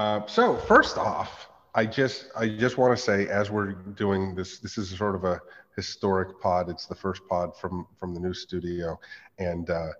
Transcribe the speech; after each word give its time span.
Uh, 0.00 0.26
so 0.26 0.56
first 0.56 0.96
off, 0.96 1.50
I 1.74 1.84
just 1.84 2.30
I 2.34 2.48
just 2.48 2.78
want 2.78 2.96
to 2.96 3.02
say 3.02 3.28
as 3.28 3.50
we're 3.50 3.72
doing 3.72 4.34
this, 4.34 4.58
this 4.58 4.78
is 4.78 4.88
sort 4.96 5.14
of 5.14 5.24
a 5.24 5.42
historic 5.76 6.40
pod. 6.40 6.70
It's 6.70 6.86
the 6.86 6.94
first 6.94 7.20
pod 7.28 7.54
from 7.54 7.86
from 7.98 8.14
the 8.14 8.20
new 8.20 8.32
studio, 8.32 8.98
and 9.38 9.68
uh, 9.68 9.90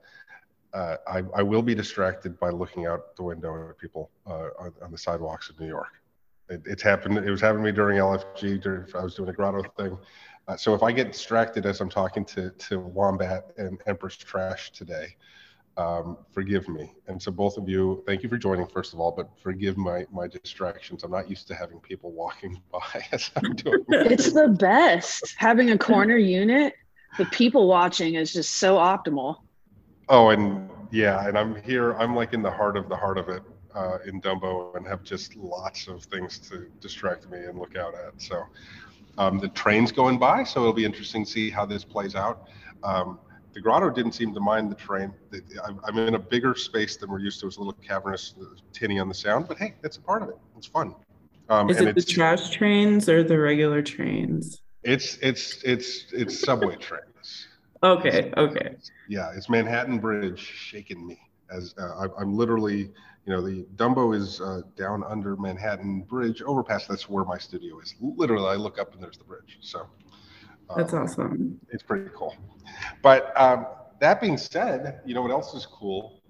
uh, 0.73 0.97
I, 1.07 1.23
I 1.37 1.43
will 1.43 1.61
be 1.61 1.75
distracted 1.75 2.41
by 2.41 2.49
looking 2.49 2.87
out 2.87 3.15
the 3.15 3.25
window 3.25 3.69
at 3.69 3.77
people 3.77 4.11
uh, 4.27 4.49
on, 4.59 4.73
on, 4.83 4.91
the 4.91 4.97
sidewalks 4.97 5.51
of 5.51 5.61
New 5.61 5.69
York. 5.69 5.93
It, 6.49 6.63
it's 6.65 6.83
happened. 6.83 7.19
It 7.19 7.31
was 7.31 7.43
happening 7.43 7.65
to 7.65 7.71
me 7.71 7.77
during 7.77 7.99
LFG. 7.99 8.63
During, 8.63 8.87
I 8.95 9.05
was 9.05 9.17
doing 9.17 9.29
a 9.29 9.35
grotto 9.35 9.63
thing. 9.77 9.99
Uh, 10.49 10.57
so 10.57 10.75
if 10.75 10.83
I 10.83 10.93
get 10.93 11.13
distracted 11.13 11.67
as 11.67 11.83
I'm 11.83 11.91
talking 11.91 12.25
to 12.25 12.49
to 12.49 12.81
Wombat 12.81 13.51
and 13.59 13.79
Empress 13.87 14.17
Trash 14.17 14.71
today, 14.71 15.15
um, 15.81 16.19
forgive 16.31 16.69
me. 16.69 16.93
And 17.07 17.21
so 17.21 17.33
both 17.33 17.57
of 17.57 17.67
you, 17.69 18.03
thank 18.07 18.23
you 18.23 18.29
for 18.29 18.37
joining 18.37 18.67
first 18.67 18.93
of 18.93 19.01
all, 19.01 19.13
but 19.13 19.31
forgive 19.43 19.79
my 19.79 20.05
my 20.13 20.27
distractions. 20.27 21.05
I'm 21.05 21.11
not 21.11 21.31
used 21.31 21.49
to 21.49 21.55
having 21.55 21.81
people 21.81 22.13
walking 22.13 22.61
by 22.73 23.05
as 23.13 23.31
I'm 23.37 23.55
doing. 23.55 23.85
It's 23.89 24.33
the 24.33 24.49
best. 24.49 25.35
Having 25.39 25.71
a 25.71 25.79
corner 25.79 26.17
unit, 26.17 26.75
the 27.17 27.25
people 27.27 27.67
watching 27.67 28.15
is 28.15 28.33
just 28.33 28.57
so 28.57 28.77
optimal. 28.77 29.37
Oh, 30.09 30.29
and 30.29 30.69
yeah, 30.91 31.27
and 31.27 31.39
I'm 31.39 31.57
here. 31.63 31.93
I'm 31.93 32.15
like 32.15 32.35
in 32.35 32.43
the 32.43 32.51
heart 32.51 32.77
of 32.77 32.89
the 32.89 32.97
heart 32.97 33.17
of 33.17 33.29
it 33.31 33.43
uh, 33.75 33.99
in 34.07 34.21
Dumbo, 34.21 34.77
and 34.77 34.87
have 34.87 35.03
just 35.03 35.35
lots 35.37 35.89
of 35.89 36.05
things 36.05 36.39
to 36.51 36.67
distract 36.81 37.31
me 37.31 37.39
and 37.39 37.59
look 37.59 37.77
out 37.77 37.95
at. 37.95 38.21
So 38.21 38.45
um, 39.17 39.39
the 39.39 39.49
train's 39.49 39.93
going 39.93 40.19
by, 40.19 40.45
so 40.45 40.61
it'll 40.61 40.75
be 40.75 40.85
interesting 40.85 41.25
to 41.25 41.31
see 41.31 41.49
how 41.49 41.65
this 41.65 41.85
plays 41.85 42.15
out. 42.15 42.49
Um, 42.83 43.19
the 43.53 43.61
grotto 43.61 43.91
didn't 43.91 44.13
seem 44.13 44.33
to 44.35 44.41
mind 44.41 44.71
the 44.71 44.77
train. 44.77 45.13
I'm 45.85 45.99
in 45.99 46.15
a 46.15 46.19
bigger 46.19 46.55
space 46.55 46.97
than 46.97 47.11
we're 47.11 47.21
used 47.21 47.41
to. 47.41 47.47
It's 47.47 47.57
a 47.57 47.61
little 47.61 47.73
cavernous, 47.83 48.35
tinny 48.73 48.99
on 48.99 49.09
the 49.09 49.15
sound, 49.15 49.49
but 49.49 49.59
hey, 49.59 49.75
that's 49.83 49.97
a 49.97 50.03
part 50.03 50.23
of 50.23 50.29
it. 50.29 50.39
It's 50.57 50.67
fun. 50.67 50.95
Um, 51.49 51.69
Is 51.69 51.81
it 51.81 51.95
the 51.95 52.03
trash 52.03 52.51
trains 52.51 53.09
or 53.09 53.25
the 53.25 53.39
regular 53.39 53.83
trains? 53.83 54.63
It's 54.85 55.19
it's 55.21 55.63
it's 55.65 56.07
it's 56.13 56.41
subway 56.41 56.77
trains. 56.81 57.49
Okay. 57.83 58.33
Okay. 58.37 58.77
Yeah, 59.09 59.33
it's 59.35 59.49
Manhattan 59.49 59.99
Bridge 59.99 60.39
shaking 60.39 61.07
me 61.07 61.19
as 61.51 61.75
uh, 61.79 62.07
I, 62.19 62.23
am 62.23 62.37
literally, 62.37 62.93
you 63.25 63.33
know, 63.33 63.41
the 63.41 63.67
Dumbo 63.77 64.15
is 64.17 64.41
uh, 64.41 64.63
down 64.77 65.03
under 65.05 65.37
Manhattan 65.37 66.03
Bridge 66.03 66.43
overpass. 66.43 66.87
That's 66.87 67.09
where 67.09 67.25
my 67.25 67.39
studio 67.39 67.81
is. 67.81 67.95
Literally, 68.01 68.49
I 68.49 68.55
look 68.55 68.79
up 68.79 68.95
and 68.95 69.03
there's 69.03 69.19
the 69.19 69.25
bridge. 69.25 69.59
So 69.61 69.87
that's 70.77 70.93
um, 70.93 71.03
awesome. 71.03 71.61
It's 71.71 71.83
pretty 71.83 72.11
cool. 72.15 72.35
But 73.03 73.33
um, 73.41 73.67
that 74.01 74.21
being 74.21 74.37
said, 74.37 75.01
you 75.05 75.15
know 75.15 75.23
what 75.23 75.31
else 75.31 75.55
is 75.55 75.67
cool? 75.67 76.23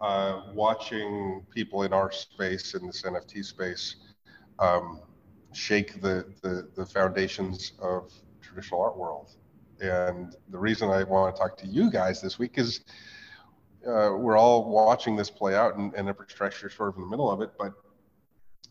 Uh, 0.00 0.42
watching 0.52 1.44
people 1.50 1.84
in 1.84 1.92
our 1.92 2.10
space, 2.10 2.74
in 2.74 2.86
this 2.86 3.02
NFT 3.02 3.44
space, 3.44 3.96
um, 4.58 5.00
shake 5.52 6.00
the, 6.00 6.26
the, 6.42 6.68
the 6.74 6.84
foundations 6.84 7.72
of 7.80 8.12
traditional 8.40 8.80
art 8.80 8.96
world. 8.96 9.36
And 9.80 10.34
the 10.50 10.58
reason 10.58 10.90
I 10.90 11.04
want 11.04 11.34
to 11.34 11.40
talk 11.40 11.56
to 11.58 11.66
you 11.66 11.90
guys 11.90 12.20
this 12.20 12.38
week 12.38 12.58
is 12.58 12.80
uh, 13.86 14.14
we're 14.16 14.36
all 14.36 14.70
watching 14.70 15.16
this 15.16 15.30
play 15.30 15.54
out, 15.54 15.76
and, 15.76 15.92
and 15.94 16.12
Trash, 16.28 16.62
you're 16.62 16.70
sort 16.70 16.90
of 16.90 16.96
in 16.96 17.02
the 17.02 17.08
middle 17.08 17.30
of 17.30 17.40
it. 17.40 17.50
But 17.58 17.72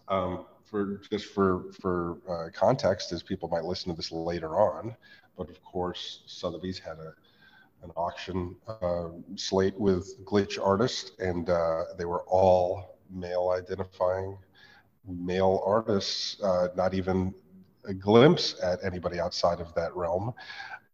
um, 0.07 0.45
for 0.71 1.01
just 1.11 1.25
for 1.25 1.71
for 1.73 2.17
uh, 2.27 2.49
context, 2.57 3.11
as 3.11 3.21
people 3.21 3.49
might 3.49 3.65
listen 3.65 3.91
to 3.91 3.95
this 3.95 4.11
later 4.11 4.57
on, 4.57 4.95
but 5.37 5.49
of 5.49 5.61
course 5.63 6.23
Sotheby's 6.25 6.79
had 6.79 6.97
a 6.97 7.13
an 7.83 7.91
auction 7.95 8.55
uh, 8.67 9.09
slate 9.35 9.77
with 9.79 10.23
glitch 10.23 10.59
artists, 10.63 11.11
and 11.19 11.49
uh, 11.49 11.83
they 11.97 12.05
were 12.05 12.23
all 12.23 12.99
male 13.09 13.53
identifying 13.57 14.37
male 15.07 15.61
artists, 15.65 16.41
uh, 16.43 16.67
not 16.75 16.93
even 16.93 17.33
a 17.85 17.93
glimpse 17.93 18.55
at 18.63 18.83
anybody 18.83 19.19
outside 19.19 19.59
of 19.59 19.73
that 19.73 19.95
realm. 19.95 20.33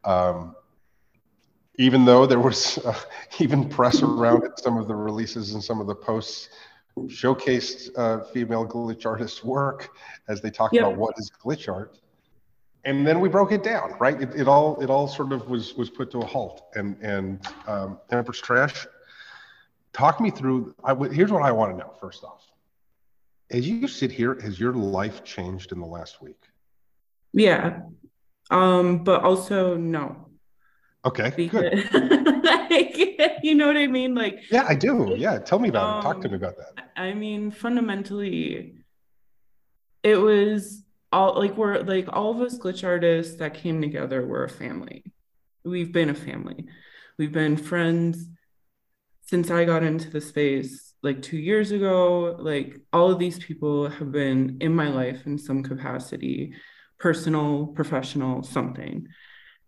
Um, 0.06 0.56
even 1.78 2.06
though 2.06 2.26
there 2.26 2.40
was 2.40 2.78
uh, 2.86 2.96
even 3.40 3.68
press 3.70 4.02
around 4.02 4.44
it, 4.44 4.58
some 4.60 4.78
of 4.78 4.88
the 4.88 4.96
releases 4.96 5.54
and 5.54 5.64
some 5.64 5.82
of 5.82 5.88
the 5.88 5.96
posts 5.96 6.50
showcased 7.06 7.90
uh, 7.98 8.24
female 8.26 8.68
glitch 8.68 9.06
artists' 9.06 9.44
work 9.44 9.90
as 10.28 10.42
they 10.42 10.50
talked 10.50 10.74
yep. 10.74 10.84
about 10.84 10.98
what 10.98 11.16
is 11.18 11.32
glitch 11.44 11.72
art. 11.72 12.00
And 12.86 13.06
then 13.06 13.20
we 13.20 13.28
broke 13.28 13.52
it 13.52 13.64
down, 13.64 13.96
right? 14.00 14.22
It, 14.22 14.34
it, 14.34 14.48
all 14.48 14.82
it 14.82 14.90
all 14.90 15.08
sort 15.08 15.34
of 15.34 15.50
was 15.50 15.76
was 15.76 15.90
put 15.90 16.10
to 16.12 16.20
a 16.20 16.26
halt. 16.26 16.64
And 16.76 16.98
and 17.02 17.46
um, 17.68 18.00
Empress 18.12 18.40
Trash, 18.40 18.88
talk 19.94 20.22
me 20.22 20.30
through. 20.30 20.74
I 20.84 20.90
w- 20.90 21.12
here's 21.12 21.32
what 21.32 21.44
I 21.44 21.52
want 21.52 21.74
to 21.74 21.78
know. 21.78 21.94
First 22.00 22.24
off, 22.24 22.46
as 23.52 23.68
you 23.68 23.88
sit 23.88 24.12
here, 24.12 24.40
has 24.42 24.60
your 24.60 24.74
life 24.74 25.24
changed 25.24 25.72
in 25.74 25.80
the 25.80 25.86
last 25.86 26.22
week? 26.22 26.42
Yeah, 27.34 27.82
um, 28.50 29.04
but 29.04 29.24
also 29.24 29.76
no. 29.76 30.27
Okay, 31.06 31.32
because, 31.36 31.84
good. 31.92 32.44
like, 32.44 32.98
you 33.44 33.56
know 33.56 33.68
what 33.68 33.78
I 33.78 33.88
mean? 33.88 34.16
Like, 34.16 34.40
yeah, 34.52 34.66
I 34.68 34.76
do. 34.76 35.16
Yeah, 35.18 35.40
tell 35.40 35.60
me 35.60 35.70
about 35.70 35.84
um, 35.84 36.00
it. 36.00 36.04
Talk 36.04 36.22
to 36.22 36.30
me 36.30 36.36
about 36.36 36.56
that. 36.58 36.92
I 36.96 37.14
mean, 37.14 37.52
fundamentally, 37.52 38.76
it 40.04 40.18
was 40.18 40.84
all 41.12 41.40
like 41.40 41.56
we're 41.56 41.80
like 41.80 42.08
all 42.12 42.32
of 42.32 42.42
us 42.42 42.58
glitch 42.58 42.84
artists 42.84 43.38
that 43.38 43.54
came 43.54 43.82
together 43.82 44.26
were 44.26 44.44
a 44.44 44.50
family. 44.50 45.04
We've 45.64 45.92
been 45.92 46.10
a 46.10 46.16
family. 46.16 46.66
We've 47.18 47.32
been 47.32 47.58
friends 47.58 48.28
since 49.22 49.52
I 49.52 49.66
got 49.66 49.84
into 49.84 50.10
the 50.10 50.22
space 50.22 50.94
like 51.04 51.22
two 51.22 51.38
years 51.38 51.72
ago. 51.72 52.36
Like 52.40 52.80
all 52.94 53.12
of 53.12 53.20
these 53.20 53.40
people 53.40 53.90
have 53.90 54.12
been 54.12 54.58
in 54.62 54.74
my 54.74 54.90
life 54.90 55.26
in 55.26 55.38
some 55.38 55.64
capacity, 55.64 56.54
personal, 57.00 57.68
professional, 57.68 58.44
something. 58.44 59.08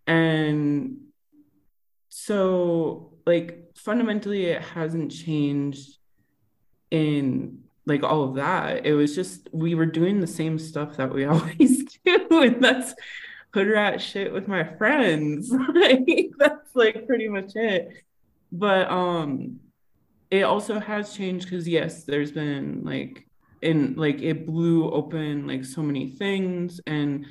And 0.08 0.98
so 2.26 3.14
like 3.26 3.72
fundamentally 3.76 4.46
it 4.46 4.62
hasn't 4.62 5.12
changed 5.12 5.98
in 6.92 7.64
like 7.86 8.04
all 8.04 8.24
of 8.24 8.36
that. 8.36 8.86
It 8.86 8.94
was 8.94 9.16
just 9.16 9.48
we 9.52 9.74
were 9.74 9.86
doing 9.86 10.20
the 10.20 10.28
same 10.28 10.60
stuff 10.60 10.98
that 10.98 11.14
we 11.14 11.26
always 11.34 11.84
do 12.06 12.42
and 12.44 12.62
that's 12.62 12.94
hood 13.54 13.68
rat 13.68 14.02
shit 14.02 14.34
with 14.34 14.48
my 14.48 14.64
friends. 14.64 15.52
Like 15.74 16.32
that's 16.38 16.76
like 16.76 17.08
pretty 17.08 17.30
much 17.30 17.56
it. 17.56 17.90
But 18.52 18.92
um 18.92 19.60
it 20.30 20.44
also 20.44 20.80
has 20.80 21.16
changed 21.16 21.46
because 21.46 21.68
yes 21.68 22.04
there's 22.04 22.32
been 22.32 22.84
like 22.84 23.26
in 23.62 23.96
like 23.96 24.22
it 24.22 24.46
blew 24.46 24.92
open 24.92 25.48
like 25.48 25.64
so 25.66 25.82
many 25.82 26.12
things 26.12 26.80
and 26.86 27.26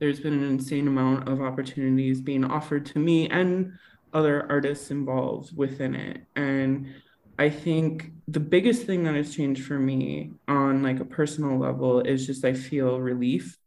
there's 0.00 0.20
been 0.20 0.34
an 0.34 0.44
insane 0.44 0.88
amount 0.88 1.28
of 1.28 1.40
opportunities 1.40 2.20
being 2.20 2.44
offered 2.44 2.84
to 2.86 2.98
me 2.98 3.28
and 3.28 3.72
other 4.12 4.46
artists 4.50 4.90
involved 4.90 5.56
within 5.56 5.94
it. 5.94 6.26
And 6.36 6.94
I 7.38 7.50
think 7.50 8.12
the 8.28 8.40
biggest 8.40 8.86
thing 8.86 9.04
that 9.04 9.14
has 9.14 9.34
changed 9.34 9.64
for 9.64 9.78
me 9.78 10.32
on 10.46 10.82
like 10.82 11.00
a 11.00 11.04
personal 11.04 11.58
level 11.58 12.00
is 12.00 12.26
just 12.26 12.44
I 12.44 12.52
feel 12.52 13.00
relief 13.00 13.58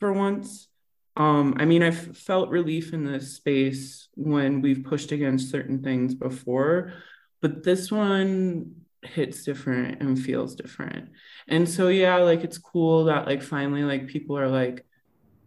for 0.00 0.12
once. 0.12 0.68
Um, 1.16 1.54
I 1.58 1.64
mean, 1.64 1.82
I've 1.82 2.16
felt 2.16 2.50
relief 2.50 2.92
in 2.92 3.04
this 3.04 3.34
space 3.34 4.08
when 4.14 4.60
we've 4.60 4.84
pushed 4.84 5.12
against 5.12 5.50
certain 5.50 5.82
things 5.82 6.14
before, 6.14 6.92
but 7.40 7.64
this 7.64 7.90
one 7.90 8.74
hits 9.02 9.44
different 9.44 10.02
and 10.02 10.20
feels 10.20 10.54
different. 10.54 11.10
And 11.48 11.68
so, 11.68 11.88
yeah, 11.88 12.16
like 12.16 12.44
it's 12.44 12.58
cool 12.58 13.04
that 13.04 13.26
like 13.26 13.42
finally, 13.42 13.82
like 13.82 14.08
people 14.08 14.38
are 14.38 14.48
like, 14.48 14.84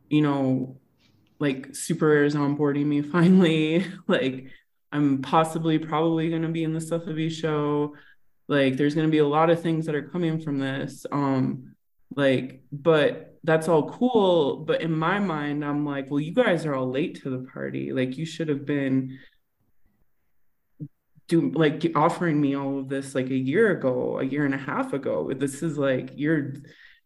you 0.10 0.22
know, 0.22 0.78
like 1.40 1.76
Super 1.76 2.24
is 2.24 2.36
onboarding 2.36 2.86
me 2.86 3.02
finally. 3.16 3.86
like 4.08 4.48
I'm 4.92 5.22
possibly 5.22 5.78
probably 5.80 6.30
going 6.30 6.42
to 6.42 6.50
be 6.50 6.64
in 6.64 6.74
the 6.74 6.82
Sotheby's 6.82 7.36
show. 7.36 7.96
Like 8.48 8.78
there's 8.78 8.96
going 8.96 9.08
to 9.08 9.12
be 9.12 9.20
a 9.20 9.28
lot 9.28 9.50
of 9.50 9.62
things 9.62 9.86
that 9.86 9.96
are 9.96 10.10
coming 10.10 10.40
from 10.40 10.60
this. 10.60 11.06
Um 11.12 11.76
like 12.16 12.64
but 12.72 13.38
that's 13.44 13.68
all 13.68 13.90
cool, 13.90 14.58
but 14.58 14.82
in 14.82 14.92
my 14.92 15.20
mind 15.20 15.64
I'm 15.64 15.86
like, 15.86 16.10
well 16.10 16.20
you 16.20 16.34
guys 16.34 16.66
are 16.66 16.76
all 16.76 16.90
late 16.90 17.22
to 17.22 17.30
the 17.30 17.48
party. 17.52 17.94
Like 17.94 18.18
you 18.18 18.26
should 18.26 18.50
have 18.50 18.66
been 18.66 19.20
do 21.28 21.52
like 21.52 21.86
offering 21.96 22.42
me 22.42 22.56
all 22.56 22.80
of 22.80 22.90
this 22.90 23.14
like 23.16 23.30
a 23.30 23.36
year 23.36 23.72
ago, 23.72 24.20
a 24.20 24.24
year 24.24 24.46
and 24.46 24.56
a 24.56 24.58
half 24.58 24.94
ago. 24.94 25.32
This 25.32 25.62
is 25.62 25.78
like 25.78 26.12
you're 26.16 26.56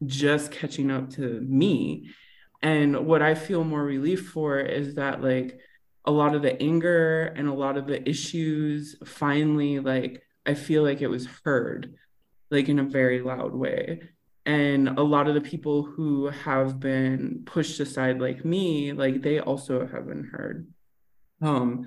just 0.05 0.51
catching 0.51 0.89
up 0.89 1.09
to 1.11 1.41
me 1.41 2.09
and 2.63 3.05
what 3.05 3.21
I 3.21 3.35
feel 3.35 3.65
more 3.65 3.83
relief 3.83 4.29
for 4.29 4.57
is 4.59 4.95
that 4.95 5.21
like 5.21 5.59
a 6.05 6.11
lot 6.11 6.33
of 6.33 6.41
the 6.41 6.59
anger 6.61 7.25
and 7.35 7.47
a 7.47 7.53
lot 7.53 7.77
of 7.77 7.87
the 7.87 8.07
issues 8.09 8.95
finally 9.05 9.79
like 9.79 10.23
I 10.45 10.53
feel 10.53 10.81
like 10.81 11.01
it 11.01 11.07
was 11.07 11.27
heard 11.43 11.93
like 12.49 12.69
in 12.69 12.79
a 12.79 12.83
very 12.83 13.21
loud 13.21 13.53
way. 13.53 14.01
And 14.45 14.99
a 14.99 15.03
lot 15.03 15.27
of 15.27 15.35
the 15.35 15.41
people 15.41 15.83
who 15.83 16.27
have 16.27 16.79
been 16.79 17.43
pushed 17.45 17.79
aside 17.79 18.19
like 18.19 18.43
me, 18.43 18.91
like 18.91 19.21
they 19.21 19.39
also 19.39 19.87
have 19.87 20.07
been 20.07 20.29
heard. 20.31 20.67
Um 21.41 21.85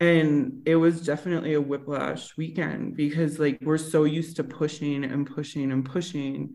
and 0.00 0.62
it 0.64 0.76
was 0.76 1.04
definitely 1.04 1.54
a 1.54 1.60
whiplash 1.60 2.36
weekend 2.36 2.96
because 2.96 3.38
like 3.38 3.58
we're 3.60 3.76
so 3.76 4.04
used 4.04 4.36
to 4.36 4.44
pushing 4.44 5.04
and 5.04 5.26
pushing 5.26 5.72
and 5.72 5.84
pushing 5.84 6.54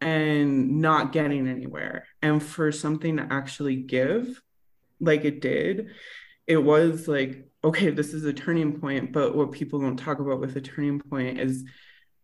and 0.00 0.80
not 0.80 1.12
getting 1.12 1.48
anywhere. 1.48 2.06
And 2.22 2.42
for 2.42 2.72
something 2.72 3.18
to 3.18 3.26
actually 3.30 3.76
give 3.76 4.40
like 5.00 5.24
it 5.24 5.40
did 5.40 5.88
it 6.46 6.58
was 6.58 7.08
like 7.08 7.46
okay 7.64 7.90
this 7.90 8.12
is 8.12 8.24
a 8.24 8.32
turning 8.32 8.80
point 8.80 9.12
but 9.12 9.34
what 9.34 9.52
people 9.52 9.80
don't 9.80 9.96
talk 9.96 10.18
about 10.18 10.40
with 10.40 10.56
a 10.56 10.60
turning 10.60 11.00
point 11.00 11.40
is 11.40 11.64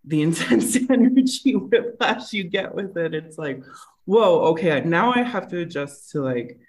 the 0.04 0.22
intense 0.22 0.76
energy 0.88 1.56
whiplash 1.56 2.32
you 2.32 2.44
get 2.44 2.74
with 2.74 2.96
it. 2.96 3.14
It's 3.14 3.38
like 3.38 3.62
whoa 4.04 4.40
okay 4.52 4.80
now 4.82 5.12
i 5.12 5.22
have 5.22 5.48
to 5.48 5.58
adjust 5.58 6.12
to 6.12 6.22
like 6.22 6.60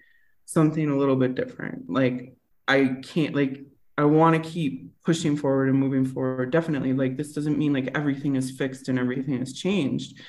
something 0.45 0.89
a 0.89 0.97
little 0.97 1.15
bit 1.15 1.35
different. 1.35 1.89
Like 1.89 2.35
i 2.67 2.97
can't 3.03 3.35
like 3.35 3.63
i 3.97 4.05
want 4.05 4.41
to 4.41 4.49
keep 4.49 4.91
pushing 5.03 5.37
forward 5.37 5.69
and 5.69 5.79
moving 5.79 6.05
forward. 6.05 6.51
Definitely 6.51 6.93
like 6.93 7.17
this 7.17 7.33
doesn't 7.33 7.57
mean 7.57 7.73
like 7.73 7.91
everything 7.95 8.35
is 8.35 8.51
fixed 8.51 8.89
and 8.89 8.97
everything 8.97 9.39
has 9.39 9.53
changed 9.53 10.19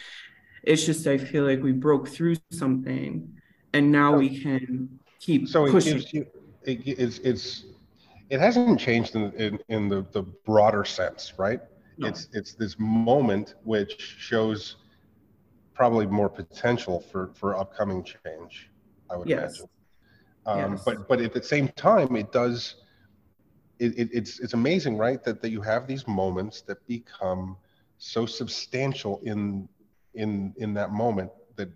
it's 0.68 0.84
just 0.84 1.06
I 1.06 1.16
feel 1.16 1.44
like 1.44 1.62
we 1.62 1.72
broke 1.72 2.08
through 2.08 2.36
something, 2.50 3.32
and 3.72 3.90
now 3.90 4.16
we 4.16 4.38
can 4.38 4.98
keep 5.18 5.48
so 5.48 5.70
pushing. 5.70 5.96
it 5.96 6.00
gives 6.00 6.12
you 6.12 6.26
it, 6.64 6.86
it's 6.86 7.18
it's 7.18 7.64
it 8.28 8.38
hasn't 8.38 8.78
changed 8.78 9.16
in 9.16 9.32
in, 9.32 9.58
in 9.68 9.88
the 9.88 10.06
the 10.12 10.22
broader 10.22 10.84
sense, 10.84 11.32
right? 11.38 11.60
No. 11.96 12.08
It's 12.08 12.28
it's 12.32 12.54
this 12.54 12.76
moment 12.78 13.54
which 13.64 13.98
shows 14.18 14.76
probably 15.74 16.06
more 16.06 16.28
potential 16.28 17.00
for 17.00 17.30
for 17.34 17.56
upcoming 17.56 18.04
change. 18.04 18.70
I 19.10 19.16
would 19.16 19.28
yes. 19.28 19.60
imagine. 19.60 19.68
Um, 20.46 20.72
yes. 20.72 20.82
But 20.84 21.08
but 21.08 21.20
at 21.20 21.32
the 21.32 21.42
same 21.42 21.68
time, 21.68 22.14
it 22.14 22.30
does. 22.30 22.76
It, 23.78 23.98
it, 23.98 24.10
it's 24.12 24.38
it's 24.40 24.52
amazing, 24.52 24.98
right? 24.98 25.24
That 25.24 25.40
that 25.40 25.50
you 25.50 25.62
have 25.62 25.86
these 25.86 26.06
moments 26.06 26.60
that 26.62 26.86
become 26.86 27.56
so 27.96 28.26
substantial 28.26 29.20
in 29.24 29.68
in 30.18 30.52
in 30.58 30.74
that 30.74 30.90
moment 30.92 31.30
that 31.56 31.70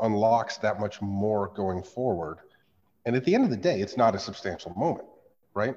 unlocks 0.00 0.56
that 0.58 0.80
much 0.80 1.02
more 1.02 1.48
going 1.48 1.82
forward. 1.82 2.38
And 3.04 3.14
at 3.14 3.24
the 3.24 3.34
end 3.34 3.44
of 3.44 3.50
the 3.50 3.56
day 3.56 3.80
it's 3.80 3.96
not 3.96 4.14
a 4.14 4.18
substantial 4.18 4.72
moment 4.74 5.06
right? 5.54 5.76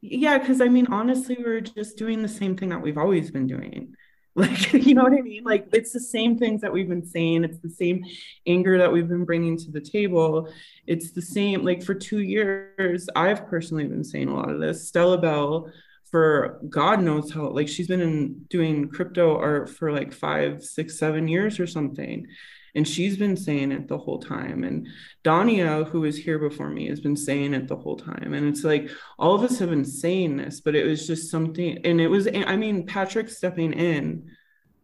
Yeah 0.00 0.38
because 0.38 0.60
i 0.60 0.68
mean 0.68 0.86
honestly 0.90 1.36
we're 1.38 1.60
just 1.60 1.96
doing 1.96 2.22
the 2.22 2.28
same 2.28 2.56
thing 2.56 2.68
that 2.68 2.80
we've 2.80 2.98
always 2.98 3.30
been 3.30 3.46
doing. 3.46 3.94
Like 4.34 4.72
you 4.72 4.94
know 4.94 5.02
what 5.02 5.14
i 5.14 5.20
mean? 5.20 5.42
Like 5.42 5.66
it's 5.72 5.92
the 5.92 5.98
same 5.98 6.38
things 6.38 6.60
that 6.60 6.72
we've 6.72 6.88
been 6.88 7.04
saying. 7.04 7.42
It's 7.42 7.58
the 7.58 7.68
same 7.68 8.04
anger 8.46 8.78
that 8.78 8.92
we've 8.92 9.08
been 9.08 9.24
bringing 9.24 9.56
to 9.56 9.72
the 9.72 9.80
table. 9.80 10.48
It's 10.86 11.10
the 11.10 11.22
same 11.22 11.64
like 11.64 11.82
for 11.82 11.94
two 11.94 12.20
years 12.20 13.08
i've 13.16 13.48
personally 13.48 13.86
been 13.86 14.04
saying 14.04 14.28
a 14.28 14.36
lot 14.36 14.50
of 14.50 14.60
this. 14.60 14.86
Stella 14.86 15.18
bell 15.18 15.72
for 16.10 16.60
God 16.68 17.02
knows 17.02 17.32
how, 17.32 17.48
like 17.48 17.68
she's 17.68 17.88
been 17.88 18.00
in 18.00 18.44
doing 18.48 18.88
crypto 18.88 19.36
art 19.38 19.70
for 19.70 19.92
like 19.92 20.12
five, 20.12 20.62
six, 20.62 20.98
seven 20.98 21.28
years 21.28 21.60
or 21.60 21.66
something. 21.66 22.26
And 22.74 22.86
she's 22.86 23.16
been 23.16 23.36
saying 23.36 23.72
it 23.72 23.88
the 23.88 23.98
whole 23.98 24.20
time. 24.20 24.62
And 24.62 24.88
Dania, 25.24 25.88
who 25.88 26.02
was 26.02 26.16
here 26.16 26.38
before 26.38 26.70
me, 26.70 26.88
has 26.88 27.00
been 27.00 27.16
saying 27.16 27.54
it 27.54 27.66
the 27.66 27.76
whole 27.76 27.96
time. 27.96 28.34
And 28.34 28.46
it's 28.46 28.62
like 28.62 28.90
all 29.18 29.34
of 29.34 29.42
us 29.42 29.58
have 29.58 29.70
been 29.70 29.84
saying 29.84 30.36
this, 30.36 30.60
but 30.60 30.76
it 30.76 30.84
was 30.84 31.06
just 31.06 31.30
something. 31.30 31.78
And 31.84 32.00
it 32.00 32.08
was, 32.08 32.28
I 32.28 32.56
mean, 32.56 32.86
Patrick 32.86 33.30
stepping 33.30 33.72
in 33.72 34.30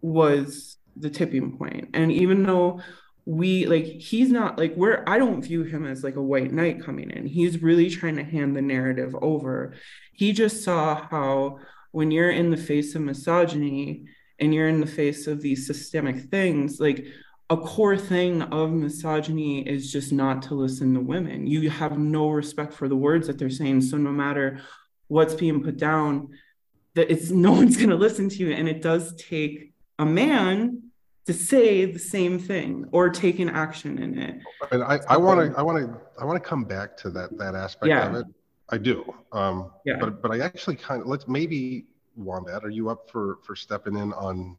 was 0.00 0.79
the 0.97 1.11
tipping 1.11 1.56
point. 1.56 1.91
And 1.94 2.11
even 2.11 2.43
though 2.43 2.81
we 3.26 3.67
like 3.67 3.85
he's 3.85 4.31
not 4.31 4.59
like 4.59 4.76
we're 4.76 5.03
i 5.06 5.17
don't 5.17 5.41
view 5.41 5.62
him 5.62 5.87
as 5.87 6.05
like 6.05 6.17
a 6.17 6.23
white 6.23 6.53
knight 6.53 6.82
coming 6.82 7.11
in. 7.11 7.26
He's 7.26 7.62
really 7.62 7.88
trying 7.88 8.17
to 8.17 8.25
hand 8.25 8.55
the 8.55 8.62
narrative 8.62 9.17
over. 9.21 9.75
He 10.12 10.32
just 10.32 10.62
saw 10.62 11.06
how 11.11 11.59
when 11.93 12.11
you're 12.11 12.31
in 12.31 12.50
the 12.50 12.56
face 12.56 12.94
of 12.94 13.03
misogyny 13.03 14.06
and 14.38 14.55
you're 14.55 14.69
in 14.69 14.81
the 14.81 14.87
face 14.87 15.26
of 15.26 15.41
these 15.41 15.67
systemic 15.67 16.31
things 16.31 16.81
like 16.81 17.06
a 17.50 17.56
core 17.56 17.97
thing 17.97 18.43
of 18.43 18.73
misogyny 18.73 19.67
is 19.67 19.93
just 19.93 20.12
not 20.12 20.43
to 20.43 20.55
listen 20.55 20.94
to 20.94 21.00
women. 21.00 21.47
You 21.47 21.69
have 21.70 21.99
no 21.99 22.31
respect 22.31 22.73
for 22.73 22.88
the 22.88 22.97
words 22.97 23.27
that 23.27 23.38
they're 23.38 23.50
saying. 23.50 23.82
So 23.82 23.97
no 23.97 24.11
matter 24.11 24.61
what's 25.09 25.35
being 25.35 25.62
put 25.62 25.77
down 25.77 26.31
that 26.94 27.11
it's 27.11 27.31
no 27.47 27.53
one's 27.53 27.77
going 27.77 27.91
to 27.91 27.97
listen 27.97 28.29
to 28.29 28.37
you. 28.37 28.53
And 28.53 28.69
it 28.69 28.82
does 28.82 29.15
take 29.17 29.73
a 29.99 30.05
man 30.05 30.84
to 31.26 31.32
say 31.32 31.87
the 31.87 31.99
same 31.99 32.38
thing 32.38 32.87
or 32.93 33.09
take 33.09 33.38
an 33.38 33.49
action 33.49 33.99
in 33.99 34.19
it. 34.19 34.41
And 34.71 34.82
I 34.85 35.17
want 35.17 35.41
to, 35.41 35.59
I 35.59 35.62
want 35.62 35.79
to, 35.79 36.00
I 36.21 36.25
want 36.25 36.43
to 36.43 36.49
come 36.49 36.65
back 36.65 36.97
to 36.99 37.11
that 37.11 37.37
that 37.38 37.55
aspect 37.55 37.88
yeah. 37.88 38.09
of 38.09 38.15
it. 38.17 38.26
I 38.71 38.79
do. 38.79 39.05
Um, 39.32 39.71
yeah. 39.85 39.97
But 39.99 40.23
but 40.23 40.31
I 40.31 40.41
actually 40.41 40.76
kind 40.76 41.03
of 41.03 41.06
let's 41.06 41.29
maybe 41.29 41.87
Wombat, 42.17 42.65
are 42.65 42.71
you 42.71 42.91
up 42.91 43.11
for 43.11 43.38
for 43.43 43.56
stepping 43.56 43.97
in 43.97 44.12
on 44.12 44.56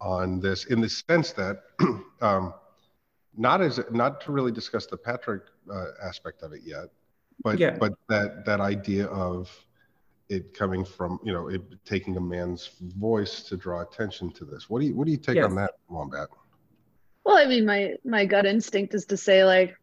on 0.00 0.40
this 0.40 0.66
in 0.66 0.80
the 0.80 0.88
sense 0.88 1.32
that 1.32 1.62
um, 2.20 2.54
not 3.36 3.60
as 3.60 3.80
not 3.90 4.20
to 4.22 4.32
really 4.32 4.52
discuss 4.52 4.86
the 4.86 4.96
Patrick 4.96 5.42
uh, 5.72 5.86
aspect 6.02 6.42
of 6.42 6.52
it 6.52 6.62
yet, 6.64 6.86
but 7.42 7.58
yeah. 7.58 7.76
but 7.78 7.94
that 8.08 8.44
that 8.44 8.60
idea 8.60 9.06
of 9.06 9.50
it 10.32 10.54
coming 10.54 10.84
from 10.84 11.20
you 11.22 11.32
know 11.32 11.48
it 11.48 11.62
taking 11.84 12.16
a 12.16 12.20
man's 12.20 12.70
voice 12.80 13.42
to 13.44 13.56
draw 13.56 13.82
attention 13.82 14.30
to 14.32 14.44
this. 14.44 14.68
What 14.68 14.80
do 14.80 14.86
you 14.86 14.94
what 14.94 15.04
do 15.04 15.10
you 15.10 15.18
take 15.18 15.36
yes. 15.36 15.44
on 15.44 15.54
that 15.56 15.72
wombat? 15.88 16.28
Well 17.24 17.36
i 17.36 17.46
mean 17.46 17.66
my 17.66 17.94
my 18.04 18.24
gut 18.24 18.46
instinct 18.46 18.94
is 18.94 19.06
to 19.06 19.16
say 19.16 19.44
like 19.44 19.76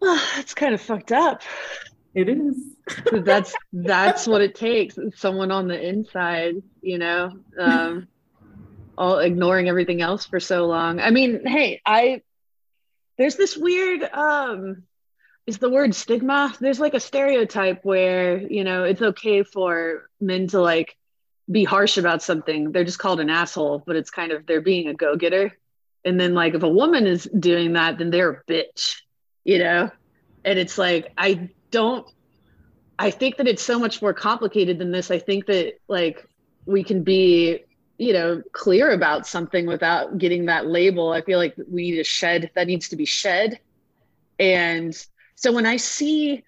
well 0.00 0.20
that's 0.36 0.54
kind 0.54 0.74
of 0.74 0.80
fucked 0.80 1.12
up. 1.12 1.42
It 2.14 2.28
is. 2.28 2.56
That's 3.10 3.54
that's 3.72 4.26
what 4.26 4.42
it 4.42 4.54
takes. 4.54 4.98
Someone 5.14 5.50
on 5.50 5.68
the 5.68 5.80
inside 5.80 6.56
you 6.80 6.98
know 6.98 7.32
um 7.58 8.08
all 8.98 9.18
ignoring 9.18 9.68
everything 9.68 10.02
else 10.02 10.26
for 10.26 10.40
so 10.40 10.66
long. 10.66 11.00
I 11.00 11.10
mean 11.10 11.46
hey 11.46 11.80
i 11.84 12.22
there's 13.18 13.36
this 13.36 13.56
weird 13.56 14.02
um 14.02 14.84
is 15.46 15.58
the 15.58 15.70
word 15.70 15.94
stigma? 15.94 16.54
There's 16.60 16.80
like 16.80 16.94
a 16.94 17.00
stereotype 17.00 17.84
where 17.84 18.38
you 18.38 18.64
know 18.64 18.84
it's 18.84 19.02
okay 19.02 19.42
for 19.42 20.08
men 20.20 20.46
to 20.48 20.60
like 20.60 20.96
be 21.50 21.64
harsh 21.64 21.98
about 21.98 22.22
something. 22.22 22.72
They're 22.72 22.84
just 22.84 22.98
called 22.98 23.20
an 23.20 23.30
asshole 23.30 23.82
but 23.86 23.96
it's 23.96 24.10
kind 24.10 24.32
of 24.32 24.46
they're 24.46 24.60
being 24.60 24.88
a 24.88 24.94
go-getter. 24.94 25.56
And 26.04 26.18
then 26.18 26.34
like 26.34 26.54
if 26.54 26.62
a 26.62 26.68
woman 26.68 27.06
is 27.06 27.28
doing 27.38 27.74
that 27.74 27.98
then 27.98 28.10
they're 28.10 28.30
a 28.30 28.44
bitch 28.44 29.02
you 29.44 29.58
know? 29.58 29.90
And 30.44 30.58
it's 30.58 30.78
like 30.78 31.12
i 31.16 31.48
don't 31.70 32.06
i 32.98 33.10
think 33.10 33.36
that 33.36 33.48
it's 33.48 33.62
so 33.62 33.78
much 33.78 34.02
more 34.02 34.14
complicated 34.14 34.78
than 34.78 34.92
this. 34.92 35.10
I 35.10 35.18
think 35.18 35.46
that 35.46 35.74
like 35.88 36.26
we 36.66 36.84
can 36.84 37.02
be 37.02 37.60
you 37.98 38.12
know 38.12 38.42
clear 38.52 38.92
about 38.92 39.26
something 39.26 39.66
without 39.66 40.18
getting 40.18 40.46
that 40.46 40.66
label. 40.66 41.12
I 41.12 41.22
feel 41.22 41.38
like 41.38 41.54
we 41.70 41.90
need 41.90 41.96
to 41.96 42.04
shed 42.04 42.50
that 42.54 42.66
needs 42.66 42.88
to 42.90 42.96
be 42.96 43.04
shed. 43.04 43.58
And 44.38 44.94
so 45.42 45.50
when 45.50 45.66
I 45.66 45.76
see 45.76 46.44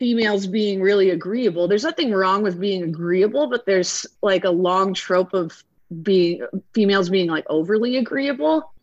females 0.00 0.48
being 0.48 0.82
really 0.82 1.10
agreeable, 1.10 1.68
there's 1.68 1.84
nothing 1.84 2.10
wrong 2.10 2.42
with 2.42 2.58
being 2.58 2.82
agreeable, 2.82 3.48
but 3.48 3.66
there's 3.66 4.04
like 4.20 4.42
a 4.42 4.50
long 4.50 4.94
trope 4.94 5.32
of 5.32 5.62
being 6.02 6.44
females 6.72 7.08
being 7.08 7.28
like 7.30 7.44
overly 7.48 7.96
agreeable. 7.96 8.74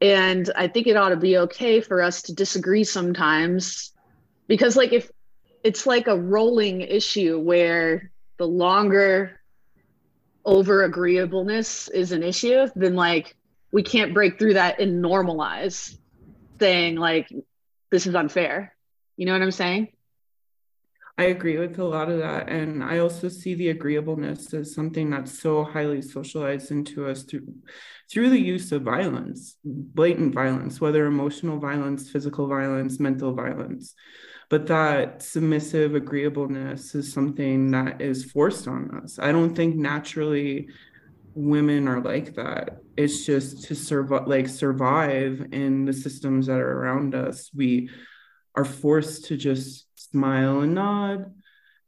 And 0.00 0.50
I 0.56 0.68
think 0.68 0.86
it 0.86 0.96
ought 0.96 1.10
to 1.10 1.16
be 1.16 1.36
okay 1.36 1.82
for 1.82 2.00
us 2.00 2.22
to 2.22 2.34
disagree 2.34 2.84
sometimes 2.84 3.92
because 4.46 4.74
like 4.74 4.94
if 4.94 5.10
it's 5.62 5.86
like 5.86 6.06
a 6.06 6.16
rolling 6.16 6.80
issue 6.80 7.38
where 7.38 8.10
the 8.38 8.48
longer 8.48 9.38
over 10.46 10.82
agreeableness 10.82 11.88
is 11.88 12.10
an 12.12 12.22
issue, 12.22 12.68
then 12.74 12.94
like 12.94 13.36
we 13.70 13.82
can't 13.82 14.14
break 14.14 14.38
through 14.38 14.54
that 14.54 14.80
and 14.80 15.04
normalize 15.04 15.98
saying 16.58 16.96
like 16.96 17.30
this 17.90 18.06
is 18.06 18.14
unfair. 18.14 18.74
You 19.16 19.26
know 19.26 19.32
what 19.32 19.42
I'm 19.42 19.50
saying? 19.50 19.88
I 21.18 21.24
agree 21.24 21.56
with 21.58 21.78
a 21.78 21.84
lot 21.84 22.10
of 22.10 22.18
that. 22.18 22.50
And 22.50 22.84
I 22.84 22.98
also 22.98 23.30
see 23.30 23.54
the 23.54 23.70
agreeableness 23.70 24.52
as 24.52 24.74
something 24.74 25.08
that's 25.08 25.38
so 25.38 25.64
highly 25.64 26.02
socialized 26.02 26.70
into 26.70 27.06
us 27.06 27.22
through 27.22 27.54
through 28.10 28.30
the 28.30 28.40
use 28.40 28.70
of 28.70 28.82
violence, 28.82 29.56
blatant 29.64 30.32
violence, 30.32 30.80
whether 30.80 31.06
emotional 31.06 31.58
violence, 31.58 32.08
physical 32.08 32.46
violence, 32.46 33.00
mental 33.00 33.32
violence. 33.32 33.94
But 34.48 34.68
that 34.68 35.22
submissive 35.22 35.96
agreeableness 35.96 36.94
is 36.94 37.12
something 37.12 37.72
that 37.72 38.00
is 38.00 38.24
forced 38.24 38.68
on 38.68 39.00
us. 39.02 39.18
I 39.18 39.32
don't 39.32 39.56
think 39.56 39.74
naturally 39.74 40.68
women 41.36 41.86
are 41.86 42.00
like 42.00 42.34
that. 42.34 42.78
It's 42.96 43.26
just 43.26 43.64
to 43.64 43.74
survive 43.74 44.26
like 44.26 44.48
survive 44.48 45.48
in 45.52 45.84
the 45.84 45.92
systems 45.92 46.46
that 46.46 46.58
are 46.58 46.78
around 46.80 47.14
us. 47.14 47.50
We 47.54 47.90
are 48.54 48.64
forced 48.64 49.26
to 49.26 49.36
just 49.36 49.86
smile 49.96 50.60
and 50.60 50.74
nod 50.74 51.34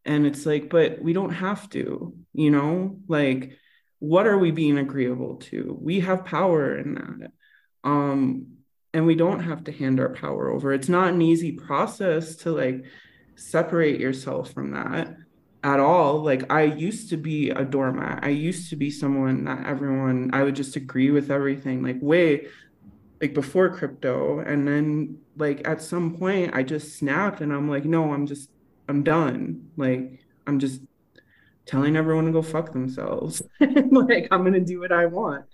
and 0.05 0.27
it's 0.27 0.45
like 0.45 0.69
but 0.69 1.01
we 1.01 1.15
don't 1.15 1.33
have 1.33 1.69
to 1.71 2.15
you 2.35 2.51
know? 2.51 2.99
Like 3.09 3.57
what 4.01 4.27
are 4.27 4.39
we 4.39 4.51
being 4.51 4.77
agreeable 4.77 5.37
to? 5.37 5.77
We 5.81 6.01
have 6.01 6.27
power 6.27 6.77
in 6.77 6.95
that. 6.95 7.33
Um 7.85 8.49
and 8.93 9.07
we 9.07 9.15
don't 9.15 9.41
have 9.41 9.65
to 9.65 9.73
hand 9.73 9.99
our 9.99 10.11
power 10.11 10.51
over. 10.51 10.73
It's 10.75 10.89
not 10.91 11.15
an 11.15 11.23
easy 11.23 11.53
process 11.53 12.37
to 12.37 12.53
like 12.53 12.85
separate 13.37 13.99
yourself 13.99 14.53
from 14.53 14.73
that 14.73 15.17
at 15.65 15.81
all. 15.81 16.23
Like 16.23 16.51
I 16.53 16.63
used 16.63 17.11
to 17.11 17.17
be 17.17 17.51
a 17.51 17.65
doormat. 17.65 18.21
I 18.23 18.29
used 18.29 18.71
to 18.71 18.77
be 18.77 18.91
someone 18.91 19.45
that 19.45 19.67
everyone 19.67 20.31
I 20.33 20.43
would 20.43 20.57
just 20.57 20.77
agree 20.77 21.11
with 21.11 21.31
everything 21.31 21.83
like 21.83 21.97
way 22.01 22.47
like 23.21 23.35
before 23.35 23.69
crypto 23.71 24.39
and 24.41 24.67
then 24.67 25.19
like 25.37 25.67
at 25.67 25.83
some 25.83 26.17
point 26.17 26.55
I 26.55 26.63
just 26.63 26.97
snapped 26.97 27.41
and 27.41 27.53
I'm 27.53 27.69
like 27.69 27.85
no, 27.85 28.13
I'm 28.13 28.27
just 28.27 28.51
I'm 28.89 29.03
done. 29.03 29.71
Like 29.77 30.25
I'm 30.47 30.59
just 30.59 30.81
telling 31.67 31.97
everyone 31.97 32.27
to 32.27 32.33
go 32.33 32.43
fuck 32.43 32.73
themselves. 32.73 33.43
like 33.61 34.29
I'm 34.31 34.43
going 34.43 34.55
to 34.55 34.61
do 34.61 34.81
what 34.81 34.93
I 34.93 35.07
want. 35.07 35.45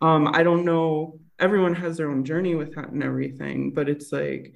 Um 0.00 0.28
I 0.28 0.42
don't 0.42 0.64
know 0.64 1.20
everyone 1.38 1.74
has 1.74 1.96
their 1.96 2.10
own 2.10 2.24
journey 2.24 2.54
with 2.54 2.74
that 2.76 2.88
and 2.90 3.02
everything, 3.02 3.72
but 3.72 3.88
it's 3.88 4.10
like 4.12 4.54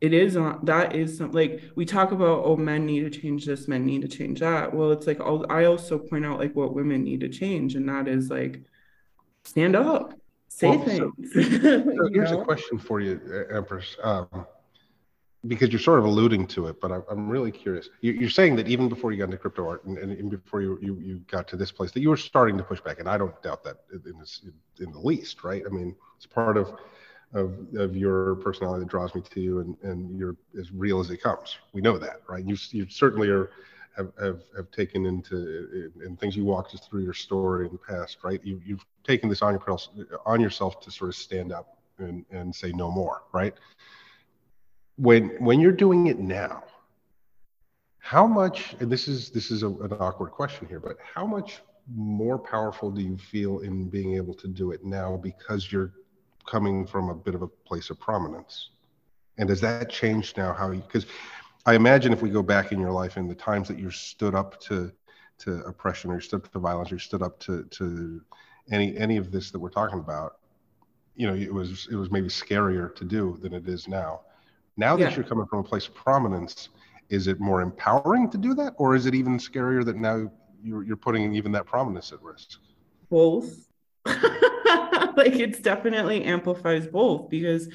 it 0.00 0.14
is 0.14 0.36
on 0.36 0.60
that 0.64 0.94
is 0.94 1.18
some, 1.18 1.32
like 1.32 1.62
we 1.74 1.84
talk 1.84 2.12
about 2.12 2.42
oh 2.44 2.56
men 2.56 2.86
need 2.86 3.00
to 3.00 3.20
change 3.20 3.44
this 3.44 3.68
men 3.68 3.84
need 3.84 4.02
to 4.02 4.08
change 4.08 4.40
that. 4.40 4.74
Well 4.74 4.92
it's 4.92 5.06
like 5.06 5.20
I'll, 5.20 5.44
i 5.50 5.64
also 5.64 5.98
point 5.98 6.24
out 6.24 6.38
like 6.38 6.54
what 6.54 6.74
women 6.74 7.04
need 7.04 7.20
to 7.20 7.28
change 7.28 7.74
and 7.74 7.88
that 7.88 8.08
is 8.08 8.30
like 8.30 8.62
stand 9.44 9.76
up 9.76 10.14
say 10.48 10.68
well, 10.68 10.84
things 10.84 11.32
so, 11.32 11.40
so 11.42 12.08
here's 12.12 12.32
know? 12.32 12.40
a 12.40 12.44
question 12.44 12.78
for 12.78 13.00
you 13.00 13.46
empress 13.52 13.96
um, 14.02 14.46
because 15.46 15.70
you're 15.70 15.80
sort 15.80 15.98
of 15.98 16.04
alluding 16.04 16.46
to 16.46 16.66
it 16.66 16.80
but 16.80 16.92
i'm, 16.92 17.02
I'm 17.10 17.28
really 17.28 17.50
curious. 17.50 17.88
You, 18.00 18.26
are 18.26 18.30
saying 18.30 18.56
that 18.56 18.68
even 18.68 18.88
before 18.88 19.12
you 19.12 19.18
got 19.18 19.24
into 19.24 19.38
crypto 19.38 19.66
art 19.66 19.84
and, 19.84 19.98
and 19.98 20.30
before 20.30 20.60
you, 20.60 20.78
you, 20.82 20.98
you 20.98 21.18
got 21.30 21.46
to 21.48 21.56
this 21.56 21.72
place 21.72 21.92
that 21.92 22.00
you 22.00 22.10
were 22.10 22.16
starting 22.16 22.56
to 22.58 22.64
push 22.64 22.80
back 22.80 23.00
and 23.00 23.08
i 23.08 23.16
don't 23.16 23.40
doubt 23.42 23.64
that 23.64 23.78
in, 23.92 24.18
this, 24.18 24.42
in 24.80 24.92
the 24.92 24.98
least 24.98 25.44
right? 25.44 25.62
I 25.66 25.68
mean 25.68 25.94
it's 26.16 26.26
part 26.26 26.56
of 26.56 26.74
of, 27.32 27.54
of 27.76 27.96
your 27.96 28.36
personality 28.36 28.84
that 28.84 28.90
draws 28.90 29.14
me 29.14 29.22
to 29.30 29.40
you 29.40 29.60
and, 29.60 29.76
and 29.82 30.18
you're 30.18 30.36
as 30.58 30.72
real 30.72 31.00
as 31.00 31.10
it 31.10 31.22
comes. 31.22 31.56
We 31.72 31.80
know 31.80 31.98
that, 31.98 32.22
right? 32.28 32.44
You, 32.44 32.56
you 32.70 32.88
certainly 32.88 33.28
are 33.28 33.50
have, 33.96 34.12
have, 34.20 34.40
have 34.56 34.70
taken 34.70 35.06
into 35.06 35.92
and 36.04 36.18
things 36.18 36.36
you 36.36 36.44
walked 36.44 36.74
us 36.74 36.86
through 36.86 37.02
your 37.02 37.14
story 37.14 37.66
in 37.66 37.72
the 37.72 37.78
past, 37.78 38.18
right? 38.22 38.40
You, 38.44 38.60
you've 38.64 38.84
taken 39.04 39.28
this 39.28 39.42
on 39.42 39.52
your 39.52 39.78
on 40.26 40.40
yourself 40.40 40.80
to 40.82 40.90
sort 40.90 41.10
of 41.10 41.16
stand 41.16 41.52
up 41.52 41.78
and, 41.98 42.24
and 42.30 42.54
say 42.54 42.72
no 42.72 42.90
more, 42.90 43.22
right? 43.32 43.54
When 44.96 45.30
when 45.44 45.60
you're 45.60 45.72
doing 45.72 46.06
it 46.06 46.18
now, 46.18 46.64
how 47.98 48.26
much 48.26 48.74
and 48.80 48.90
this 48.90 49.08
is 49.08 49.30
this 49.30 49.50
is 49.50 49.62
a, 49.62 49.68
an 49.68 49.92
awkward 49.94 50.30
question 50.30 50.68
here, 50.68 50.80
but 50.80 50.96
how 51.02 51.26
much 51.26 51.62
more 51.92 52.38
powerful 52.38 52.90
do 52.90 53.02
you 53.02 53.16
feel 53.16 53.60
in 53.60 53.88
being 53.88 54.14
able 54.14 54.34
to 54.34 54.46
do 54.46 54.70
it 54.70 54.84
now 54.84 55.16
because 55.16 55.72
you're 55.72 55.92
coming 56.50 56.86
from 56.86 57.08
a 57.10 57.14
bit 57.14 57.34
of 57.34 57.42
a 57.42 57.48
place 57.48 57.90
of 57.90 58.00
prominence. 58.00 58.70
And 59.38 59.48
does 59.48 59.60
that 59.60 59.88
change 59.88 60.34
now 60.36 60.52
how 60.52 60.70
you, 60.72 60.80
because 60.80 61.06
I 61.64 61.74
imagine 61.74 62.12
if 62.12 62.22
we 62.22 62.30
go 62.30 62.42
back 62.42 62.72
in 62.72 62.80
your 62.80 62.90
life 62.90 63.16
in 63.16 63.28
the 63.28 63.34
times 63.34 63.68
that 63.68 63.78
you 63.78 63.90
stood 63.90 64.34
up 64.34 64.60
to, 64.62 64.92
to 65.38 65.60
oppression 65.60 66.10
or 66.10 66.14
you 66.14 66.20
stood 66.20 66.44
up 66.44 66.52
to 66.52 66.58
violence 66.58 66.90
or 66.90 66.96
you 66.96 66.98
stood 66.98 67.22
up 67.22 67.38
to, 67.40 67.64
to 67.64 68.20
any, 68.70 68.96
any 68.96 69.16
of 69.16 69.30
this 69.30 69.50
that 69.50 69.58
we're 69.58 69.70
talking 69.70 69.98
about, 69.98 70.38
you 71.14 71.26
know, 71.26 71.34
it 71.34 71.52
was, 71.52 71.88
it 71.90 71.96
was 71.96 72.10
maybe 72.10 72.28
scarier 72.28 72.94
to 72.94 73.04
do 73.04 73.38
than 73.42 73.52
it 73.54 73.68
is 73.68 73.86
now. 73.86 74.20
Now 74.76 74.96
that 74.96 75.10
yeah. 75.10 75.16
you're 75.16 75.24
coming 75.24 75.46
from 75.46 75.60
a 75.60 75.64
place 75.64 75.86
of 75.86 75.94
prominence, 75.94 76.70
is 77.08 77.26
it 77.26 77.40
more 77.40 77.60
empowering 77.60 78.30
to 78.30 78.38
do 78.38 78.54
that? 78.54 78.74
Or 78.76 78.94
is 78.94 79.06
it 79.06 79.14
even 79.14 79.38
scarier 79.38 79.84
that 79.84 79.96
now 79.96 80.30
you're, 80.62 80.82
you're 80.82 80.96
putting 80.96 81.34
even 81.34 81.52
that 81.52 81.66
prominence 81.66 82.12
at 82.12 82.22
risk? 82.22 82.58
Both. 83.10 83.69
like 84.06 85.34
it's 85.34 85.60
definitely 85.60 86.24
amplifies 86.24 86.86
both 86.86 87.28
because 87.28 87.68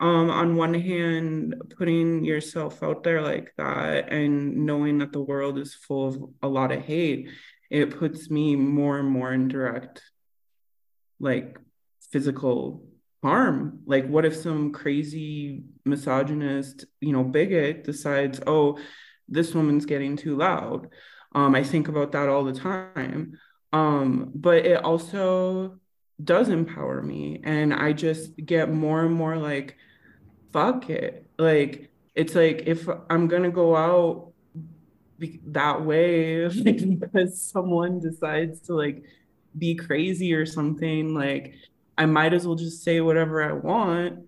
um 0.00 0.30
on 0.30 0.56
one 0.56 0.74
hand 0.74 1.54
putting 1.78 2.24
yourself 2.24 2.82
out 2.82 3.04
there 3.04 3.22
like 3.22 3.52
that 3.56 4.12
and 4.12 4.66
knowing 4.66 4.98
that 4.98 5.12
the 5.12 5.20
world 5.20 5.58
is 5.58 5.74
full 5.74 6.08
of 6.08 6.24
a 6.42 6.48
lot 6.48 6.72
of 6.72 6.82
hate 6.82 7.28
it 7.70 7.98
puts 7.98 8.30
me 8.30 8.56
more 8.56 8.98
and 8.98 9.08
more 9.08 9.32
in 9.32 9.48
direct 9.48 10.02
like 11.20 11.58
physical 12.10 12.84
harm. 13.22 13.80
Like 13.86 14.06
what 14.06 14.24
if 14.24 14.36
some 14.36 14.72
crazy 14.72 15.64
misogynist 15.84 16.84
you 17.00 17.12
know 17.12 17.24
bigot 17.24 17.84
decides 17.84 18.40
oh 18.46 18.78
this 19.28 19.54
woman's 19.54 19.86
getting 19.86 20.16
too 20.16 20.36
loud. 20.36 20.88
Um 21.34 21.54
i 21.54 21.62
think 21.62 21.88
about 21.88 22.12
that 22.12 22.28
all 22.28 22.44
the 22.44 22.52
time 22.52 23.38
um 23.74 24.30
but 24.34 24.64
it 24.64 24.82
also 24.84 25.78
does 26.22 26.48
empower 26.48 27.02
me 27.02 27.40
and 27.42 27.74
i 27.74 27.92
just 27.92 28.34
get 28.36 28.70
more 28.70 29.04
and 29.04 29.14
more 29.14 29.36
like 29.36 29.76
fuck 30.52 30.88
it. 30.88 31.28
Like 31.36 31.90
it's 32.14 32.36
like 32.36 32.62
if 32.66 32.88
i'm 33.10 33.26
gonna 33.26 33.50
go 33.50 33.74
out 33.74 34.32
be- 35.18 35.40
that 35.46 35.84
way 35.84 36.48
like, 36.48 37.00
because 37.00 37.42
someone 37.42 37.98
decides 37.98 38.60
to 38.60 38.74
like 38.74 39.02
be 39.58 39.74
crazy 39.74 40.32
or 40.32 40.46
something 40.46 41.12
like 41.12 41.54
i 41.98 42.06
might 42.06 42.32
as 42.32 42.46
well 42.46 42.56
just 42.56 42.84
say 42.84 43.00
whatever 43.00 43.42
i 43.42 43.52
want 43.52 44.20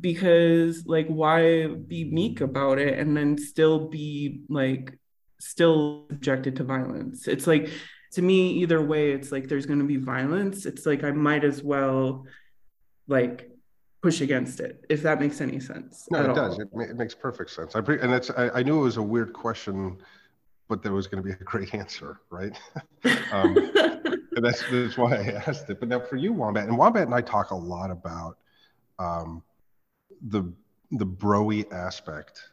because 0.00 0.86
like 0.86 1.06
why 1.08 1.66
be 1.66 2.04
meek 2.04 2.40
about 2.40 2.78
it 2.78 2.98
and 2.98 3.14
then 3.14 3.36
still 3.36 3.88
be 3.88 4.40
like 4.48 4.98
still 5.38 6.06
subjected 6.10 6.56
to 6.56 6.64
violence? 6.64 7.28
It's 7.28 7.46
like 7.46 7.70
to 8.12 8.22
me 8.22 8.50
either 8.52 8.80
way 8.80 9.12
it's 9.12 9.32
like 9.32 9.48
there's 9.48 9.66
going 9.66 9.78
to 9.78 9.84
be 9.84 9.96
violence. 9.96 10.66
It's 10.66 10.86
like 10.86 11.04
i 11.04 11.10
might 11.10 11.44
as 11.44 11.62
well 11.62 12.26
like 13.08 13.50
push 14.02 14.20
against 14.20 14.60
it 14.60 14.84
if 14.88 15.02
that 15.02 15.20
makes 15.20 15.40
any 15.40 15.58
sense 15.58 16.06
no 16.10 16.22
it 16.22 16.28
all. 16.30 16.34
does. 16.34 16.58
It, 16.58 16.68
it, 16.74 16.96
makes 16.96 17.14
perfect 17.14 17.50
sense. 17.50 17.74
I 17.74 17.80
pre- 17.80 18.00
and 18.00 18.12
it's 18.12 18.30
I, 18.30 18.50
I, 18.50 18.62
knew 18.62 18.78
it 18.78 18.82
was 18.82 18.98
a 18.98 19.02
weird 19.02 19.32
question 19.32 19.98
but 20.68 20.82
there 20.82 20.92
was 20.92 21.06
going 21.06 21.22
to 21.22 21.26
be 21.26 21.32
a 21.32 21.44
great 21.44 21.74
answer 21.82 22.20
right? 22.30 22.58
Um, 23.32 23.72
that's, 24.32 24.62
that's 24.70 24.98
why 24.98 25.16
i 25.16 25.42
asked 25.46 25.70
it. 25.70 25.80
But 25.80 25.88
now 25.88 26.00
for 26.00 26.16
you 26.16 26.32
wombat 26.32 26.68
and 26.68 26.76
wombat 26.76 27.04
and 27.04 27.14
i 27.14 27.20
talk 27.20 27.50
a 27.50 27.54
lot 27.54 27.90
about 27.90 28.38
um, 28.98 29.42
the 30.28 30.52
the 30.92 31.06
broy 31.06 31.70
aspect 31.72 32.50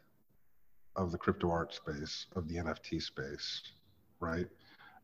of 0.96 1.12
the 1.12 1.18
crypto 1.18 1.50
art 1.50 1.74
space 1.74 2.26
of 2.36 2.48
the 2.48 2.56
nft 2.56 3.02
space 3.02 3.62
right 4.20 4.46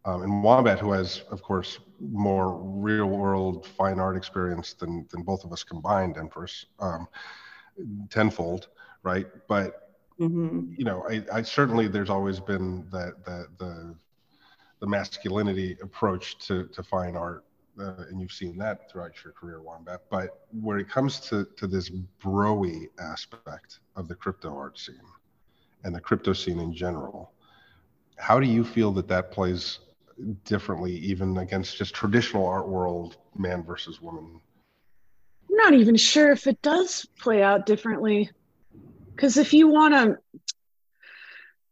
um, 0.05 0.23
and 0.23 0.43
Wombat, 0.43 0.79
who 0.79 0.93
has, 0.93 1.23
of 1.31 1.43
course, 1.43 1.79
more 2.01 2.57
real 2.57 3.07
world 3.07 3.67
fine 3.67 3.99
art 3.99 4.17
experience 4.17 4.73
than, 4.73 5.07
than 5.11 5.23
both 5.23 5.45
of 5.45 5.53
us 5.53 5.63
combined, 5.63 6.17
Empress, 6.17 6.67
um, 6.79 7.07
tenfold, 8.09 8.69
right? 9.03 9.27
But, 9.47 9.93
mm-hmm. 10.19 10.73
you 10.77 10.85
know, 10.85 11.05
I, 11.09 11.23
I, 11.33 11.43
certainly, 11.43 11.87
there's 11.87 12.09
always 12.09 12.41
been 12.41 12.87
that, 12.91 13.25
that 13.27 13.49
the, 13.59 13.95
the 14.81 14.87
masculinity 14.87 15.77
approach 15.83 16.39
to, 16.47 16.67
to 16.69 16.83
fine 16.83 17.17
art. 17.17 17.45
Uh, 17.79 18.05
and 18.11 18.21
you've 18.21 18.33
seen 18.33 18.59
that 18.59 18.91
throughout 18.91 19.13
your 19.23 19.33
career, 19.33 19.63
Wombat. 19.63 20.01
But 20.11 20.47
when 20.51 20.79
it 20.81 20.89
comes 20.89 21.21
to, 21.21 21.47
to 21.57 21.67
this 21.67 21.91
broy 22.23 22.87
aspect 22.99 23.81
of 23.97 24.09
the 24.09 24.15
crypto 24.15 24.55
art 24.55 24.79
scene 24.79 24.97
and 25.85 25.95
the 25.95 26.01
crypto 26.01 26.33
scene 26.33 26.59
in 26.59 26.75
general, 26.75 27.33
how 28.19 28.39
do 28.41 28.47
you 28.47 28.65
feel 28.65 28.93
that 28.93 29.09
that 29.09 29.31
plays 29.31 29.79
differently 30.45 30.95
even 30.97 31.39
against 31.39 31.77
just 31.77 31.95
traditional 31.95 32.47
art 32.47 32.69
world 32.69 33.17
man 33.37 33.63
versus 33.63 34.01
woman? 34.01 34.41
I'm 35.49 35.57
not 35.57 35.75
even 35.75 35.97
sure 35.97 36.31
if 36.31 36.47
it 36.47 36.61
does 36.63 37.07
play 37.19 37.43
out 37.43 37.67
differently. 37.67 38.31
Because 39.15 39.37
if 39.37 39.53
you 39.53 39.69
want 39.69 39.95
to 39.95 40.19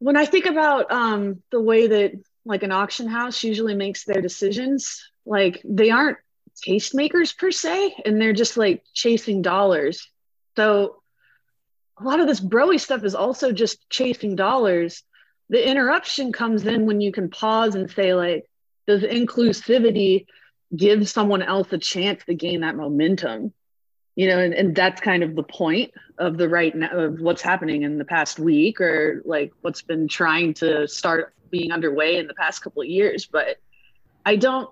when 0.00 0.16
i 0.16 0.24
think 0.24 0.46
about 0.46 0.92
um, 0.92 1.42
the 1.50 1.60
way 1.60 1.86
that 1.88 2.12
like 2.44 2.62
an 2.62 2.72
auction 2.72 3.08
house 3.08 3.42
usually 3.42 3.74
makes 3.74 4.04
their 4.04 4.22
decisions 4.22 5.10
like 5.26 5.60
they 5.64 5.90
aren't 5.90 6.18
tastemakers 6.66 7.36
per 7.36 7.50
se 7.50 7.94
and 8.04 8.20
they're 8.20 8.32
just 8.32 8.56
like 8.56 8.82
chasing 8.94 9.42
dollars. 9.42 10.08
So 10.56 11.02
a 11.98 12.04
lot 12.04 12.20
of 12.20 12.26
this 12.26 12.40
broy 12.40 12.80
stuff 12.80 13.04
is 13.04 13.14
also 13.14 13.52
just 13.52 13.88
chasing 13.90 14.36
dollars 14.36 15.02
the 15.48 15.68
interruption 15.68 16.32
comes 16.32 16.66
in 16.66 16.86
when 16.86 17.00
you 17.00 17.12
can 17.12 17.30
pause 17.30 17.74
and 17.74 17.90
say 17.90 18.14
like 18.14 18.48
does 18.86 19.02
inclusivity 19.02 20.26
give 20.74 21.08
someone 21.08 21.42
else 21.42 21.72
a 21.72 21.78
chance 21.78 22.24
to 22.24 22.34
gain 22.34 22.60
that 22.60 22.76
momentum? 22.76 23.52
You 24.16 24.28
know 24.28 24.38
and, 24.38 24.54
and 24.54 24.74
that's 24.74 25.00
kind 25.00 25.22
of 25.22 25.34
the 25.34 25.42
point 25.42 25.92
of 26.18 26.36
the 26.36 26.48
right 26.48 26.74
now 26.74 26.90
of 26.90 27.20
what's 27.20 27.42
happening 27.42 27.82
in 27.82 27.98
the 27.98 28.04
past 28.04 28.38
week 28.38 28.80
or 28.80 29.22
like 29.24 29.52
what's 29.60 29.82
been 29.82 30.08
trying 30.08 30.54
to 30.54 30.88
start 30.88 31.34
being 31.50 31.72
underway 31.72 32.16
in 32.16 32.26
the 32.26 32.34
past 32.34 32.62
couple 32.62 32.82
of 32.82 32.88
years. 32.88 33.26
But 33.26 33.58
i 34.26 34.36
don't 34.36 34.68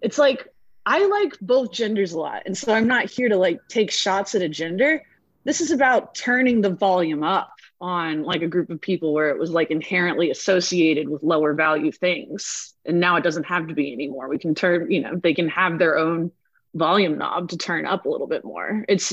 it's 0.00 0.16
like 0.18 0.48
i 0.86 1.04
like 1.06 1.38
both 1.40 1.72
genders 1.72 2.12
a 2.12 2.18
lot. 2.18 2.42
And 2.46 2.56
so 2.56 2.72
i'm 2.72 2.86
not 2.86 3.10
here 3.10 3.28
to 3.28 3.36
like 3.36 3.60
take 3.68 3.90
shots 3.90 4.34
at 4.34 4.42
a 4.42 4.48
gender. 4.48 5.02
This 5.44 5.60
is 5.60 5.72
about 5.72 6.14
turning 6.14 6.60
the 6.60 6.70
volume 6.70 7.24
up 7.24 7.52
on 7.82 8.22
like 8.22 8.40
a 8.42 8.48
group 8.48 8.70
of 8.70 8.80
people 8.80 9.12
where 9.12 9.28
it 9.28 9.38
was 9.38 9.50
like 9.50 9.70
inherently 9.70 10.30
associated 10.30 11.08
with 11.08 11.22
lower 11.22 11.52
value 11.52 11.92
things 11.92 12.74
and 12.86 13.00
now 13.00 13.16
it 13.16 13.24
doesn't 13.24 13.44
have 13.44 13.66
to 13.66 13.74
be 13.74 13.92
anymore 13.92 14.28
we 14.28 14.38
can 14.38 14.54
turn 14.54 14.90
you 14.90 15.00
know 15.00 15.16
they 15.16 15.34
can 15.34 15.48
have 15.48 15.78
their 15.78 15.98
own 15.98 16.30
volume 16.74 17.18
knob 17.18 17.50
to 17.50 17.58
turn 17.58 17.84
up 17.84 18.06
a 18.06 18.08
little 18.08 18.26
bit 18.26 18.44
more 18.44 18.84
it's 18.88 19.12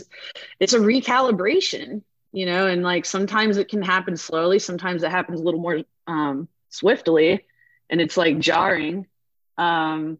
it's 0.59 0.73
a 0.73 0.79
recalibration 0.79 2.01
you 2.31 2.45
know, 2.45 2.67
and 2.67 2.83
like 2.83 3.05
sometimes 3.05 3.57
it 3.57 3.69
can 3.69 3.81
happen 3.81 4.15
slowly, 4.15 4.59
sometimes 4.59 5.03
it 5.03 5.11
happens 5.11 5.39
a 5.39 5.43
little 5.43 5.59
more 5.59 5.81
um, 6.07 6.47
swiftly, 6.69 7.45
and 7.89 7.99
it's 7.99 8.17
like 8.17 8.39
jarring. 8.39 9.07
Um, 9.57 10.19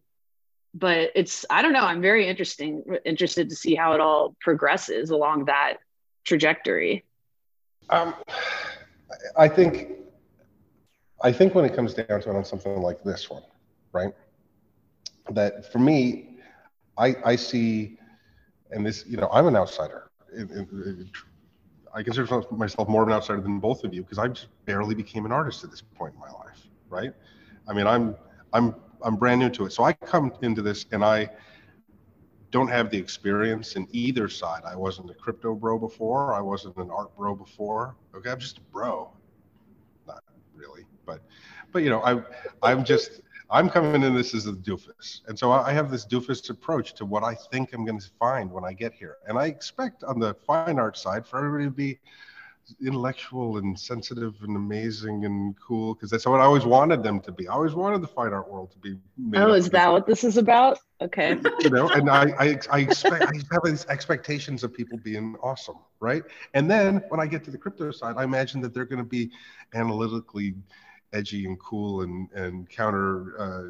but 0.74 1.12
it's 1.14 1.44
I 1.48 1.62
don't 1.62 1.72
know. 1.72 1.84
I'm 1.84 2.02
very 2.02 2.26
interesting 2.26 2.84
interested 3.04 3.50
to 3.50 3.56
see 3.56 3.74
how 3.74 3.92
it 3.92 4.00
all 4.00 4.36
progresses 4.40 5.10
along 5.10 5.46
that 5.46 5.78
trajectory. 6.24 7.04
Um, 7.90 8.14
I 9.36 9.48
think 9.48 9.92
I 11.22 11.32
think 11.32 11.54
when 11.54 11.64
it 11.64 11.74
comes 11.74 11.94
down 11.94 12.20
to 12.20 12.30
it 12.30 12.36
on 12.36 12.44
something 12.44 12.80
like 12.80 13.02
this 13.02 13.28
one, 13.28 13.42
right? 13.92 14.12
That 15.30 15.70
for 15.72 15.78
me, 15.78 16.38
I 16.98 17.16
I 17.24 17.36
see, 17.36 17.98
and 18.70 18.86
this 18.86 19.04
you 19.06 19.16
know 19.16 19.28
I'm 19.32 19.46
an 19.46 19.56
outsider. 19.56 20.10
It, 20.32 20.50
it, 20.50 20.68
it, 20.72 21.06
I 21.94 22.02
consider 22.02 22.42
myself 22.52 22.88
more 22.88 23.02
of 23.02 23.08
an 23.08 23.14
outsider 23.14 23.40
than 23.40 23.58
both 23.58 23.84
of 23.84 23.92
you 23.92 24.02
because 24.02 24.18
I 24.18 24.28
just 24.28 24.48
barely 24.64 24.94
became 24.94 25.26
an 25.26 25.32
artist 25.32 25.64
at 25.64 25.70
this 25.70 25.82
point 25.82 26.14
in 26.14 26.20
my 26.20 26.30
life, 26.30 26.66
right? 26.88 27.12
I 27.68 27.72
mean, 27.74 27.86
I'm 27.86 28.14
I'm 28.52 28.74
I'm 29.02 29.16
brand 29.16 29.40
new 29.40 29.50
to 29.50 29.66
it, 29.66 29.72
so 29.72 29.84
I 29.84 29.92
come 29.92 30.32
into 30.42 30.62
this 30.62 30.86
and 30.92 31.04
I 31.04 31.28
don't 32.50 32.68
have 32.68 32.90
the 32.90 32.98
experience 32.98 33.76
in 33.76 33.86
either 33.92 34.28
side. 34.28 34.62
I 34.66 34.74
wasn't 34.74 35.10
a 35.10 35.14
crypto 35.14 35.54
bro 35.54 35.78
before. 35.78 36.34
I 36.34 36.40
wasn't 36.40 36.76
an 36.76 36.90
art 36.90 37.16
bro 37.16 37.34
before. 37.34 37.96
Okay, 38.14 38.30
I'm 38.30 38.40
just 38.40 38.58
a 38.58 38.60
bro. 38.72 39.10
Not 40.06 40.22
really, 40.54 40.84
but 41.06 41.22
but 41.72 41.82
you 41.82 41.90
know, 41.90 42.02
I 42.02 42.22
I'm 42.62 42.84
just 42.84 43.20
I'm 43.50 43.68
coming 43.68 44.02
in 44.02 44.14
this 44.14 44.34
as 44.34 44.46
a 44.46 44.52
doofus, 44.52 45.20
and 45.28 45.38
so 45.38 45.52
I 45.52 45.72
have 45.72 45.90
this 45.90 46.06
doofus 46.06 46.50
approach 46.50 46.94
to 46.94 47.04
what 47.04 47.24
I 47.24 47.34
think 47.34 47.72
I'm 47.72 47.84
going 47.84 48.00
to 48.00 48.10
find 48.18 48.50
when 48.50 48.64
I 48.64 48.72
get 48.72 48.92
here. 48.92 49.16
And 49.26 49.38
I 49.38 49.46
expect 49.46 50.04
on 50.04 50.18
the 50.18 50.34
fine 50.34 50.78
art 50.78 50.96
side 50.96 51.26
for 51.26 51.38
everybody 51.38 51.64
to 51.64 51.70
be 51.70 51.98
intellectual 52.84 53.58
and 53.58 53.78
sensitive 53.78 54.34
and 54.42 54.56
amazing 54.56 55.24
and 55.24 55.54
cool 55.60 55.94
because 55.94 56.10
that's 56.10 56.26
what 56.26 56.40
I 56.40 56.44
always 56.44 56.64
wanted 56.64 57.02
them 57.02 57.20
to 57.20 57.32
be. 57.32 57.48
I 57.48 57.52
always 57.52 57.74
wanted 57.74 58.02
the 58.02 58.08
fine 58.08 58.32
art 58.32 58.50
world 58.50 58.70
to 58.72 58.78
be. 58.78 58.96
oh, 59.34 59.52
is 59.52 59.70
that 59.70 59.90
what 59.90 60.06
this 60.06 60.24
is 60.24 60.36
about? 60.36 60.78
Okay. 61.00 61.38
you 61.60 61.70
know, 61.70 61.88
and 61.88 62.10
I, 62.10 62.32
I, 62.38 62.58
I 62.70 62.78
expect 62.80 63.24
I 63.24 63.32
have 63.52 63.62
these 63.64 63.86
expectations 63.86 64.64
of 64.64 64.74
people 64.74 64.98
being 64.98 65.36
awesome, 65.42 65.78
right? 66.00 66.22
And 66.54 66.70
then 66.70 67.02
when 67.08 67.20
I 67.20 67.26
get 67.26 67.44
to 67.44 67.50
the 67.50 67.58
crypto 67.58 67.90
side, 67.90 68.16
I 68.18 68.24
imagine 68.24 68.60
that 68.62 68.74
they're 68.74 68.84
going 68.84 69.02
to 69.02 69.08
be 69.08 69.30
analytically 69.74 70.54
edgy 71.12 71.46
and 71.46 71.58
cool 71.58 72.02
and 72.02 72.30
and 72.32 72.68
counter, 72.68 73.40
uh, 73.40 73.62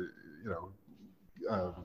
you 0.42 0.50
know. 0.50 0.68
Um, 1.48 1.84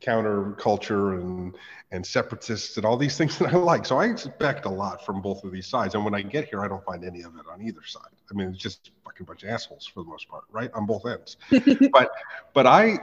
counter 0.00 0.52
culture 0.52 1.14
and 1.14 1.56
and 1.92 2.06
separatists 2.06 2.76
and 2.76 2.86
all 2.86 2.96
these 2.96 3.16
things 3.16 3.38
that 3.40 3.52
I 3.52 3.56
like. 3.56 3.84
So 3.84 3.98
I 3.98 4.06
expect 4.06 4.64
a 4.64 4.70
lot 4.70 5.04
from 5.04 5.20
both 5.20 5.44
of 5.44 5.52
these 5.52 5.66
sides. 5.66 5.94
And 5.94 6.04
when 6.04 6.14
I 6.14 6.22
get 6.22 6.48
here, 6.48 6.62
I 6.64 6.68
don't 6.68 6.84
find 6.84 7.04
any 7.04 7.22
of 7.22 7.36
it 7.36 7.46
on 7.50 7.62
either 7.62 7.84
side. 7.84 8.12
I 8.30 8.34
mean, 8.34 8.50
it's 8.50 8.58
just 8.58 8.92
fucking 9.04 9.26
bunch 9.26 9.42
of 9.42 9.50
assholes 9.50 9.86
for 9.86 10.02
the 10.02 10.08
most 10.08 10.28
part, 10.28 10.44
right? 10.50 10.70
On 10.74 10.86
both 10.86 11.04
ends. 11.06 11.36
but 11.92 12.10
but 12.54 12.66
I, 12.66 12.98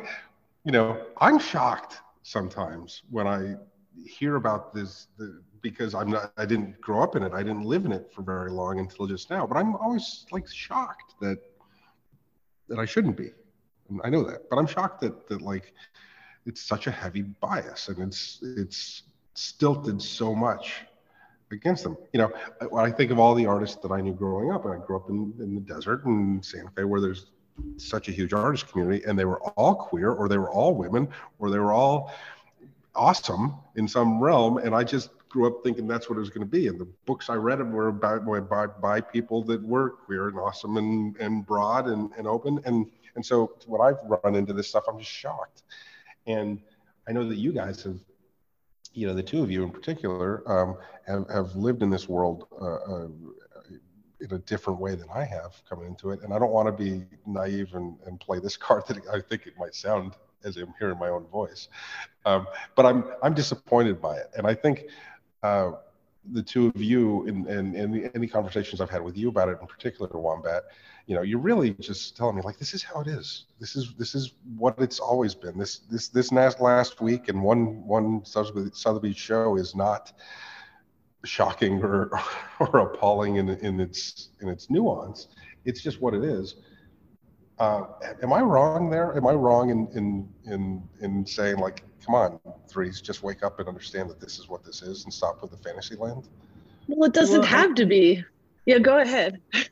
you 0.63 0.71
know, 0.71 1.05
I'm 1.19 1.39
shocked 1.39 1.99
sometimes 2.23 3.03
when 3.09 3.27
I 3.27 3.55
hear 4.05 4.35
about 4.35 4.73
this 4.73 5.07
the, 5.17 5.41
because 5.61 5.93
I'm 5.95 6.09
not 6.09 6.31
I 6.37 6.45
didn't 6.45 6.79
grow 6.81 7.01
up 7.01 7.15
in 7.15 7.23
it. 7.23 7.33
I 7.33 7.43
didn't 7.43 7.63
live 7.63 7.85
in 7.85 7.91
it 7.91 8.11
for 8.13 8.21
very 8.21 8.51
long 8.51 8.79
until 8.79 9.07
just 9.07 9.29
now. 9.29 9.45
But 9.45 9.57
I'm 9.57 9.75
always 9.75 10.25
like 10.31 10.47
shocked 10.47 11.15
that 11.21 11.39
that 12.69 12.79
I 12.79 12.85
shouldn't 12.85 13.17
be. 13.17 13.31
I 14.03 14.09
know 14.09 14.23
that, 14.23 14.49
but 14.49 14.57
I'm 14.57 14.67
shocked 14.67 15.01
that 15.01 15.27
that 15.27 15.41
like 15.41 15.73
it's 16.47 16.61
such 16.61 16.87
a 16.87 16.91
heavy 16.91 17.21
bias 17.21 17.89
and 17.89 17.99
it's 17.99 18.39
it's 18.41 19.03
stilted 19.35 20.01
so 20.01 20.33
much 20.33 20.81
against 21.51 21.83
them. 21.83 21.97
You 22.13 22.21
know, 22.21 22.31
when 22.69 22.83
I 22.83 22.91
think 22.91 23.11
of 23.11 23.19
all 23.19 23.35
the 23.35 23.45
artists 23.45 23.77
that 23.83 23.91
I 23.91 24.01
knew 24.01 24.13
growing 24.13 24.51
up, 24.51 24.65
and 24.65 24.73
I 24.73 24.85
grew 24.85 24.95
up 24.95 25.09
in, 25.09 25.33
in 25.39 25.53
the 25.53 25.61
desert 25.61 26.03
in 26.05 26.41
Santa 26.41 26.71
Fe 26.71 26.83
where 26.83 26.99
there's 26.99 27.27
such 27.77 28.09
a 28.09 28.11
huge 28.11 28.33
artist 28.33 28.67
community, 28.69 29.03
and 29.05 29.17
they 29.17 29.25
were 29.25 29.41
all 29.41 29.75
queer, 29.75 30.11
or 30.11 30.27
they 30.27 30.37
were 30.37 30.49
all 30.49 30.73
women, 30.75 31.07
or 31.39 31.49
they 31.49 31.59
were 31.59 31.73
all 31.73 32.11
awesome 32.95 33.55
in 33.75 33.87
some 33.87 34.19
realm. 34.19 34.57
And 34.57 34.73
I 34.73 34.83
just 34.83 35.11
grew 35.29 35.47
up 35.47 35.63
thinking 35.63 35.87
that's 35.87 36.09
what 36.09 36.17
it 36.17 36.19
was 36.19 36.29
going 36.29 36.45
to 36.45 36.51
be. 36.51 36.67
And 36.67 36.79
the 36.79 36.87
books 37.05 37.29
I 37.29 37.35
read 37.35 37.59
were 37.71 37.89
about 37.89 38.49
by, 38.49 38.67
by 38.67 39.01
people 39.01 39.43
that 39.43 39.61
were 39.63 39.91
queer 39.91 40.29
and 40.29 40.39
awesome 40.39 40.77
and, 40.77 41.15
and 41.17 41.45
broad 41.45 41.87
and, 41.87 42.11
and 42.17 42.27
open. 42.27 42.59
And, 42.65 42.89
and 43.15 43.25
so 43.25 43.53
when 43.65 43.81
I've 43.81 43.99
run 44.23 44.35
into 44.35 44.53
this 44.53 44.67
stuff, 44.67 44.85
I'm 44.87 44.97
just 44.97 45.11
shocked. 45.11 45.63
And 46.27 46.59
I 47.07 47.13
know 47.13 47.27
that 47.27 47.37
you 47.37 47.51
guys 47.51 47.83
have, 47.83 47.99
you 48.93 49.07
know, 49.07 49.13
the 49.13 49.23
two 49.23 49.41
of 49.41 49.49
you 49.49 49.63
in 49.63 49.71
particular, 49.71 50.43
um, 50.51 50.77
have, 51.07 51.29
have 51.29 51.55
lived 51.55 51.81
in 51.81 51.89
this 51.89 52.07
world 52.09 52.47
uh, 52.61 52.65
uh, 52.65 53.07
in 54.19 54.33
a 54.33 54.39
different 54.39 54.79
way 54.79 54.95
than 54.95 55.07
I 55.13 55.23
have 55.23 55.61
coming 55.69 55.87
into 55.87 56.11
it. 56.11 56.21
And 56.23 56.33
I 56.33 56.39
don't 56.39 56.51
want 56.51 56.67
to 56.67 56.83
be 56.83 57.05
naive 57.25 57.73
and, 57.75 57.97
and 58.05 58.19
play 58.19 58.39
this 58.39 58.57
card 58.65 58.83
that 58.87 58.97
I 59.11 59.21
think 59.21 59.47
it 59.47 59.53
might 59.57 59.73
sound 59.73 60.13
as 60.43 60.57
I'm 60.57 60.73
hearing 60.79 60.99
my 60.99 61.09
own 61.09 61.25
voice. 61.27 61.69
Um, 62.25 62.47
but 62.75 62.85
I'm, 62.85 63.05
I'm 63.23 63.33
disappointed 63.33 64.01
by 64.01 64.17
it. 64.17 64.27
And 64.37 64.45
I 64.45 64.53
think 64.53 64.85
uh, 65.43 65.71
the 66.31 66.43
two 66.43 66.67
of 66.67 66.81
you 66.81 67.25
and 67.27 67.47
in, 67.47 68.11
any 68.15 68.27
conversations 68.27 68.81
I've 68.81 68.89
had 68.89 69.01
with 69.01 69.17
you 69.17 69.29
about 69.29 69.49
it 69.49 69.57
in 69.61 69.67
particular, 69.67 70.09
Wombat, 70.13 70.63
you 71.05 71.15
know 71.15 71.21
you're 71.21 71.39
really 71.39 71.71
just 71.73 72.17
telling 72.17 72.35
me 72.35 72.41
like 72.41 72.57
this 72.57 72.73
is 72.73 72.83
how 72.83 73.01
it 73.01 73.07
is. 73.07 73.45
This 73.59 73.75
is 73.75 73.93
this 73.97 74.13
is 74.15 74.33
what 74.57 74.75
it's 74.79 74.99
always 74.99 75.33
been. 75.33 75.57
This 75.57 75.79
this 75.89 76.09
this 76.09 76.31
last 76.31 76.59
last 76.59 77.01
week 77.01 77.29
and 77.29 77.41
one 77.41 77.85
one 77.85 78.23
sotheby's 78.25 79.17
show 79.17 79.55
is 79.57 79.75
not 79.75 80.13
shocking 81.23 81.81
or 81.83 82.09
or 82.59 82.79
appalling 82.79 83.37
in 83.37 83.49
in 83.49 83.79
its 83.79 84.29
in 84.41 84.49
its 84.49 84.69
nuance. 84.69 85.27
It's 85.65 85.81
just 85.81 86.01
what 86.01 86.13
it 86.13 86.23
is. 86.23 86.55
Uh, 87.59 87.85
am 88.21 88.31
I 88.31 88.41
wrong 88.41 88.89
there? 88.89 89.15
Am 89.17 89.25
I 89.25 89.33
wrong 89.33 89.69
in 89.69 89.87
in 89.95 90.29
in 90.45 90.83
in 91.01 91.25
saying 91.25 91.57
like, 91.57 91.83
come 92.07 92.15
on, 92.15 92.39
threes, 92.67 93.01
just 93.01 93.21
wake 93.21 93.43
up 93.43 93.59
and 93.59 93.67
understand 93.67 94.09
that 94.09 94.19
this 94.19 94.39
is 94.39 94.49
what 94.49 94.63
this 94.63 94.81
is 94.81 95.03
and 95.03 95.13
stop 95.13 95.41
with 95.41 95.51
the 95.51 95.57
fantasy 95.57 95.95
land? 95.95 96.27
Well, 96.87 97.09
it 97.09 97.13
doesn't 97.13 97.41
well, 97.41 97.49
have 97.49 97.75
to 97.75 97.85
be. 97.85 98.23
Yeah, 98.65 98.79
go 98.79 98.97
ahead. 98.99 99.41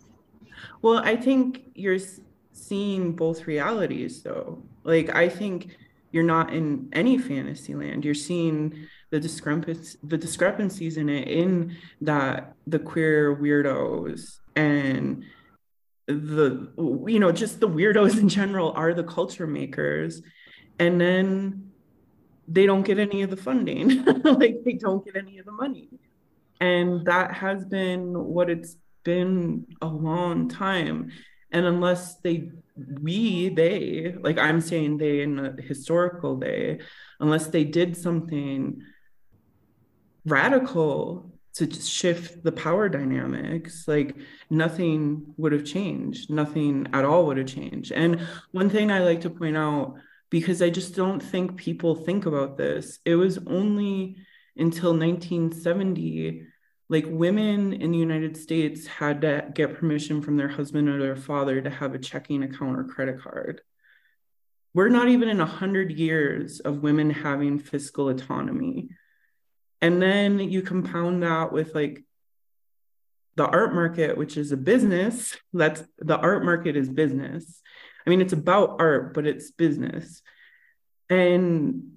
Well, 0.81 1.01
I 1.03 1.15
think 1.15 1.71
you're 1.73 1.97
seeing 2.51 3.13
both 3.13 3.47
realities 3.47 4.21
though. 4.21 4.61
Like 4.83 5.15
I 5.15 5.29
think 5.29 5.77
you're 6.11 6.23
not 6.23 6.53
in 6.53 6.89
any 6.93 7.17
fantasy 7.17 7.73
land. 7.73 8.05
You're 8.05 8.13
seeing 8.13 8.87
the 9.09 9.19
discrepancies 9.19 9.97
the 10.03 10.17
discrepancies 10.17 10.97
in 10.97 11.09
it 11.09 11.27
in 11.27 11.75
that 12.01 12.53
the 12.67 12.77
queer 12.77 13.35
weirdos 13.35 14.39
and 14.55 15.23
the 16.05 16.69
you 17.07 17.19
know 17.19 17.31
just 17.31 17.59
the 17.59 17.69
weirdos 17.69 18.19
in 18.19 18.29
general 18.29 18.71
are 18.73 18.93
the 18.93 19.03
culture 19.03 19.47
makers 19.47 20.21
and 20.77 21.01
then 21.01 21.64
they 22.47 22.65
don't 22.65 22.83
get 22.83 22.99
any 22.99 23.21
of 23.21 23.29
the 23.29 23.37
funding. 23.37 24.05
Like 24.23 24.63
they 24.63 24.73
don't 24.73 25.03
get 25.05 25.15
any 25.15 25.39
of 25.39 25.45
the 25.45 25.51
money. 25.51 25.89
And 26.59 27.05
that 27.05 27.33
has 27.33 27.65
been 27.65 28.13
what 28.13 28.49
it's 28.49 28.77
been 29.03 29.65
a 29.81 29.87
long 29.87 30.49
time. 30.49 31.11
And 31.51 31.65
unless 31.65 32.15
they 32.17 32.51
we 33.01 33.47
they 33.47 34.13
like 34.19 34.37
i'm 34.37 34.59
saying 34.59 34.97
they 34.97 35.21
in 35.21 35.39
a 35.39 35.61
historical 35.61 36.35
they 36.35 36.77
unless 37.21 37.47
they 37.47 37.63
did 37.63 37.95
something 37.95 38.81
radical 40.25 41.35
to 41.55 41.71
shift 41.71 42.43
the 42.43 42.51
power 42.51 42.89
dynamics 42.89 43.87
like 43.87 44.17
nothing 44.49 45.33
would 45.37 45.53
have 45.53 45.63
changed. 45.63 46.29
Nothing 46.29 46.87
at 46.93 47.05
all 47.05 47.25
would 47.27 47.37
have 47.37 47.47
changed. 47.47 47.91
And 47.91 48.21
one 48.51 48.69
thing 48.69 48.91
i 48.91 48.99
like 48.99 49.21
to 49.21 49.29
point 49.29 49.57
out 49.57 49.95
because 50.35 50.61
i 50.61 50.69
just 50.69 50.93
don't 50.95 51.23
think 51.23 51.55
people 51.55 51.95
think 51.95 52.25
about 52.25 52.57
this 52.57 52.99
it 53.05 53.15
was 53.15 53.37
only 53.47 54.17
until 54.57 54.91
1970 54.91 56.45
like 56.89 57.05
women 57.07 57.73
in 57.73 57.91
the 57.91 57.97
United 57.97 58.37
States 58.37 58.85
had 58.85 59.21
to 59.21 59.49
get 59.55 59.79
permission 59.79 60.21
from 60.21 60.37
their 60.37 60.47
husband 60.47 60.87
or 60.87 60.99
their 60.99 61.15
father 61.15 61.59
to 61.61 61.69
have 61.69 61.95
a 61.95 61.99
checking 61.99 62.43
account 62.43 62.77
or 62.77 62.83
credit 62.83 63.21
card. 63.21 63.61
We're 64.75 64.89
not 64.89 65.07
even 65.07 65.29
in 65.29 65.39
100 65.39 65.91
years 65.93 66.59
of 66.59 66.83
women 66.83 67.09
having 67.09 67.57
fiscal 67.57 68.09
autonomy. 68.09 68.89
And 69.81 69.99
then 69.99 70.39
you 70.39 70.61
compound 70.61 71.23
that 71.23 71.51
with 71.51 71.73
like 71.73 72.03
the 73.35 73.47
art 73.47 73.73
market, 73.73 74.15
which 74.15 74.37
is 74.37 74.51
a 74.51 74.57
business. 74.57 75.35
That's 75.53 75.83
the 75.97 76.17
art 76.17 76.45
market 76.45 76.75
is 76.75 76.89
business. 76.89 77.61
I 78.05 78.09
mean, 78.09 78.21
it's 78.21 78.33
about 78.33 78.77
art, 78.79 79.13
but 79.13 79.25
it's 79.25 79.51
business. 79.51 80.21
And 81.09 81.91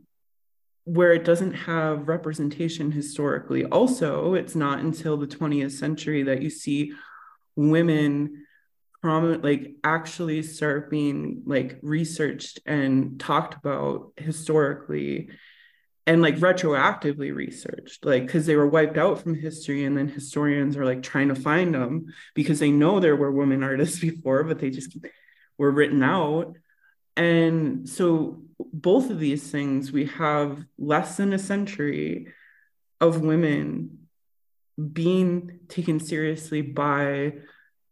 where 0.84 1.12
it 1.12 1.24
doesn't 1.24 1.52
have 1.52 2.08
representation 2.08 2.90
historically. 2.90 3.64
Also, 3.66 4.32
it's 4.34 4.54
not 4.54 4.78
until 4.78 5.18
the 5.18 5.26
20th 5.26 5.72
century 5.72 6.22
that 6.22 6.40
you 6.40 6.48
see 6.48 6.92
women 7.56 8.46
prominent 9.02 9.44
like 9.44 9.76
actually 9.84 10.42
start 10.42 10.90
being 10.90 11.42
like 11.46 11.78
researched 11.82 12.58
and 12.66 13.20
talked 13.20 13.54
about 13.54 14.12
historically 14.16 15.28
and 16.06 16.20
like 16.20 16.36
retroactively 16.38 17.32
researched 17.32 18.04
like 18.04 18.26
because 18.26 18.46
they 18.46 18.56
were 18.56 18.66
wiped 18.66 18.98
out 18.98 19.20
from 19.20 19.34
history 19.34 19.84
and 19.84 19.96
then 19.96 20.08
historians 20.08 20.76
are 20.76 20.84
like 20.84 21.02
trying 21.02 21.28
to 21.28 21.34
find 21.34 21.74
them 21.74 22.06
because 22.34 22.58
they 22.58 22.72
know 22.72 22.98
there 22.98 23.14
were 23.14 23.30
women 23.30 23.62
artists 23.62 24.00
before 24.00 24.42
but 24.42 24.58
they 24.58 24.70
just 24.70 24.96
were 25.58 25.70
written 25.70 26.02
out 26.02 26.56
and 27.16 27.88
so 27.88 28.42
both 28.72 29.10
of 29.10 29.18
these 29.18 29.50
things 29.50 29.92
we 29.92 30.06
have 30.06 30.64
less 30.78 31.16
than 31.16 31.32
a 31.32 31.38
century 31.38 32.32
of 33.00 33.20
women 33.20 33.98
being 34.92 35.60
taken 35.68 35.98
seriously 35.98 36.62
by 36.62 37.32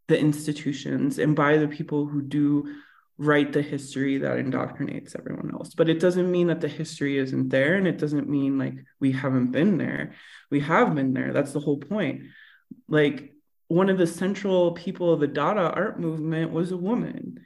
the 0.09 0.19
institutions 0.19 1.19
and 1.19 1.35
by 1.35 1.57
the 1.57 1.69
people 1.69 2.07
who 2.07 2.23
do 2.23 2.77
write 3.19 3.53
the 3.53 3.63
history 3.63 4.19
that 4.19 4.37
indoctrinates 4.37 5.17
everyone 5.19 5.51
else. 5.53 5.75
But 5.75 5.89
it 5.89 6.01
doesn't 6.01 6.31
mean 6.31 6.49
that 6.49 6.61
the 6.61 6.69
history 6.69 7.19
isn't 7.19 7.49
there. 7.49 7.75
And 7.75 7.87
it 7.87 7.99
doesn't 7.99 8.29
mean 8.29 8.59
like 8.59 8.75
we 9.01 9.13
haven't 9.13 9.53
been 9.53 9.79
there. 9.79 10.13
We 10.51 10.61
have 10.61 10.95
been 10.95 11.15
there. 11.15 11.33
That's 11.33 11.53
the 11.53 11.61
whole 11.61 11.79
point. 11.79 12.25
Like 12.89 13.33
one 13.69 13.89
of 13.89 13.99
the 13.99 14.07
central 14.07 14.73
people 14.73 15.13
of 15.13 15.21
the 15.21 15.27
Dada 15.27 15.71
art 15.71 15.99
movement 15.99 16.53
was 16.53 16.73
a 16.73 16.77
woman. 16.77 17.41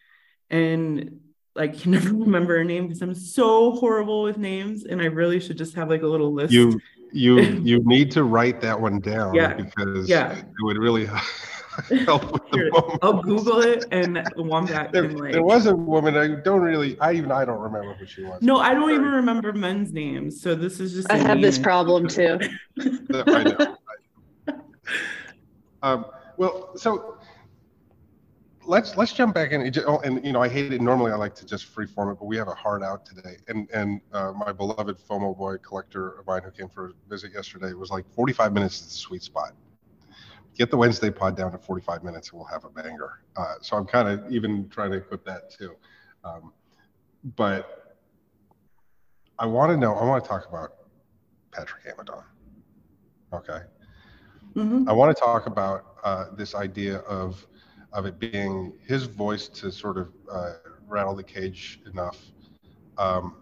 And 0.51 1.21
like 1.55 1.79
can 1.81 1.93
never 1.93 2.13
remember 2.13 2.57
her 2.57 2.65
name 2.65 2.89
because 2.89 3.03
I'm 3.03 3.15
so 3.15 3.73
horrible 3.73 4.23
with 4.23 4.39
names. 4.39 4.85
And 4.85 5.01
I 5.01 5.07
really 5.07 5.41
should 5.41 5.59
just 5.59 5.75
have 5.75 5.91
like 5.91 6.03
a 6.03 6.07
little 6.07 6.33
list. 6.33 6.53
You 6.53 6.81
you 7.13 7.41
you 7.63 7.83
need 7.85 8.11
to 8.13 8.25
write 8.25 8.61
that 8.61 8.81
one 8.81 9.01
down 9.01 9.35
yeah. 9.35 9.55
because 9.55 10.09
yeah. 10.09 10.39
it 10.39 10.47
would 10.61 10.79
really 10.79 11.07
help 12.05 12.33
with 12.33 12.43
the 12.51 12.71
moment. 12.71 12.99
I'll 13.03 13.23
Google 13.23 13.61
it 13.61 13.85
and 13.91 14.27
Wombat 14.37 14.93
There, 14.93 15.09
can 15.09 15.17
like. 15.17 15.33
there 15.33 15.43
was 15.43 15.67
a 15.67 15.75
woman. 15.75 16.17
I 16.17 16.41
don't 16.41 16.61
really. 16.61 16.99
I 17.01 17.13
even 17.13 17.31
I 17.31 17.45
don't 17.45 17.61
remember 17.61 17.95
who 17.95 18.07
she 18.07 18.23
was. 18.23 18.43
no, 18.43 18.59
I 18.59 18.75
don't 18.75 18.91
even 18.91 19.11
remember 19.11 19.53
men's 19.53 19.93
names. 19.93 20.41
So 20.41 20.55
this 20.55 20.81
is 20.81 20.93
just. 20.93 21.11
I 21.11 21.17
have 21.17 21.41
this 21.41 21.59
problem 21.59 22.09
too. 22.09 22.39
I 22.81 23.43
know. 23.45 23.77
um, 25.83 26.07
well, 26.37 26.77
so 26.77 27.19
let's 28.65 28.97
let's 28.97 29.13
jump 29.13 29.35
back 29.35 29.53
in. 29.53 29.73
Oh, 29.87 29.99
And 30.01 30.25
you 30.25 30.33
know, 30.33 30.43
I 30.43 30.49
hate 30.49 30.73
it. 30.73 30.81
Normally, 30.81 31.13
I 31.13 31.17
like 31.17 31.35
to 31.37 31.47
just 31.47 31.73
freeform 31.75 32.13
it, 32.13 32.19
but 32.19 32.27
we 32.27 32.37
have 32.37 32.49
a 32.49 32.55
hard 32.55 32.83
out 32.83 33.05
today. 33.07 33.37
And 33.49 33.69
and 33.73 34.01
uh, 34.13 34.33
my 34.33 34.53
beloved 34.53 34.99
FOMO 34.99 35.37
boy 35.37 35.57
collector 35.59 36.19
of 36.19 36.27
mine 36.27 36.43
who 36.45 36.51
came 36.51 36.69
for 36.69 36.89
a 36.89 36.93
visit 37.09 37.33
yesterday 37.33 37.73
was 37.73 37.91
like 37.91 38.05
45 38.15 38.53
minutes 38.53 38.81
is 38.81 38.87
the 38.87 38.93
sweet 38.93 39.23
spot. 39.23 39.53
Get 40.57 40.71
the 40.71 40.77
Wednesday 40.77 41.11
pod 41.11 41.37
down 41.37 41.53
to 41.53 41.59
45 41.59 42.03
minutes, 42.05 42.31
and 42.31 42.39
we'll 42.39 42.49
have 42.49 42.65
a 42.65 42.69
banger. 42.71 43.23
Uh, 43.37 43.55
so 43.63 43.77
I'm 43.77 43.87
kind 43.87 44.09
of 44.09 44.31
even 44.31 44.69
trying 44.69 44.91
to 44.91 44.99
equip 44.99 45.25
that 45.25 45.51
too. 45.51 45.75
Um, 46.25 46.53
but 47.37 47.99
I 49.39 49.47
want 49.47 49.71
to 49.73 49.77
know. 49.77 49.95
I 49.95 50.05
want 50.05 50.23
to 50.23 50.29
talk 50.29 50.49
about 50.49 50.75
Patrick 51.53 51.85
Amadon. 51.87 52.25
Okay. 53.33 53.61
Mhm. 54.55 54.89
I 54.89 54.93
want 54.93 55.17
to 55.17 55.21
talk 55.21 55.47
about 55.47 55.97
uh, 56.03 56.27
this 56.37 56.55
idea 56.55 56.99
of 56.99 57.47
of 57.93 58.07
it 58.07 58.19
being 58.19 58.73
his 58.87 59.05
voice 59.05 59.49
to 59.49 59.71
sort 59.73 59.99
of 59.99 60.09
uh, 60.31 60.55
rattle 60.87 61.15
the 61.15 61.23
cage 61.23 61.81
enough. 61.93 62.19
Um, 62.99 63.37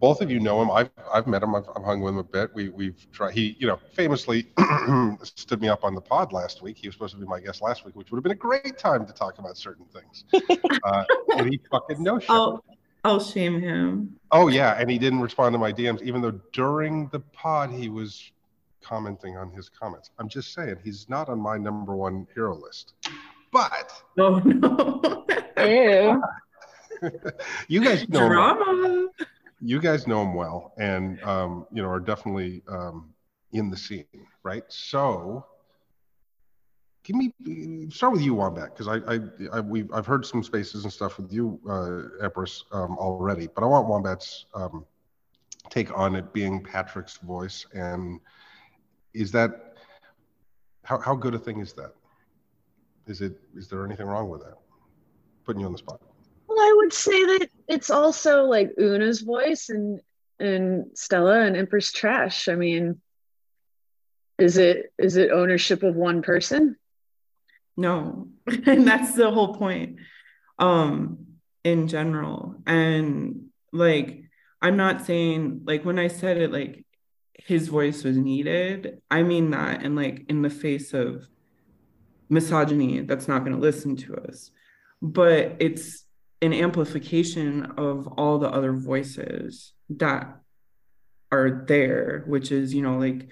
both 0.00 0.20
of 0.20 0.30
you 0.30 0.40
know 0.40 0.60
him. 0.62 0.70
I've 0.70 0.90
I've 1.12 1.26
met 1.26 1.42
him. 1.42 1.54
I've, 1.54 1.68
I've 1.76 1.84
hung 1.84 2.00
with 2.00 2.14
him 2.14 2.18
a 2.18 2.24
bit. 2.24 2.50
We 2.54 2.68
we've 2.70 3.06
tried. 3.12 3.34
He 3.34 3.56
you 3.58 3.66
know 3.66 3.78
famously 3.92 4.46
stood 5.22 5.60
me 5.60 5.68
up 5.68 5.84
on 5.84 5.94
the 5.94 6.00
pod 6.00 6.32
last 6.32 6.62
week. 6.62 6.78
He 6.78 6.88
was 6.88 6.94
supposed 6.94 7.14
to 7.14 7.20
be 7.20 7.26
my 7.26 7.40
guest 7.40 7.62
last 7.62 7.84
week, 7.84 7.94
which 7.94 8.10
would 8.10 8.18
have 8.18 8.22
been 8.22 8.32
a 8.32 8.34
great 8.34 8.78
time 8.78 9.06
to 9.06 9.12
talk 9.12 9.38
about 9.38 9.56
certain 9.56 9.86
things. 9.86 10.24
Uh, 10.84 11.04
and 11.36 11.48
he 11.48 11.58
fucking 11.70 12.02
no 12.02 12.18
shit. 12.18 12.28
I'll 12.28 12.62
I'll 13.04 13.20
shame 13.20 13.58
him. 13.58 14.16
Oh 14.32 14.48
yeah, 14.48 14.76
and 14.78 14.90
he 14.90 14.98
didn't 14.98 15.20
respond 15.20 15.54
to 15.54 15.58
my 15.58 15.72
DMs, 15.72 16.02
even 16.02 16.20
though 16.20 16.38
during 16.52 17.08
the 17.08 17.20
pod 17.20 17.70
he 17.70 17.88
was 17.88 18.32
commenting 18.82 19.36
on 19.36 19.50
his 19.50 19.68
comments. 19.68 20.10
I'm 20.18 20.28
just 20.28 20.52
saying 20.52 20.76
he's 20.84 21.08
not 21.08 21.28
on 21.28 21.40
my 21.40 21.56
number 21.56 21.96
one 21.96 22.26
hero 22.34 22.54
list. 22.54 22.94
But 23.54 23.92
Oh 24.18 24.38
no. 24.40 25.24
Ew. 25.58 26.22
you 27.68 27.84
guys 27.84 28.08
know 28.08 28.26
him, 28.26 28.32
Drama. 28.32 29.08
you 29.60 29.80
guys 29.80 30.08
know 30.08 30.22
him 30.22 30.34
well, 30.34 30.74
and 30.76 31.22
um, 31.22 31.64
you 31.72 31.80
know 31.80 31.88
are 31.88 32.00
definitely 32.00 32.64
um, 32.68 33.14
in 33.52 33.70
the 33.70 33.76
scene, 33.76 34.04
right? 34.42 34.64
So. 34.68 35.46
Give 37.04 37.16
me 37.16 37.90
start 37.90 38.14
with 38.14 38.22
you, 38.22 38.32
Wombat, 38.32 38.70
because 38.74 38.88
I, 38.88 38.96
I, 39.06 39.18
I 39.52 39.60
we've 39.60 39.92
I've 39.92 40.06
heard 40.06 40.24
some 40.24 40.42
spaces 40.42 40.84
and 40.84 40.92
stuff 40.92 41.18
with 41.18 41.30
you, 41.30 41.60
uh, 41.68 42.24
Empress, 42.24 42.64
um, 42.72 42.96
already, 42.96 43.46
but 43.46 43.62
I 43.62 43.66
want 43.66 43.86
Wombat's 43.86 44.46
um, 44.54 44.86
take 45.68 45.94
on 45.94 46.14
it 46.14 46.32
being 46.32 46.64
Patrick's 46.64 47.18
voice, 47.18 47.66
and 47.74 48.20
is 49.12 49.30
that 49.32 49.74
how 50.84 50.98
how 50.98 51.14
good 51.14 51.34
a 51.34 51.38
thing 51.38 51.60
is 51.60 51.74
that? 51.74 51.92
Is 53.06 53.20
it 53.20 53.40
is 53.56 53.68
there 53.68 53.84
anything 53.84 54.06
wrong 54.06 54.28
with 54.28 54.42
that? 54.42 54.58
Putting 55.44 55.60
you 55.60 55.66
on 55.66 55.72
the 55.72 55.78
spot. 55.78 56.00
Well, 56.46 56.58
I 56.58 56.72
would 56.76 56.92
say 56.92 57.24
that 57.24 57.48
it's 57.68 57.90
also 57.90 58.44
like 58.44 58.72
Una's 58.78 59.20
voice 59.20 59.68
and 59.68 60.00
and 60.38 60.86
Stella 60.94 61.40
and 61.40 61.56
Empress 61.56 61.92
Trash. 61.92 62.48
I 62.48 62.54
mean, 62.54 63.00
is 64.38 64.56
it 64.56 64.92
is 64.98 65.16
it 65.16 65.30
ownership 65.30 65.82
of 65.82 65.94
one 65.94 66.22
person? 66.22 66.76
No. 67.76 68.28
and 68.66 68.86
that's 68.86 69.14
the 69.14 69.30
whole 69.30 69.54
point. 69.54 69.98
Um, 70.58 71.26
in 71.64 71.88
general. 71.88 72.56
And 72.66 73.46
like 73.72 74.22
I'm 74.62 74.76
not 74.76 75.04
saying 75.04 75.62
like 75.64 75.84
when 75.84 75.98
I 75.98 76.08
said 76.08 76.38
it 76.38 76.52
like 76.52 76.84
his 77.34 77.68
voice 77.68 78.04
was 78.04 78.16
needed, 78.16 79.00
I 79.10 79.22
mean 79.22 79.50
that 79.50 79.82
and 79.82 79.96
like 79.96 80.24
in 80.28 80.42
the 80.42 80.50
face 80.50 80.94
of 80.94 81.26
misogyny 82.34 83.00
that's 83.00 83.28
not 83.28 83.40
going 83.40 83.52
to 83.52 83.58
listen 83.62 83.96
to 83.96 84.16
us. 84.16 84.50
But 85.00 85.56
it's 85.60 86.04
an 86.42 86.52
amplification 86.52 87.72
of 87.78 88.06
all 88.06 88.38
the 88.38 88.50
other 88.50 88.72
voices 88.72 89.72
that 89.90 90.36
are 91.32 91.64
there, 91.66 92.24
which 92.26 92.52
is, 92.52 92.74
you 92.74 92.82
know, 92.82 92.98
like 92.98 93.28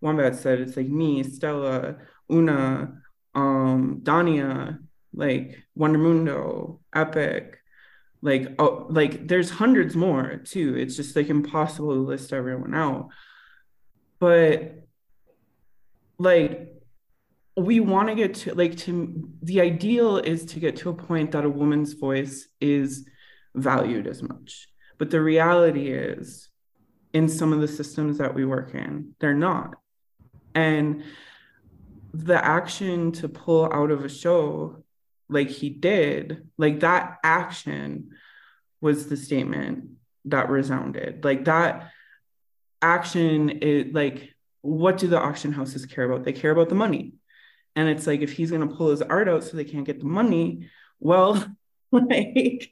Wombat 0.00 0.36
said, 0.36 0.60
it's 0.60 0.76
like 0.76 0.88
me, 0.88 1.22
Stella, 1.22 1.96
Una, 2.30 2.94
um, 3.34 4.00
Dania, 4.02 4.78
like 5.14 5.58
Wonder 5.74 5.98
Mundo, 5.98 6.80
Epic, 6.94 7.58
like 8.20 8.54
oh, 8.58 8.86
like 8.90 9.28
there's 9.28 9.50
hundreds 9.50 9.94
more 9.94 10.38
too. 10.44 10.76
It's 10.76 10.96
just 10.96 11.14
like 11.14 11.28
impossible 11.28 11.94
to 11.94 12.00
list 12.00 12.32
everyone 12.32 12.74
out. 12.74 13.10
But 14.18 14.86
like 16.18 16.77
we 17.64 17.80
want 17.80 18.08
to 18.08 18.14
get 18.14 18.34
to 18.34 18.54
like 18.54 18.76
to 18.76 19.28
the 19.42 19.60
ideal 19.60 20.18
is 20.18 20.44
to 20.46 20.60
get 20.60 20.76
to 20.76 20.90
a 20.90 20.94
point 20.94 21.32
that 21.32 21.44
a 21.44 21.50
woman's 21.50 21.94
voice 21.94 22.46
is 22.60 23.08
valued 23.54 24.06
as 24.06 24.22
much. 24.22 24.68
But 24.98 25.10
the 25.10 25.20
reality 25.20 25.88
is 25.88 26.48
in 27.12 27.28
some 27.28 27.52
of 27.52 27.60
the 27.60 27.68
systems 27.68 28.18
that 28.18 28.34
we 28.34 28.44
work 28.44 28.74
in, 28.74 29.14
they're 29.20 29.34
not. 29.34 29.74
And 30.54 31.04
the 32.12 32.42
action 32.44 33.12
to 33.12 33.28
pull 33.28 33.72
out 33.72 33.90
of 33.90 34.04
a 34.04 34.08
show 34.08 34.84
like 35.28 35.48
he 35.48 35.70
did, 35.70 36.48
like 36.56 36.80
that 36.80 37.18
action 37.22 38.10
was 38.80 39.08
the 39.08 39.16
statement 39.16 39.90
that 40.24 40.50
resounded. 40.50 41.24
Like 41.24 41.44
that 41.44 41.90
action 42.80 43.50
is 43.50 43.92
like, 43.92 44.34
what 44.62 44.98
do 44.98 45.06
the 45.06 45.20
auction 45.20 45.52
houses 45.52 45.86
care 45.86 46.04
about? 46.04 46.24
They 46.24 46.32
care 46.32 46.50
about 46.50 46.68
the 46.68 46.74
money. 46.74 47.14
And 47.76 47.88
it's 47.88 48.06
like, 48.06 48.20
if 48.20 48.32
he's 48.32 48.50
going 48.50 48.68
to 48.68 48.74
pull 48.74 48.90
his 48.90 49.02
art 49.02 49.28
out 49.28 49.44
so 49.44 49.56
they 49.56 49.64
can't 49.64 49.86
get 49.86 50.00
the 50.00 50.06
money, 50.06 50.68
well, 51.00 51.44
like 51.92 52.70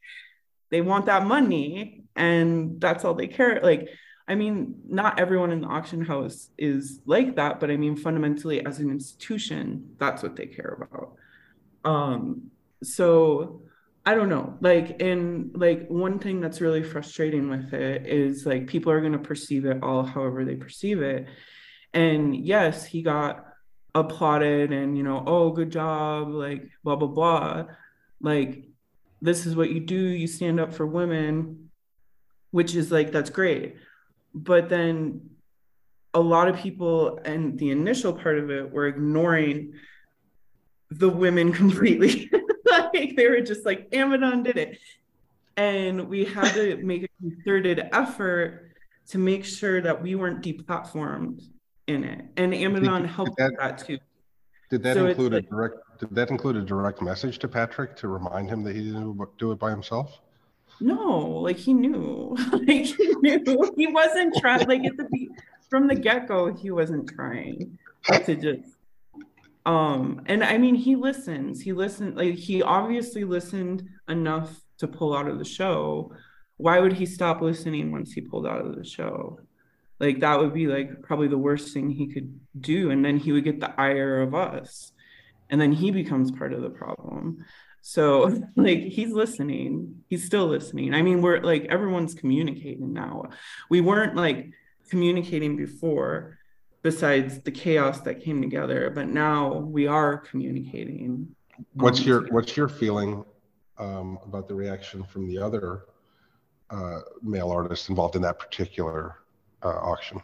they 0.71 0.81
want 0.81 1.07
that 1.07 1.27
money 1.27 2.05
and 2.17 2.81
that's 2.81 3.05
all 3.05 3.15
they 3.15 3.29
care. 3.29 3.61
Like, 3.63 3.89
I 4.29 4.35
mean, 4.35 4.83
not 4.89 5.21
everyone 5.21 5.53
in 5.53 5.61
the 5.61 5.69
auction 5.69 6.05
house 6.05 6.51
is 6.59 7.01
like 7.07 7.37
that, 7.37 7.61
but 7.61 7.71
I 7.71 7.77
mean, 7.77 7.97
fundamentally, 7.97 8.65
as 8.67 8.81
an 8.81 8.91
institution, 8.91 9.95
that's 9.99 10.23
what 10.23 10.35
they 10.35 10.47
care 10.47 10.79
about. 10.81 11.15
Um, 11.85 12.51
so 12.83 13.63
I 14.05 14.15
don't 14.15 14.29
know. 14.29 14.57
Like, 14.61 15.01
and 15.01 15.51
like 15.55 15.89
one 15.89 16.19
thing 16.19 16.41
that's 16.41 16.61
really 16.61 16.83
frustrating 16.83 17.49
with 17.49 17.73
it 17.73 18.07
is 18.07 18.45
like 18.47 18.67
people 18.67 18.91
are 18.91 19.01
going 19.01 19.13
to 19.13 19.19
perceive 19.19 19.65
it 19.65 19.83
all 19.83 20.05
however 20.05 20.45
they 20.45 20.57
perceive 20.57 21.03
it. 21.03 21.27
And 21.93 22.35
yes, 22.35 22.85
he 22.85 23.03
got 23.03 23.47
applauded 23.97 24.73
and, 24.73 24.97
you 24.97 25.03
know, 25.03 25.25
oh, 25.27 25.51
good 25.51 25.71
job, 25.71 26.29
like, 26.29 26.71
blah, 26.85 26.97
blah, 26.97 27.09
blah. 27.09 27.65
Like, 28.21 28.65
this 29.21 29.47
is 29.47 29.57
what 29.57 29.71
you 29.71 29.81
do. 29.81 29.97
You 29.97 30.27
stand 30.27 30.61
up 30.61 30.73
for 30.73 30.87
women, 30.87 31.71
which 32.51 32.75
is 32.75 32.93
like, 32.93 33.11
that's 33.11 33.31
great 33.31 33.77
but 34.37 34.69
then 34.69 35.31
a 36.13 36.21
lot 36.21 36.47
of 36.47 36.57
people 36.57 37.19
and 37.25 37.59
the 37.59 37.71
initial 37.71 38.13
part 38.13 38.39
of 38.39 38.51
it 38.51 38.71
were 38.71 38.87
ignoring 38.87 39.73
the 40.91 41.09
women 41.09 41.53
completely 41.63 42.31
like 42.93 43.17
they 43.17 43.29
were 43.29 43.41
just 43.41 43.65
like 43.65 43.91
amadon 43.91 44.45
did 44.45 44.59
it 44.59 44.79
and 45.57 46.09
we 46.09 46.25
had 46.25 46.53
to 46.53 46.77
make 46.85 47.05
a 47.05 47.09
concerted 47.21 47.89
effort 47.93 48.73
to 49.09 49.19
make 49.19 49.45
sure 49.45 49.81
that 49.81 50.03
we 50.03 50.15
weren't 50.15 50.43
deplatformed 50.43 51.43
in 51.87 52.05
it. 52.05 52.25
And 52.37 52.53
Amadon 52.53 53.03
did, 53.03 53.11
helped 53.11 53.37
did 53.37 53.53
that, 53.53 53.59
that, 53.59 53.87
too. 53.87 53.99
Did 54.71 54.83
that 54.83 54.95
so 54.95 55.07
include 55.07 55.33
a 55.33 55.37
like, 55.37 55.49
direct 55.49 55.77
did 55.99 56.15
that 56.15 56.31
include 56.31 56.57
a 56.57 56.63
direct 56.63 57.01
message 57.01 57.39
to 57.39 57.49
Patrick 57.49 57.97
to 57.97 58.09
remind 58.09 58.51
him 58.51 58.63
that 58.65 58.77
he 58.77 58.85
didn't 58.85 59.19
do 59.39 59.53
it 59.53 59.59
by 59.59 59.71
himself? 59.71 60.21
No, 60.81 61.19
like 61.19 61.57
he 61.57 61.73
knew. 61.73 62.37
like 62.53 62.87
he 62.87 63.15
knew 63.21 63.73
he 63.77 63.87
wasn't 63.87 64.35
trying 64.37 64.67
like 64.67 64.85
at 64.85 64.97
the 64.97 65.29
from 65.71 65.87
the 65.89 65.95
get-go, 65.95 66.55
he 66.55 66.71
wasn't 66.71 67.09
trying 67.09 67.79
to 68.05 68.37
just 68.37 68.77
um 69.65 70.23
and 70.27 70.45
I 70.45 70.59
mean 70.59 70.75
he 70.75 70.97
listens. 70.97 71.61
He 71.61 71.73
listened 71.73 72.17
like 72.17 72.35
he 72.35 72.63
obviously 72.63 73.25
listened 73.25 73.89
enough 74.09 74.61
to 74.79 74.89
pull 74.89 75.17
out 75.17 75.29
of 75.29 75.39
the 75.39 75.45
show. 75.45 76.13
Why 76.59 76.81
would 76.81 76.93
he 76.93 77.07
stop 77.07 77.41
listening 77.41 77.93
once 77.93 78.13
he 78.13 78.21
pulled 78.21 78.47
out 78.47 78.65
of 78.65 78.77
the 78.77 78.85
show? 78.85 79.41
Like 79.99 80.21
that 80.21 80.39
would 80.39 80.53
be 80.53 80.67
like 80.67 81.03
probably 81.03 81.29
the 81.29 81.39
worst 81.39 81.73
thing 81.73 81.91
he 81.91 82.07
could 82.09 82.39
do. 82.59 82.91
And 82.91 83.05
then 83.05 83.17
he 83.17 83.33
would 83.33 83.45
get 83.45 83.61
the 83.61 83.79
ire 83.81 84.21
of 84.21 84.35
us. 84.35 84.93
And 85.49 85.61
then 85.61 85.73
he 85.73 85.91
becomes 85.91 86.31
part 86.31 86.53
of 86.53 86.63
the 86.63 86.71
problem. 86.71 87.45
So 87.83 88.43
like 88.57 88.81
he's 88.81 89.13
listening. 89.13 90.03
He's 90.09 90.25
still 90.27 90.47
listening. 90.47 90.95
I 90.95 91.03
mean, 91.03 91.23
we're 91.23 91.41
like 91.41 91.67
everyone's 91.67 92.15
communicating 92.15 92.93
now. 92.93 93.31
We 93.71 93.81
weren't 93.81 94.17
like 94.17 94.51
communicating 94.91 95.57
before 95.57 96.39
besides 96.83 97.41
the 97.41 97.51
chaos 97.51 98.01
that 98.03 98.23
came 98.23 98.41
together, 98.41 98.91
but 98.95 99.09
now 99.09 99.55
we 99.55 99.87
are 99.87 100.19
communicating. 100.19 101.35
What's 101.73 102.05
your 102.05 102.27
what's 102.29 102.57
your 102.57 102.69
feeling 102.69 103.25
um, 103.79 104.19
about 104.25 104.47
the 104.49 104.55
reaction 104.55 105.03
from 105.03 105.27
the 105.27 105.39
other 105.39 105.87
uh, 106.71 107.01
male 107.23 107.51
artists 107.51 107.89
involved 107.89 108.17
in 108.17 108.23
that 108.23 108.39
particular 108.39 109.17
uh, 109.63 109.69
auction 109.69 110.21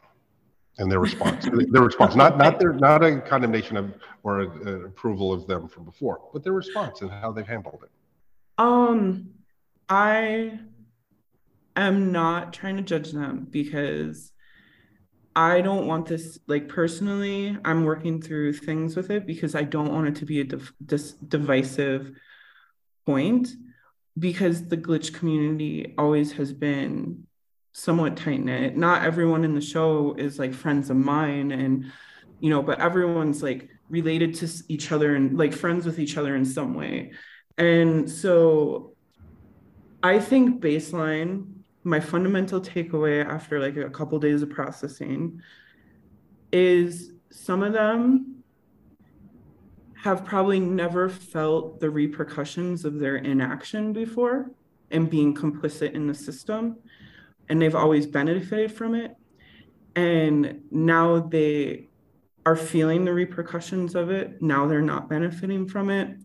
and 0.78 0.90
their 0.90 1.00
response 1.00 1.46
their 1.70 1.82
response 1.82 2.14
not 2.14 2.38
not 2.38 2.58
their 2.58 2.72
not 2.72 3.04
a 3.04 3.20
condemnation 3.20 3.76
of 3.76 3.94
or 4.22 4.40
an 4.40 4.84
approval 4.86 5.32
of 5.32 5.46
them 5.46 5.68
from 5.68 5.84
before 5.84 6.20
but 6.32 6.42
their 6.42 6.52
response 6.52 7.02
and 7.02 7.10
how 7.10 7.30
they've 7.30 7.46
handled 7.46 7.80
it. 7.82 7.90
Um 8.58 9.30
i 9.88 10.58
am 11.76 12.12
not 12.12 12.52
trying 12.52 12.76
to 12.76 12.82
judge 12.82 13.12
them 13.12 13.46
because 13.50 14.32
i 15.34 15.60
don't 15.60 15.86
want 15.86 16.06
this 16.06 16.38
like 16.46 16.68
personally 16.68 17.56
i'm 17.64 17.84
working 17.84 18.20
through 18.20 18.52
things 18.52 18.96
with 18.96 19.10
it 19.10 19.26
because 19.26 19.54
i 19.54 19.62
don't 19.62 19.92
want 19.92 20.06
it 20.06 20.16
to 20.16 20.26
be 20.26 20.40
a 20.40 20.44
div- 20.44 20.72
dis- 20.84 21.12
divisive 21.12 22.12
point 23.04 23.48
because 24.18 24.68
the 24.68 24.76
glitch 24.76 25.12
community 25.14 25.94
always 25.98 26.32
has 26.32 26.52
been 26.52 27.26
somewhat 27.72 28.16
tight 28.16 28.44
knit. 28.44 28.76
Not 28.76 29.04
everyone 29.04 29.44
in 29.44 29.54
the 29.54 29.60
show 29.60 30.14
is 30.18 30.38
like 30.38 30.54
friends 30.54 30.90
of 30.90 30.96
mine, 30.96 31.52
and 31.52 31.90
you 32.40 32.50
know, 32.50 32.62
but 32.62 32.80
everyone's 32.80 33.42
like 33.42 33.68
related 33.88 34.34
to 34.34 34.48
each 34.68 34.92
other 34.92 35.14
and 35.14 35.36
like 35.36 35.52
friends 35.52 35.84
with 35.86 35.98
each 35.98 36.16
other 36.16 36.34
in 36.36 36.44
some 36.44 36.74
way. 36.74 37.12
And 37.58 38.10
so 38.10 38.94
I 40.02 40.18
think 40.18 40.60
baseline, 40.60 41.46
my 41.84 42.00
fundamental 42.00 42.60
takeaway 42.60 43.24
after 43.24 43.60
like 43.60 43.76
a 43.76 43.90
couple 43.90 44.18
days 44.18 44.42
of 44.42 44.50
processing 44.50 45.40
is 46.52 47.12
some 47.30 47.62
of 47.62 47.72
them 47.72 48.42
have 49.94 50.24
probably 50.24 50.58
never 50.58 51.08
felt 51.08 51.78
the 51.78 51.88
repercussions 51.88 52.84
of 52.84 52.98
their 52.98 53.16
inaction 53.16 53.92
before 53.92 54.50
and 54.90 55.08
being 55.08 55.34
complicit 55.34 55.92
in 55.92 56.06
the 56.06 56.14
system 56.14 56.76
and 57.52 57.60
they've 57.60 57.74
always 57.74 58.06
benefited 58.06 58.72
from 58.72 58.94
it. 58.94 59.14
And 59.94 60.62
now 60.70 61.18
they 61.18 61.90
are 62.46 62.56
feeling 62.56 63.04
the 63.04 63.12
repercussions 63.12 63.94
of 63.94 64.10
it. 64.10 64.40
Now 64.40 64.66
they're 64.66 64.80
not 64.80 65.10
benefiting 65.10 65.68
from 65.68 65.90
it. 65.90 66.16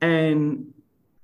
And 0.00 0.74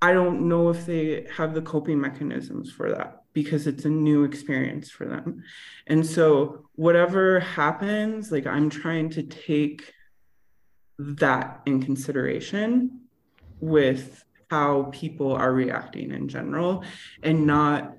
I 0.00 0.12
don't 0.12 0.48
know 0.48 0.68
if 0.68 0.86
they 0.86 1.26
have 1.36 1.54
the 1.54 1.60
coping 1.60 2.00
mechanisms 2.00 2.70
for 2.70 2.92
that 2.92 3.24
because 3.32 3.66
it's 3.66 3.84
a 3.84 3.88
new 3.88 4.22
experience 4.22 4.92
for 4.92 5.06
them. 5.06 5.42
And 5.88 6.06
so, 6.06 6.68
whatever 6.76 7.40
happens, 7.40 8.30
like 8.30 8.46
I'm 8.46 8.70
trying 8.70 9.10
to 9.10 9.24
take 9.24 9.92
that 11.00 11.62
in 11.66 11.82
consideration 11.82 13.00
with 13.58 14.24
how 14.52 14.84
people 14.92 15.32
are 15.32 15.52
reacting 15.52 16.12
in 16.12 16.28
general 16.28 16.84
and 17.24 17.44
not 17.44 17.96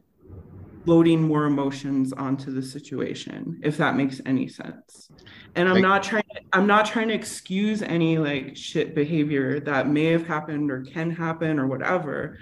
loading 0.87 1.21
more 1.21 1.45
emotions 1.45 2.13
onto 2.13 2.49
the 2.51 2.61
situation 2.61 3.59
if 3.61 3.75
that 3.75 3.97
makes 3.97 4.21
any 4.25 4.47
sense. 4.47 5.09
And 5.55 5.67
i'm 5.67 5.81
not 5.81 6.01
trying 6.01 6.23
to, 6.33 6.41
i'm 6.53 6.65
not 6.65 6.85
trying 6.85 7.09
to 7.09 7.13
excuse 7.13 7.81
any 7.81 8.17
like 8.17 8.55
shit 8.55 8.95
behavior 8.95 9.59
that 9.59 9.89
may 9.89 10.05
have 10.05 10.25
happened 10.25 10.71
or 10.71 10.83
can 10.83 11.11
happen 11.11 11.59
or 11.59 11.67
whatever 11.67 12.37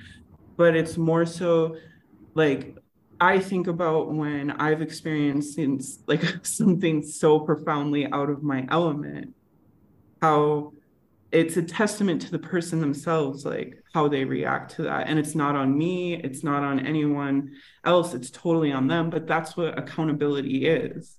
but 0.58 0.76
it's 0.76 0.98
more 0.98 1.26
so 1.26 1.78
like 2.36 2.76
i 3.20 3.40
think 3.40 3.68
about 3.68 4.14
when 4.14 4.52
i've 4.52 4.82
experienced 4.82 5.58
like 6.08 6.46
something 6.46 7.02
so 7.02 7.40
profoundly 7.40 8.06
out 8.12 8.30
of 8.30 8.44
my 8.44 8.68
element 8.70 9.34
how 10.22 10.72
it's 11.36 11.58
a 11.58 11.62
testament 11.62 12.21
to 12.21 12.32
the 12.32 12.39
person 12.39 12.80
themselves 12.80 13.45
like 13.45 13.84
how 13.93 14.08
they 14.08 14.24
react 14.24 14.74
to 14.74 14.84
that. 14.84 15.08
And 15.08 15.19
it's 15.19 15.36
not 15.36 15.56
on 15.56 15.78
me 15.78 16.15
it's 16.15 16.43
not 16.43 16.63
on 16.63 16.86
anyone 16.86 17.52
else 17.84 18.13
it's 18.13 18.32
totally 18.32 18.71
on 18.71 18.88
them 18.88 19.10
but 19.10 19.28
that's 19.28 19.58
what 19.58 19.78
accountability 19.78 20.65
is 20.65 21.17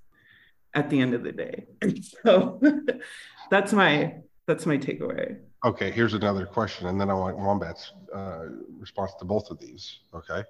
at 0.74 0.88
the 0.88 1.00
end 1.00 1.14
of 1.14 1.22
the 1.22 1.33
day. 1.33 1.66
So 2.24 2.61
that's 3.50 3.72
my 3.74 4.14
that's 4.46 4.64
my 4.64 4.79
takeaway. 4.79 5.38
Okay 5.64 5.90
here's 5.90 6.14
another 6.14 6.46
question 6.46 6.87
and 6.87 6.98
then 6.98 7.11
i 7.11 7.14
want 7.14 7.37
wombat's 7.37 7.92
uh, 8.14 8.46
response 8.79 9.12
to 9.18 9.26
both 9.26 9.50
of 9.50 9.59
these 9.59 10.00
okay? 10.14 10.42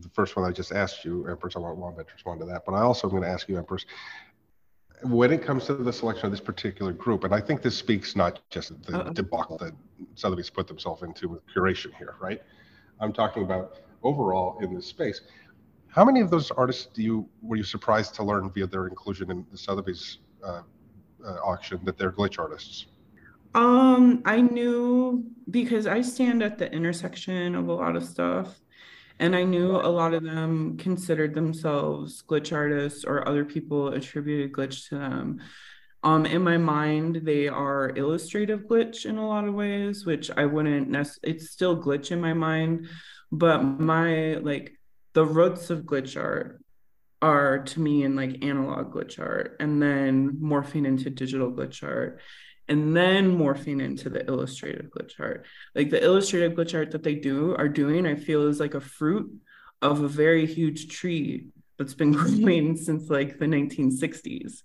The 0.00 0.08
first 0.14 0.34
one 0.34 0.44
i 0.48 0.50
just 0.50 0.72
asked 0.72 1.04
you 1.04 1.26
empress 1.28 1.56
i 1.56 1.58
want 1.58 1.76
wombat 1.76 2.08
to 2.08 2.14
respond 2.14 2.40
to 2.40 2.46
that 2.46 2.62
but 2.64 2.72
i 2.72 2.80
also 2.80 3.06
am 3.06 3.10
going 3.10 3.22
to 3.22 3.28
ask 3.28 3.48
you 3.48 3.58
empress 3.58 3.84
when 5.02 5.32
it 5.32 5.42
comes 5.42 5.66
to 5.66 5.74
the 5.74 5.92
selection 5.92 6.26
of 6.26 6.32
this 6.32 6.40
particular 6.40 6.92
group, 6.92 7.24
and 7.24 7.34
I 7.34 7.40
think 7.40 7.62
this 7.62 7.76
speaks 7.76 8.16
not 8.16 8.40
just 8.50 8.80
the 8.84 9.00
uh 9.00 9.10
debacle 9.10 9.58
that 9.58 9.72
Sotheby's 10.14 10.50
put 10.50 10.66
themselves 10.66 11.02
into 11.02 11.28
with 11.28 11.42
curation 11.46 11.94
here, 11.94 12.14
right? 12.20 12.40
I'm 13.00 13.12
talking 13.12 13.42
about 13.42 13.78
overall 14.02 14.58
in 14.60 14.74
this 14.74 14.86
space. 14.86 15.20
How 15.88 16.04
many 16.04 16.20
of 16.20 16.30
those 16.30 16.50
artists 16.50 16.86
do 16.86 17.02
you 17.02 17.28
were 17.42 17.56
you 17.56 17.64
surprised 17.64 18.14
to 18.16 18.24
learn 18.24 18.50
via 18.50 18.66
their 18.66 18.86
inclusion 18.86 19.30
in 19.30 19.46
the 19.50 19.58
Sotheby's 19.58 20.18
uh, 20.42 20.62
uh, 21.24 21.28
auction 21.44 21.80
that 21.84 21.98
they're 21.98 22.12
glitch 22.12 22.38
artists? 22.38 22.86
Um, 23.54 24.22
I 24.24 24.40
knew 24.40 25.24
because 25.50 25.86
I 25.86 26.02
stand 26.02 26.42
at 26.42 26.58
the 26.58 26.70
intersection 26.72 27.54
of 27.54 27.68
a 27.68 27.72
lot 27.72 27.94
of 27.94 28.04
stuff. 28.04 28.58
And 29.18 29.36
I 29.36 29.44
knew 29.44 29.76
a 29.76 29.88
lot 29.88 30.14
of 30.14 30.22
them 30.22 30.76
considered 30.76 31.34
themselves 31.34 32.22
glitch 32.22 32.52
artists 32.52 33.04
or 33.04 33.26
other 33.28 33.44
people 33.44 33.88
attributed 33.88 34.52
glitch 34.52 34.88
to 34.88 34.96
them. 34.98 35.40
Um, 36.02 36.26
in 36.26 36.42
my 36.42 36.58
mind, 36.58 37.20
they 37.22 37.48
are 37.48 37.96
illustrative 37.96 38.66
glitch 38.68 39.06
in 39.06 39.16
a 39.16 39.26
lot 39.26 39.48
of 39.48 39.54
ways, 39.54 40.04
which 40.04 40.30
I 40.30 40.44
wouldn't 40.44 40.90
necessarily, 40.90 41.36
it's 41.36 41.50
still 41.50 41.80
glitch 41.80 42.10
in 42.10 42.20
my 42.20 42.34
mind, 42.34 42.88
but 43.32 43.62
my 43.62 44.34
like 44.34 44.78
the 45.14 45.24
roots 45.24 45.70
of 45.70 45.84
glitch 45.84 46.20
art 46.20 46.60
are 47.22 47.60
to 47.60 47.80
me 47.80 48.02
in 48.02 48.16
like 48.16 48.44
analog 48.44 48.92
glitch 48.92 49.18
art 49.18 49.56
and 49.60 49.80
then 49.80 50.32
morphing 50.42 50.86
into 50.86 51.08
digital 51.08 51.50
glitch 51.50 51.82
art 51.82 52.20
and 52.68 52.96
then 52.96 53.36
morphing 53.36 53.82
into 53.82 54.08
the 54.08 54.26
illustrative 54.26 54.90
glitch 54.90 55.20
art. 55.20 55.46
Like 55.74 55.90
the 55.90 56.02
illustrative 56.02 56.56
glitch 56.56 56.74
art 56.74 56.92
that 56.92 57.02
they 57.02 57.14
do 57.14 57.54
are 57.56 57.68
doing, 57.68 58.06
I 58.06 58.14
feel 58.14 58.46
is 58.46 58.60
like 58.60 58.74
a 58.74 58.80
fruit 58.80 59.30
of 59.82 60.02
a 60.02 60.08
very 60.08 60.46
huge 60.46 60.88
tree 60.88 61.48
that's 61.78 61.94
been 61.94 62.12
growing 62.12 62.76
since 62.76 63.10
like 63.10 63.38
the 63.38 63.46
1960s. 63.46 64.62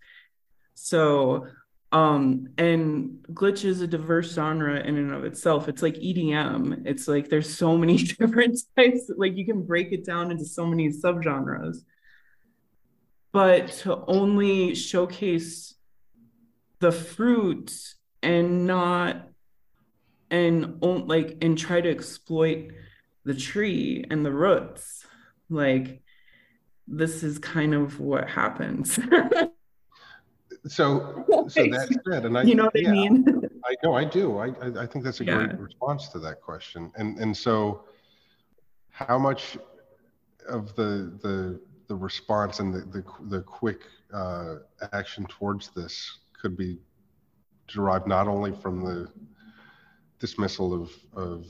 So 0.75 1.47
um 1.91 2.49
and 2.57 3.17
glitch 3.33 3.65
is 3.65 3.81
a 3.81 3.87
diverse 3.87 4.33
genre 4.33 4.79
in 4.79 4.95
and 4.95 5.11
of 5.11 5.25
itself 5.25 5.67
it's 5.67 5.81
like 5.81 5.95
edm 5.95 6.83
it's 6.85 7.07
like 7.07 7.29
there's 7.29 7.51
so 7.51 7.75
many 7.75 7.97
different 8.19 8.59
types 8.77 9.09
like 9.17 9.35
you 9.35 9.43
can 9.43 9.65
break 9.65 9.91
it 9.91 10.05
down 10.05 10.29
into 10.29 10.45
so 10.45 10.67
many 10.67 10.89
subgenres 10.89 11.77
but 13.31 13.69
to 13.69 14.03
only 14.05 14.75
showcase 14.75 15.73
the 16.79 16.91
fruit 16.91 17.71
and 18.21 18.65
not 18.65 19.27
and 20.31 20.81
like 20.81 21.37
and 21.41 21.57
try 21.57 21.81
to 21.81 21.89
exploit 21.89 22.71
the 23.25 23.33
tree 23.33 24.05
and 24.09 24.25
the 24.25 24.31
roots. 24.31 25.05
Like 25.49 26.01
this 26.87 27.23
is 27.23 27.39
kind 27.39 27.73
of 27.73 27.99
what 27.99 28.29
happens. 28.29 28.99
So 30.67 31.25
so 31.47 31.67
that's 31.71 31.95
good 32.05 32.25
and 32.25 32.37
i 32.37 32.43
you 32.43 32.53
know 32.53 32.65
what 32.65 32.81
yeah, 32.81 32.89
i 32.89 32.91
mean? 32.91 33.25
I 33.65 33.75
know 33.81 33.93
i 33.93 34.03
do. 34.03 34.37
I 34.39 34.47
i 34.81 34.85
think 34.85 35.05
that's 35.05 35.21
a 35.21 35.25
yeah. 35.25 35.45
great 35.45 35.57
response 35.57 36.09
to 36.09 36.19
that 36.19 36.41
question. 36.41 36.91
And 36.95 37.17
and 37.17 37.35
so 37.35 37.85
how 38.89 39.17
much 39.17 39.57
of 40.47 40.75
the 40.75 41.17
the 41.23 41.59
the 41.87 41.95
response 41.95 42.59
and 42.59 42.73
the 42.73 42.79
the, 42.79 43.03
the 43.29 43.41
quick 43.41 43.83
uh, 44.13 44.55
action 44.91 45.25
towards 45.27 45.69
this 45.69 46.19
could 46.41 46.57
be 46.57 46.79
derived 47.67 48.07
not 48.07 48.27
only 48.27 48.51
from 48.51 48.83
the 48.83 49.07
dismissal 50.19 50.73
of 50.73 50.91
of 51.13 51.45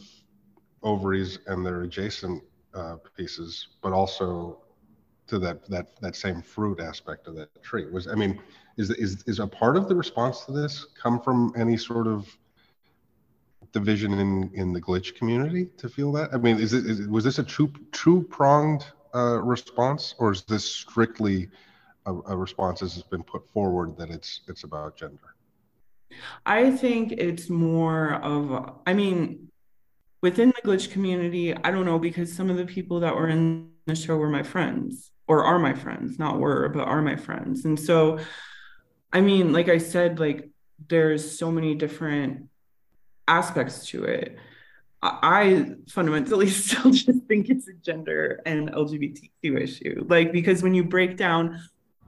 ovaries 0.84 1.40
and 1.48 1.66
their 1.66 1.82
adjacent 1.82 2.44
uh, 2.74 2.96
pieces, 3.18 3.68
but 3.82 3.92
also 3.94 4.60
to 5.28 5.40
that 5.40 5.68
that 5.70 6.00
that 6.02 6.16
same 6.16 6.42
fruit 6.42 6.80
aspect 6.80 7.28
of 7.28 7.36
that 7.36 7.62
tree. 7.64 7.86
Was 7.92 8.08
I 8.08 8.16
mean, 8.16 8.42
is 8.78 8.90
is 8.92 9.24
is 9.28 9.40
a 9.40 9.48
part 9.48 9.78
of 9.78 9.88
the 9.88 9.96
response 9.96 10.46
to 10.46 10.52
this 10.52 10.88
come 11.02 11.20
from 11.20 11.54
any 11.56 11.78
sort 11.78 12.08
of 12.08 12.28
division 13.72 14.14
in 14.14 14.50
in 14.54 14.74
the 14.74 14.82
glitch 14.82 15.16
community 15.16 15.70
to 15.78 15.90
feel 15.90 16.12
that? 16.14 16.34
I 16.34 16.38
mean, 16.38 16.60
is 16.60 16.74
it 16.74 16.86
is, 16.86 17.08
was 17.08 17.24
this 17.24 17.40
a 17.40 17.44
true 17.44 17.72
true 17.92 18.24
pronged 18.24 18.86
uh, 19.14 19.42
response, 19.42 20.16
or 20.20 20.32
is 20.32 20.44
this 20.44 20.66
strictly 20.66 21.50
a, 22.10 22.34
a 22.34 22.38
response 22.38 22.80
has 22.82 23.02
been 23.04 23.24
put 23.24 23.48
forward 23.54 23.98
that 23.98 24.10
it's 24.10 24.42
it's 24.48 24.64
about 24.64 24.98
gender? 24.98 25.36
I 26.46 26.72
think 26.72 27.14
it's 27.14 27.50
more 27.50 28.14
of, 28.16 28.78
I 28.86 28.94
mean, 28.94 29.50
within 30.22 30.50
the 30.50 30.62
glitch 30.68 30.92
community, 30.92 31.56
I 31.56 31.72
don't 31.72 31.86
know 31.86 32.00
because 32.00 32.34
some 32.34 32.50
of 32.50 32.58
the 32.58 32.66
people 32.66 33.02
that 33.02 33.16
were 33.16 33.30
in 33.30 33.70
the 33.86 33.96
show 33.96 34.18
were 34.18 34.30
my 34.30 34.44
friends 34.44 35.12
or 35.28 35.44
are 35.44 35.60
my 35.60 35.74
friends, 35.74 36.18
not 36.18 36.40
were, 36.40 36.70
but 36.70 36.88
are 36.88 37.02
my 37.02 37.16
friends. 37.16 37.66
And 37.66 37.80
so, 37.80 38.20
I 39.14 39.22
mean, 39.22 39.54
like 39.54 39.70
I 39.70 39.78
said, 39.78 40.20
like 40.20 40.50
there's 40.88 41.38
so 41.38 41.52
many 41.52 41.76
different 41.76 42.50
aspects 43.28 43.88
to 43.90 44.06
it. 44.06 44.38
I 45.02 45.76
fundamentally 45.88 46.50
still 46.50 46.92
just 46.92 47.24
think 47.28 47.50
it's 47.50 47.68
a 47.68 47.74
gender 47.74 48.42
and 48.46 48.72
LGBTQ 48.72 49.62
issue. 49.62 50.06
Like, 50.10 50.34
because 50.34 50.62
when 50.62 50.74
you 50.74 50.84
break 50.84 51.16
down 51.16 51.62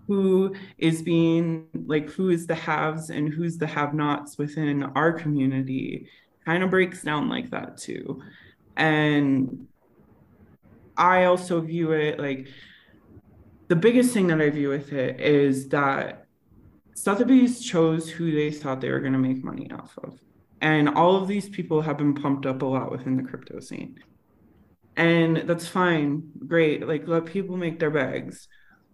who 0.08 0.56
is 0.78 1.02
being, 1.02 1.68
like, 1.86 2.10
who 2.10 2.30
is 2.30 2.48
the 2.48 2.56
haves 2.56 3.10
and 3.10 3.34
who's 3.34 3.58
the 3.58 3.68
have 3.68 3.94
nots 3.94 4.38
within 4.38 4.84
our 4.84 5.14
community, 5.14 6.08
kind 6.46 6.64
of 6.64 6.70
breaks 6.70 7.04
down 7.04 7.30
like 7.30 7.50
that 7.52 7.78
too. 7.78 8.22
And 8.76 9.68
I 10.98 11.26
also 11.26 11.62
view 11.62 11.92
it 11.92 12.20
like 12.20 12.48
the 13.68 13.76
biggest 13.76 14.14
thing 14.14 14.28
that 14.28 14.42
I 14.42 14.50
view 14.50 14.70
with 14.70 14.92
it 14.92 15.22
is 15.22 15.70
that 15.70 16.26
Sotheby's 16.94 17.64
chose 17.64 18.10
who 18.10 18.32
they 18.32 18.52
thought 18.52 18.82
they 18.82 18.92
were 18.92 19.00
going 19.00 19.14
to 19.14 19.20
make 19.20 19.44
money 19.44 19.72
off 19.72 19.98
of. 20.04 20.20
And 20.62 20.90
all 20.90 21.16
of 21.16 21.28
these 21.28 21.50
people 21.50 21.82
have 21.82 21.98
been 21.98 22.14
pumped 22.14 22.46
up 22.46 22.62
a 22.62 22.66
lot 22.66 22.92
within 22.92 23.16
the 23.16 23.24
crypto 23.24 23.60
scene. 23.60 23.98
And 24.98 25.38
that's 25.38 25.68
fine, 25.68 26.32
great. 26.46 26.86
Like, 26.88 27.08
let 27.08 27.26
people 27.26 27.58
make 27.58 27.80
their 27.80 27.90
bags. 27.90 28.48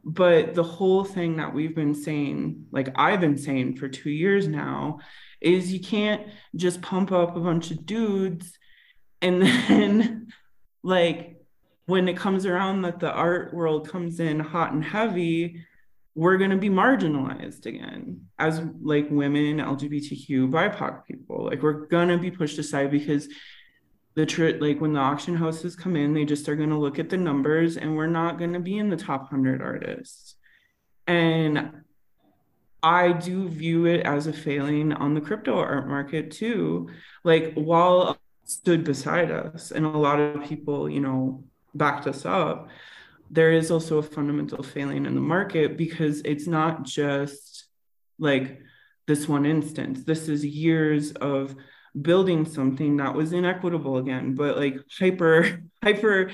But 0.09 0.55
the 0.55 0.63
whole 0.63 1.03
thing 1.03 1.35
that 1.35 1.53
we've 1.53 1.75
been 1.75 1.93
saying, 1.93 2.67
like 2.71 2.89
I've 2.95 3.19
been 3.19 3.37
saying 3.37 3.75
for 3.75 3.89
two 3.89 4.09
years 4.09 4.47
now, 4.47 4.99
is 5.41 5.73
you 5.73 5.81
can't 5.81 6.27
just 6.55 6.81
pump 6.81 7.11
up 7.11 7.35
a 7.35 7.41
bunch 7.41 7.71
of 7.71 7.85
dudes 7.85 8.57
and 9.21 9.41
then, 9.67 10.27
like, 10.83 11.35
when 11.85 12.07
it 12.07 12.17
comes 12.17 12.45
around 12.45 12.81
that 12.81 12.99
the 12.99 13.11
art 13.11 13.53
world 13.53 13.89
comes 13.89 14.19
in 14.19 14.39
hot 14.39 14.73
and 14.73 14.83
heavy, 14.83 15.65
we're 16.15 16.37
going 16.37 16.51
to 16.51 16.57
be 16.57 16.69
marginalized 16.69 17.65
again 17.65 18.21
as 18.39 18.59
like 18.81 19.07
women 19.11 19.57
lgbtq 19.57 20.49
bipoc 20.49 21.05
people. 21.05 21.45
Like 21.45 21.61
we're 21.61 21.85
going 21.85 22.09
to 22.09 22.17
be 22.17 22.31
pushed 22.31 22.57
aside 22.57 22.91
because 22.91 23.29
the 24.17 24.25
tr- 24.25 24.57
like 24.59 24.81
when 24.81 24.93
the 24.93 24.99
auction 24.99 25.35
houses 25.35 25.75
come 25.75 25.95
in 25.95 26.13
they 26.13 26.25
just 26.25 26.49
are 26.49 26.55
going 26.55 26.71
to 26.71 26.77
look 26.77 26.97
at 26.97 27.09
the 27.09 27.15
numbers 27.15 27.77
and 27.77 27.95
we're 27.95 28.07
not 28.07 28.39
going 28.39 28.51
to 28.51 28.59
be 28.59 28.79
in 28.79 28.89
the 28.89 28.97
top 28.97 29.31
100 29.31 29.61
artists 29.61 30.35
and 31.05 31.71
i 32.81 33.11
do 33.11 33.47
view 33.47 33.85
it 33.85 34.03
as 34.07 34.25
a 34.25 34.33
failing 34.33 34.91
on 34.91 35.13
the 35.13 35.21
crypto 35.21 35.59
art 35.59 35.87
market 35.87 36.31
too 36.31 36.89
like 37.23 37.53
while 37.53 38.17
stood 38.43 38.83
beside 38.83 39.29
us 39.29 39.69
and 39.69 39.85
a 39.85 39.89
lot 39.89 40.19
of 40.19 40.43
people 40.43 40.89
you 40.89 40.99
know 40.99 41.43
backed 41.75 42.07
us 42.07 42.25
up 42.25 42.69
there 43.29 43.51
is 43.51 43.69
also 43.69 43.99
a 43.99 44.03
fundamental 44.03 44.63
failing 44.63 45.05
in 45.05 45.13
the 45.13 45.21
market 45.21 45.77
because 45.77 46.21
it's 46.25 46.47
not 46.47 46.83
just 46.83 47.65
like 48.17 48.61
this 49.07 49.27
one 49.27 49.45
instance. 49.45 50.03
This 50.03 50.27
is 50.27 50.45
years 50.45 51.13
of 51.13 51.55
building 51.99 52.45
something 52.45 52.97
that 52.97 53.13
was 53.13 53.33
inequitable 53.33 53.97
again, 53.97 54.35
but 54.35 54.57
like 54.57 54.77
hyper, 54.97 55.61
hyper 55.83 56.31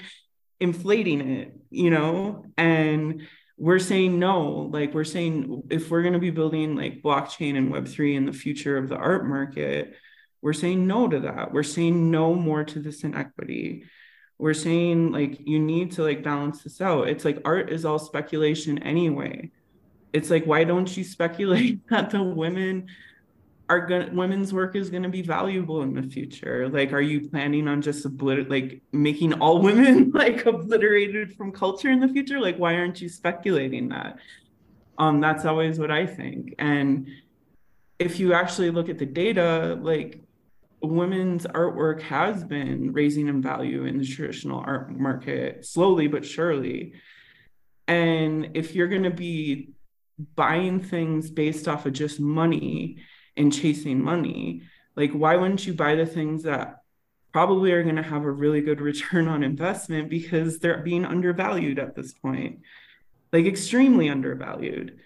inflating 0.60 1.22
it, 1.22 1.54
you 1.70 1.90
know? 1.90 2.46
And 2.58 3.28
we're 3.58 3.80
saying 3.80 4.20
no, 4.20 4.70
like 4.72 4.94
we're 4.94 5.04
saying 5.04 5.64
if 5.70 5.90
we're 5.90 6.02
going 6.02 6.14
to 6.14 6.20
be 6.20 6.32
building 6.32 6.76
like 6.76 7.02
blockchain 7.02 7.58
and 7.58 7.72
Web3 7.72 8.16
in 8.16 8.26
the 8.26 8.34
future 8.34 8.78
of 8.78 8.90
the 8.90 8.96
art 8.96 9.26
market, 9.26 9.96
we're 10.42 10.54
saying 10.54 10.86
no 10.88 11.08
to 11.08 11.22
that. 11.22 11.54
We're 11.54 11.64
saying 11.64 12.12
no 12.12 12.34
more 12.34 12.64
to 12.64 12.80
this 12.80 13.04
inequity 13.04 13.86
we're 14.38 14.54
saying 14.54 15.12
like 15.12 15.40
you 15.48 15.60
need 15.60 15.92
to 15.94 16.04
like 16.04 16.24
balance 16.24 16.64
this 16.64 16.82
out 16.82 17.08
it's 17.08 17.26
like 17.26 17.40
art 17.46 17.72
is 17.72 17.86
all 17.86 18.00
speculation 18.00 18.78
anyway 18.80 19.50
it's 20.12 20.30
like 20.30 20.46
why 20.46 20.64
don't 20.64 20.96
you 20.98 21.04
speculate 21.04 21.88
that 21.90 22.10
the 22.10 22.22
women 22.22 22.88
are 23.70 23.86
going 23.86 24.16
women's 24.16 24.54
work 24.54 24.76
is 24.76 24.90
going 24.90 25.04
to 25.04 25.10
be 25.10 25.22
valuable 25.22 25.82
in 25.82 25.94
the 25.94 26.04
future? 26.04 26.68
Like 26.68 26.92
are 26.92 27.02
you 27.02 27.30
planning 27.30 27.68
on 27.68 27.82
just 27.82 28.06
oblit- 28.06 28.50
like 28.50 28.82
making 28.92 29.34
all 29.34 29.62
women 29.62 30.12
like 30.14 30.46
obliterated 30.46 31.34
from 31.36 31.52
culture 31.52 31.90
in 31.90 32.00
the 32.00 32.08
future? 32.08 32.40
Like 32.40 32.58
why 32.58 32.76
aren't 32.76 33.02
you 33.02 33.10
speculating 33.10 33.90
that? 33.90 34.18
Um 34.98 35.22
that's 35.22 35.46
always 35.46 35.80
what 35.80 35.92
i 35.92 36.06
think. 36.06 36.56
And 36.60 37.08
if 38.00 38.20
you 38.20 38.34
actually 38.34 38.70
look 38.70 38.90
at 38.90 39.00
the 39.00 39.06
data 39.06 39.80
like 39.82 40.22
women's 40.82 41.46
artwork 41.46 42.02
has 42.02 42.44
been 42.44 42.92
raising 42.92 43.30
in 43.30 43.42
value 43.42 43.86
in 43.86 43.98
the 43.98 44.06
traditional 44.06 44.60
art 44.60 44.92
market 44.92 45.66
slowly 45.66 46.08
but 46.08 46.26
surely. 46.26 46.94
And 47.88 48.52
if 48.56 48.76
you're 48.76 48.88
going 48.88 49.04
to 49.04 49.10
be 49.10 49.70
buying 50.36 50.80
things 50.82 51.32
based 51.32 51.68
off 51.68 51.86
of 51.86 51.94
just 51.94 52.20
money 52.20 52.98
and 53.38 53.54
chasing 53.54 54.02
money, 54.02 54.64
like 54.96 55.12
why 55.12 55.36
wouldn't 55.36 55.66
you 55.66 55.74
buy 55.74 55.96
the 55.96 56.06
things 56.06 56.44
that 56.44 56.84
probably 57.34 57.72
are 57.72 57.84
going 57.84 57.96
to 57.96 58.04
have 58.04 58.24
a 58.24 58.32
really 58.32 58.62
good 58.62 58.80
return 58.80 59.28
on 59.28 59.44
investment 59.44 60.10
because 60.10 60.60
they're 60.60 60.78
being 60.78 61.04
undervalued 61.04 61.80
at 61.80 61.96
this 61.96 62.14
point, 62.14 62.60
like 63.34 63.46
extremely 63.46 64.10
undervalued. 64.10 65.00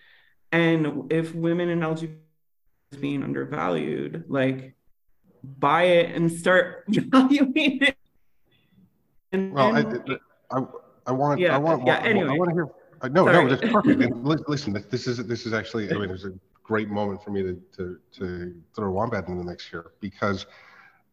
And 0.52 1.12
if 1.12 1.34
women 1.34 1.70
and 1.70 1.82
LGBT 1.82 2.18
is 2.92 2.98
being 3.00 3.24
undervalued, 3.24 4.26
like 4.28 4.76
buy 5.44 5.84
it 5.84 6.16
and 6.16 6.32
start 6.32 6.84
valuing 6.88 7.82
it. 7.82 7.98
And, 9.32 9.54
well, 9.54 9.76
and, 9.76 10.20
I, 10.52 10.58
I, 10.58 10.64
I, 11.08 11.12
want, 11.12 11.40
yeah, 11.40 11.56
I 11.56 11.58
want, 11.58 11.86
yeah. 11.86 12.00
Anyway, 12.00 12.30
I 12.30 12.38
want 12.38 12.50
to 12.50 12.56
hear. 12.56 12.68
Uh, 13.02 13.08
no, 13.10 13.26
Sorry. 13.26 13.44
no, 13.44 13.56
that's 13.56 13.72
perfect. 13.72 14.02
And 14.02 14.26
listen, 14.48 14.86
this 14.90 15.06
is 15.06 15.18
this 15.28 15.46
is 15.46 15.54
actually. 15.54 15.92
I 15.92 15.98
mean, 15.98 16.10
it's 16.10 16.24
a 16.24 16.32
great 16.68 16.90
moment 16.90 17.24
for 17.24 17.32
me 17.32 17.42
to 17.42 17.62
to 17.76 18.00
to 18.12 18.54
throw 18.76 18.92
Wombat 18.92 19.28
in 19.28 19.38
the 19.38 19.44
next 19.44 19.72
year 19.72 19.92
because, 20.02 20.46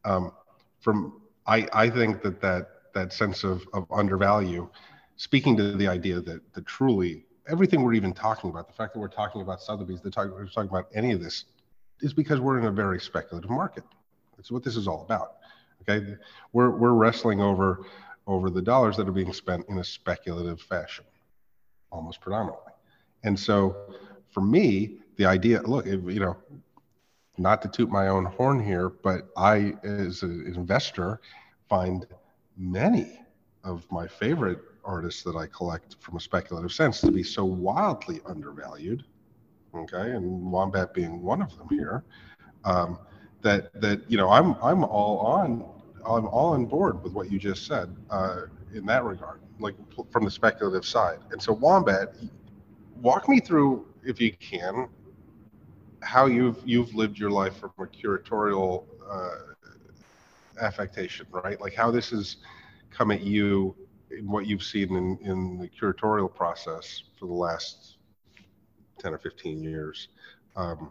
um, 0.05 0.33
from 0.81 1.23
I 1.47 1.69
I 1.73 1.89
think 1.89 2.23
that 2.23 2.41
that 2.41 2.69
that 2.93 3.13
sense 3.13 3.45
of 3.45 3.65
of 3.73 3.87
undervalue, 3.91 4.69
speaking 5.17 5.57
to 5.57 5.73
the 5.77 5.87
idea 5.87 6.21
that 6.21 6.41
that 6.53 6.67
truly 6.67 7.25
everything 7.49 7.83
we're 7.83 7.95
even 7.95 8.13
talking 8.13 8.51
about, 8.51 8.67
the 8.67 8.73
fact 8.75 8.95
that 8.95 9.01
we're 9.01 9.09
talking 9.09 9.43
about 9.43 9.63
Sotheby's, 9.63 10.01
the 10.01 10.11
talk, 10.11 10.31
we're 10.31 10.47
talking 10.47 10.71
about 10.71 10.89
any 10.95 11.13
of 11.13 11.23
this, 11.23 11.45
is 12.01 12.13
because 12.13 12.41
we're 12.41 12.59
in 12.59 12.67
a 12.67 12.73
very 12.73 12.99
speculative 12.99 13.51
market. 13.51 13.85
That's 14.37 14.51
what 14.51 14.65
this 14.65 14.77
is 14.77 14.89
all 14.89 15.03
about. 15.03 15.37
Okay, 15.83 16.17
we're 16.53 16.71
we're 16.71 16.93
wrestling 16.93 17.41
over 17.41 17.87
over 18.27 18.51
the 18.51 18.63
dollars 18.63 18.97
that 18.97 19.09
are 19.09 19.13
being 19.13 19.33
spent 19.33 19.69
in 19.69 19.79
a 19.79 19.85
speculative 19.85 20.61
fashion, 20.61 21.05
almost 21.93 22.21
predominantly. 22.21 22.73
And 23.23 23.39
so, 23.39 23.95
for 24.31 24.41
me, 24.41 24.99
the 25.17 25.27
idea, 25.27 25.63
look, 25.63 25.87
you 25.87 26.21
know, 26.21 26.37
not 27.37 27.63
to 27.63 27.69
toot 27.69 27.91
my 27.91 28.09
own 28.09 28.25
horn 28.25 28.63
here, 28.63 28.89
but 28.89 29.29
I, 29.37 29.75
as 29.83 30.23
an 30.23 30.53
investor, 30.55 31.21
find 31.69 32.07
many 32.57 33.21
of 33.65 33.91
my 33.91 34.07
favorite 34.07 34.61
artists 34.85 35.23
that 35.23 35.35
I 35.37 35.47
collect 35.47 35.97
from 36.01 36.17
a 36.17 36.21
speculative 36.21 36.73
sense 36.73 37.01
to 37.01 37.11
be 37.11 37.23
so 37.23 37.45
wildly 37.45 38.21
undervalued. 38.27 39.05
Okay, 39.75 40.13
and 40.13 40.53
Wombat 40.53 40.95
being 40.95 41.23
one 41.23 41.43
of 41.43 41.57
them 41.57 41.69
here. 41.69 42.05
Um, 42.65 42.99
that 43.43 43.73
that 43.81 44.09
you 44.09 44.17
know 44.17 44.31
I'm 44.31 44.55
I'm 44.63 44.85
all 44.85 45.19
on 45.19 45.65
I'm 46.07 46.27
all 46.27 46.55
on 46.55 46.67
board 46.67 47.03
with 47.03 47.13
what 47.13 47.31
you 47.31 47.39
just 47.39 47.67
said 47.67 47.95
uh, 48.11 48.43
in 48.73 48.87
that 48.87 49.05
regard, 49.05 49.41
like 49.59 49.75
from 50.11 50.25
the 50.25 50.31
speculative 50.31 50.85
side. 50.85 51.19
And 51.33 51.43
so 51.43 51.53
Wombat, 51.53 52.15
walk 53.01 53.29
me 53.29 53.41
through 53.41 53.87
if 54.05 54.21
you 54.21 54.33
can 54.33 54.89
how 56.05 56.27
you've 56.27 56.59
you've 56.65 56.95
lived 56.95 57.19
your 57.19 57.31
life 57.31 57.57
from 57.57 57.73
a 57.79 57.87
curatorial 57.87 58.85
uh, 59.11 59.39
affectation, 60.61 61.27
right? 61.31 61.61
Like 61.61 61.75
how 61.75 61.91
this 61.91 62.11
has 62.11 62.37
come 62.91 63.11
at 63.11 63.23
you 63.23 63.75
in 64.11 64.31
what 64.31 64.47
you've 64.47 64.63
seen 64.63 64.95
in, 64.97 65.19
in 65.23 65.59
the 65.59 65.69
curatorial 65.69 66.33
process 66.33 67.03
for 67.19 67.27
the 67.27 67.33
last 67.35 67.97
10 69.01 69.13
or 69.13 69.19
15 69.19 69.63
years 69.63 70.09
um, 70.57 70.91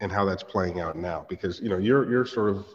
and 0.00 0.12
how 0.12 0.24
that's 0.24 0.42
playing 0.42 0.80
out 0.80 0.96
now 0.96 1.26
because 1.28 1.60
you 1.60 1.68
know 1.68 1.78
you're 1.78 2.08
you're 2.10 2.24
sort 2.24 2.50
of 2.50 2.66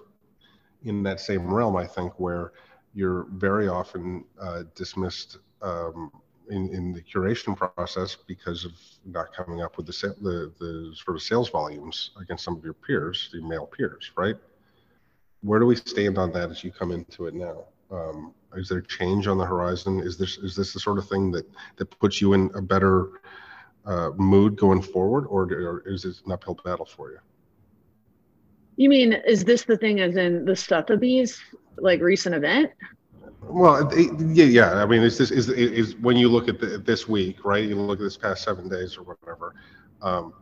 in 0.84 1.02
that 1.04 1.20
same 1.20 1.54
realm 1.54 1.76
i 1.76 1.86
think 1.86 2.14
where 2.20 2.52
you're 2.94 3.28
very 3.32 3.68
often 3.68 4.24
uh, 4.42 4.64
dismissed 4.76 5.38
um, 5.62 6.12
in, 6.50 6.74
in 6.74 6.94
the 6.94 7.02
curation 7.02 7.56
process 7.56 8.18
because 8.28 8.66
of 8.66 8.72
not 9.06 9.34
coming 9.34 9.62
up 9.62 9.78
with 9.78 9.86
the, 9.86 10.16
the, 10.22 10.52
the 10.60 10.96
sort 10.96 11.16
of 11.16 11.22
sales 11.22 11.50
volumes 11.50 12.12
against 12.20 12.44
some 12.44 12.56
of 12.56 12.64
your 12.64 12.74
peers, 12.74 13.30
the 13.34 13.42
male 13.42 13.66
peers, 13.66 14.12
right? 14.18 14.36
Where 15.42 15.60
do 15.60 15.66
we 15.66 15.76
stand 15.76 16.18
on 16.18 16.32
that 16.34 16.50
as 16.50 16.64
you 16.64 16.72
come 16.72 16.92
into 16.92 17.28
it 17.28 17.34
now? 17.34 17.66
Um, 17.92 18.34
is 18.56 18.70
there 18.70 18.82
change 18.82 19.28
on 19.28 19.38
the 19.38 19.46
horizon? 19.46 20.00
Is 20.02 20.18
this 20.18 20.38
is 20.38 20.56
this 20.56 20.74
the 20.74 20.80
sort 20.80 20.98
of 20.98 21.08
thing 21.08 21.32
that 21.32 21.46
that 21.78 21.86
puts 22.00 22.22
you 22.22 22.34
in 22.34 22.50
a 22.56 22.62
better 22.62 23.22
uh, 23.86 24.12
mood 24.18 24.58
going 24.58 24.82
forward, 24.82 25.26
or, 25.28 25.44
or 25.44 25.84
is 25.86 26.04
it 26.04 26.18
an 26.26 26.32
uphill 26.32 26.60
battle 26.66 26.86
for 26.86 27.12
you? 27.12 27.20
You 28.76 28.90
mean 28.90 29.14
is 29.14 29.44
this 29.44 29.64
the 29.64 29.78
thing 29.78 30.02
as 30.02 30.18
in 30.18 30.46
the 30.46 30.56
Sotheby's 30.56 31.40
like 31.78 32.02
recent 32.02 32.36
event? 32.36 32.72
Well, 33.42 33.90
yeah, 33.96 34.46
yeah. 34.46 34.84
I 34.84 34.86
mean, 34.86 35.04
is 35.04 35.18
this 35.18 35.32
is 35.32 35.50
is 35.50 35.96
when 35.98 36.18
you 36.18 36.30
look 36.30 36.48
at 36.48 36.60
the, 36.60 36.78
this 36.78 37.08
week, 37.08 37.46
right? 37.46 37.64
You 37.64 37.76
look 37.76 38.00
at 38.00 38.04
this 38.04 38.18
past 38.18 38.44
seven 38.44 38.68
days 38.68 38.98
or 38.98 39.04
whatever. 39.04 39.56
Um, 40.02 40.34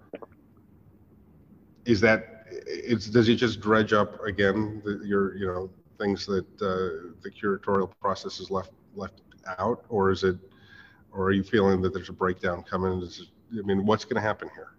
is 1.85 2.01
that 2.01 2.45
it's 2.65 3.07
does 3.07 3.29
it 3.29 3.35
just 3.35 3.59
dredge 3.59 3.93
up 3.93 4.23
again 4.23 4.81
the, 4.83 5.01
your 5.05 5.35
you 5.37 5.45
know 5.45 5.69
things 5.99 6.25
that 6.25 6.45
uh, 6.61 7.13
the 7.21 7.29
curatorial 7.29 7.89
process 8.01 8.39
is 8.39 8.49
left 8.49 8.71
left 8.95 9.21
out, 9.59 9.85
or 9.89 10.11
is 10.11 10.23
it, 10.23 10.37
or 11.11 11.25
are 11.25 11.31
you 11.31 11.43
feeling 11.43 11.81
that 11.81 11.93
there's 11.93 12.09
a 12.09 12.13
breakdown 12.13 12.63
coming? 12.63 13.01
Is, 13.01 13.29
I 13.57 13.61
mean, 13.61 13.85
what's 13.85 14.03
going 14.03 14.15
to 14.15 14.21
happen 14.21 14.49
here? 14.55 14.71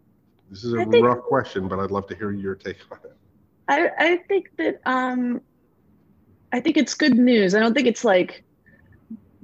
This 0.50 0.64
is 0.64 0.72
a 0.72 0.84
think, 0.84 1.04
rough 1.04 1.22
question, 1.22 1.68
but 1.68 1.78
I'd 1.78 1.90
love 1.90 2.06
to 2.08 2.16
hear 2.16 2.30
your 2.30 2.54
take 2.54 2.78
on 2.90 2.98
it. 3.04 3.16
I 3.68 3.90
I 3.98 4.16
think 4.28 4.50
that 4.58 4.80
um 4.86 5.40
I 6.56 6.60
think 6.60 6.78
it's 6.78 6.94
good 6.94 7.14
news. 7.14 7.54
I 7.54 7.60
don't 7.60 7.74
think 7.74 7.86
it's 7.86 8.02
like 8.02 8.42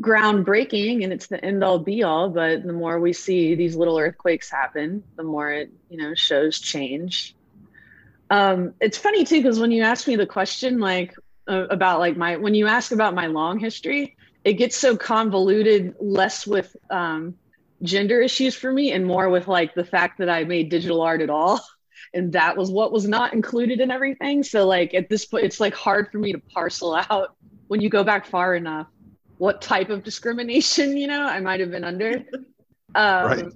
groundbreaking 0.01 1.05
and 1.05 1.13
it's 1.13 1.27
the 1.27 1.45
end 1.45 1.63
all 1.63 1.79
be 1.79 2.03
all, 2.03 2.31
but 2.31 2.65
the 2.65 2.73
more 2.73 2.99
we 2.99 3.13
see 3.13 3.55
these 3.55 3.77
little 3.77 3.99
earthquakes 3.99 4.51
happen, 4.51 5.05
the 5.17 5.23
more 5.23 5.53
it, 5.53 5.71
you 5.91 5.99
know, 5.99 6.15
shows 6.15 6.59
change. 6.59 7.37
Um, 8.31 8.73
it's 8.81 8.97
funny 8.97 9.27
too, 9.27 9.43
because 9.43 9.61
when 9.61 9.73
you 9.73 9.83
ask 9.83 10.09
me 10.09 10.17
the 10.17 10.27
question, 10.27 10.81
like 10.81 11.15
uh, 11.47 11.67
about 11.69 11.99
like 11.99 12.17
my, 12.17 12.37
when 12.39 12.55
you 12.55 12.67
ask 12.67 12.93
about 12.93 13.15
my 13.15 13.27
long 13.27 13.59
history, 13.59 14.17
it 14.43 14.55
gets 14.55 14.75
so 14.75 14.97
convoluted, 14.97 15.95
less 16.01 16.47
with 16.47 16.75
um, 16.89 17.35
gender 17.83 18.23
issues 18.23 18.55
for 18.55 18.73
me 18.73 18.91
and 18.91 19.05
more 19.05 19.29
with 19.29 19.49
like 19.49 19.75
the 19.75 19.85
fact 19.85 20.17
that 20.21 20.31
I 20.31 20.45
made 20.45 20.71
digital 20.71 21.03
art 21.03 21.21
at 21.21 21.29
all. 21.29 21.61
and 22.15 22.33
that 22.33 22.57
was 22.57 22.71
what 22.71 22.93
was 22.93 23.09
not 23.09 23.33
included 23.33 23.81
in 23.81 23.91
everything. 23.91 24.43
So 24.43 24.67
like 24.67 24.95
at 24.95 25.09
this 25.09 25.25
point 25.25 25.45
it's 25.45 25.61
like 25.61 25.75
hard 25.75 26.11
for 26.11 26.19
me 26.19 26.33
to 26.33 26.39
parcel 26.39 26.95
out 26.95 27.37
when 27.69 27.81
you 27.81 27.89
go 27.89 28.05
back 28.05 28.27
far 28.27 28.55
enough 28.55 28.87
what 29.39 29.61
type 29.61 29.91
of 29.91 30.05
discrimination 30.05 30.97
you 31.03 31.09
know 31.09 31.23
i 31.23 31.41
might 31.41 31.61
have 31.61 31.71
been 31.71 31.85
under. 31.85 32.25
Um, 32.95 33.25
right. 33.25 33.47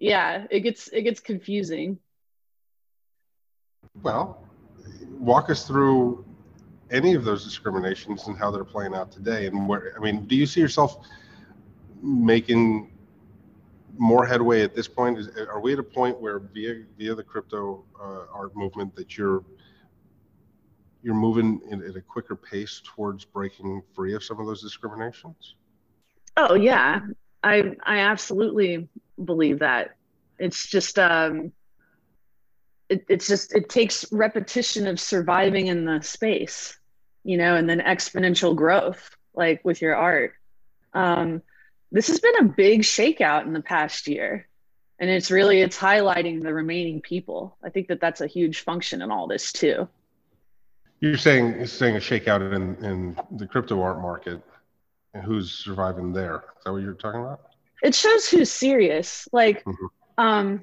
yeah 0.00 0.48
it 0.50 0.58
gets 0.60 0.88
it 0.88 1.02
gets 1.02 1.20
confusing. 1.20 2.00
Well 4.02 4.44
walk 5.20 5.48
us 5.50 5.64
through 5.68 6.24
any 6.90 7.14
of 7.14 7.22
those 7.22 7.44
discriminations 7.44 8.26
and 8.26 8.36
how 8.36 8.50
they're 8.50 8.64
playing 8.64 8.92
out 8.92 9.12
today 9.12 9.46
and 9.46 9.68
where 9.68 9.92
i 9.96 10.00
mean 10.00 10.26
do 10.26 10.34
you 10.34 10.46
see 10.46 10.60
yourself 10.60 11.06
making 12.02 12.90
more 13.98 14.26
headway 14.26 14.62
at 14.62 14.74
this 14.74 14.88
point? 14.88 15.18
Is, 15.18 15.28
are 15.36 15.60
we 15.60 15.72
at 15.72 15.78
a 15.78 15.82
point 15.82 16.20
where 16.20 16.38
via 16.38 16.84
via 16.98 17.14
the 17.14 17.22
crypto 17.22 17.84
uh, 18.00 18.24
art 18.32 18.56
movement 18.56 18.94
that 18.96 19.16
you're 19.16 19.44
you're 21.02 21.14
moving 21.14 21.60
in, 21.70 21.82
at 21.82 21.96
a 21.96 22.00
quicker 22.00 22.34
pace 22.34 22.82
towards 22.84 23.24
breaking 23.24 23.82
free 23.94 24.14
of 24.14 24.24
some 24.24 24.40
of 24.40 24.46
those 24.46 24.62
discriminations? 24.62 25.54
Oh 26.36 26.54
yeah, 26.54 27.00
I 27.42 27.76
I 27.84 27.98
absolutely 27.98 28.88
believe 29.22 29.60
that. 29.60 29.96
It's 30.38 30.66
just 30.66 30.98
um, 30.98 31.52
it, 32.88 33.04
it's 33.08 33.26
just 33.26 33.54
it 33.54 33.68
takes 33.68 34.10
repetition 34.12 34.86
of 34.86 35.00
surviving 35.00 35.68
in 35.68 35.84
the 35.84 36.02
space, 36.02 36.76
you 37.24 37.36
know, 37.36 37.56
and 37.56 37.68
then 37.68 37.80
exponential 37.80 38.54
growth, 38.54 39.16
like 39.34 39.64
with 39.64 39.80
your 39.80 39.96
art. 39.96 40.34
Um, 40.92 41.42
this 41.92 42.08
has 42.08 42.20
been 42.20 42.36
a 42.40 42.44
big 42.44 42.82
shakeout 42.82 43.46
in 43.46 43.52
the 43.52 43.62
past 43.62 44.08
year. 44.08 44.48
And 44.98 45.10
it's 45.10 45.30
really 45.30 45.60
it's 45.60 45.76
highlighting 45.76 46.42
the 46.42 46.54
remaining 46.54 47.00
people. 47.02 47.56
I 47.62 47.68
think 47.68 47.88
that 47.88 48.00
that's 48.00 48.22
a 48.22 48.26
huge 48.26 48.60
function 48.60 49.02
in 49.02 49.10
all 49.10 49.26
this 49.26 49.52
too. 49.52 49.88
You're 51.00 51.18
saying 51.18 51.66
saying 51.66 51.96
a 51.96 51.98
shakeout 51.98 52.54
in 52.54 52.82
in 52.84 53.16
the 53.32 53.46
crypto 53.46 53.80
art 53.82 54.00
market. 54.00 54.42
And 55.12 55.22
who's 55.22 55.50
surviving 55.50 56.12
there? 56.12 56.44
Is 56.58 56.64
that 56.64 56.72
what 56.72 56.82
you're 56.82 56.94
talking 56.94 57.20
about? 57.20 57.40
It 57.82 57.94
shows 57.94 58.28
who's 58.28 58.50
serious. 58.50 59.28
Like 59.32 59.64
mm-hmm. 59.64 59.86
um 60.18 60.62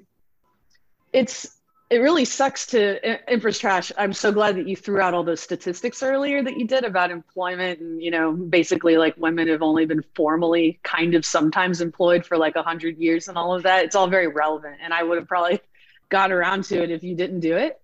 it's 1.12 1.56
it 1.94 2.00
really 2.00 2.26
sucks 2.26 2.66
to 2.66 3.32
infrastructure. 3.32 3.94
I'm 4.00 4.14
so 4.14 4.32
glad 4.32 4.56
that 4.56 4.68
you 4.68 4.76
threw 4.76 5.00
out 5.00 5.14
all 5.14 5.24
those 5.24 5.42
statistics 5.42 6.02
earlier 6.02 6.42
that 6.42 6.58
you 6.58 6.66
did 6.66 6.86
about 6.86 7.12
employment 7.12 7.82
and 7.82 8.02
you 8.02 8.10
know 8.10 8.32
basically 8.32 8.98
like 8.98 9.16
women 9.16 9.48
have 9.48 9.62
only 9.62 9.86
been 9.86 10.04
formally 10.16 10.80
kind 10.82 11.14
of 11.14 11.24
sometimes 11.24 11.82
employed 11.82 12.26
for 12.26 12.36
like 12.36 12.56
a 12.56 12.64
hundred 12.64 12.98
years 12.98 13.28
and 13.28 13.38
all 13.38 13.54
of 13.54 13.62
that. 13.64 13.86
It's 13.86 13.96
all 13.96 14.08
very 14.08 14.28
relevant, 14.28 14.78
and 14.82 14.92
I 14.92 15.04
would 15.04 15.20
have 15.20 15.28
probably 15.28 15.62
got 16.10 16.32
around 16.32 16.64
to 16.66 16.82
it 16.82 16.90
if 16.90 17.04
you 17.04 17.16
didn't 17.16 17.42
do 17.42 17.58
it. 17.58 17.80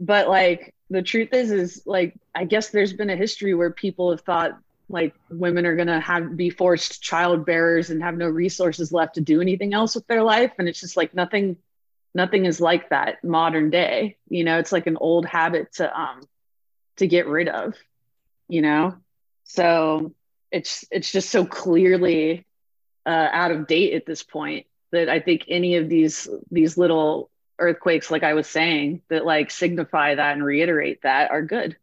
But 0.00 0.30
like 0.30 0.74
the 0.88 1.02
truth 1.02 1.34
is, 1.34 1.50
is 1.50 1.82
like 1.84 2.14
I 2.34 2.46
guess 2.46 2.70
there's 2.70 2.94
been 2.94 3.10
a 3.10 3.16
history 3.16 3.52
where 3.52 3.70
people 3.70 4.12
have 4.12 4.22
thought 4.22 4.58
like 4.88 5.14
women 5.28 5.66
are 5.66 5.76
gonna 5.76 6.00
have 6.00 6.38
be 6.38 6.48
forced 6.48 7.02
child 7.02 7.44
bearers 7.44 7.90
and 7.90 8.02
have 8.02 8.16
no 8.16 8.28
resources 8.28 8.92
left 8.92 9.16
to 9.16 9.20
do 9.20 9.42
anything 9.42 9.74
else 9.74 9.94
with 9.94 10.06
their 10.06 10.22
life, 10.22 10.52
and 10.58 10.70
it's 10.70 10.80
just 10.80 10.96
like 10.96 11.12
nothing 11.12 11.58
nothing 12.16 12.46
is 12.46 12.60
like 12.60 12.88
that 12.90 13.22
modern 13.22 13.70
day 13.70 14.16
you 14.28 14.44
know 14.44 14.58
it's 14.58 14.72
like 14.72 14.86
an 14.88 14.96
old 14.96 15.26
habit 15.26 15.72
to 15.74 16.00
um 16.00 16.20
to 16.96 17.06
get 17.06 17.26
rid 17.28 17.48
of 17.48 17.74
you 18.48 18.62
know? 18.62 18.94
So 19.44 20.12
it's 20.50 20.84
it's 20.90 21.10
just 21.12 21.30
so 21.30 21.44
clearly 21.44 22.46
uh, 23.04 23.28
out 23.32 23.50
of 23.50 23.66
date 23.66 23.94
at 23.94 24.06
this 24.06 24.22
point 24.22 24.66
that 24.92 25.08
i 25.08 25.20
think 25.20 25.44
any 25.48 25.76
of 25.76 25.88
these 25.88 26.28
these 26.50 26.78
little 26.78 27.30
earthquakes 27.58 28.10
like 28.10 28.22
i 28.22 28.34
was 28.34 28.46
saying 28.46 29.02
that 29.08 29.24
like 29.24 29.50
signify 29.50 30.14
that 30.14 30.34
and 30.34 30.44
reiterate 30.44 31.02
that 31.02 31.30
are 31.30 31.42
good 31.42 31.76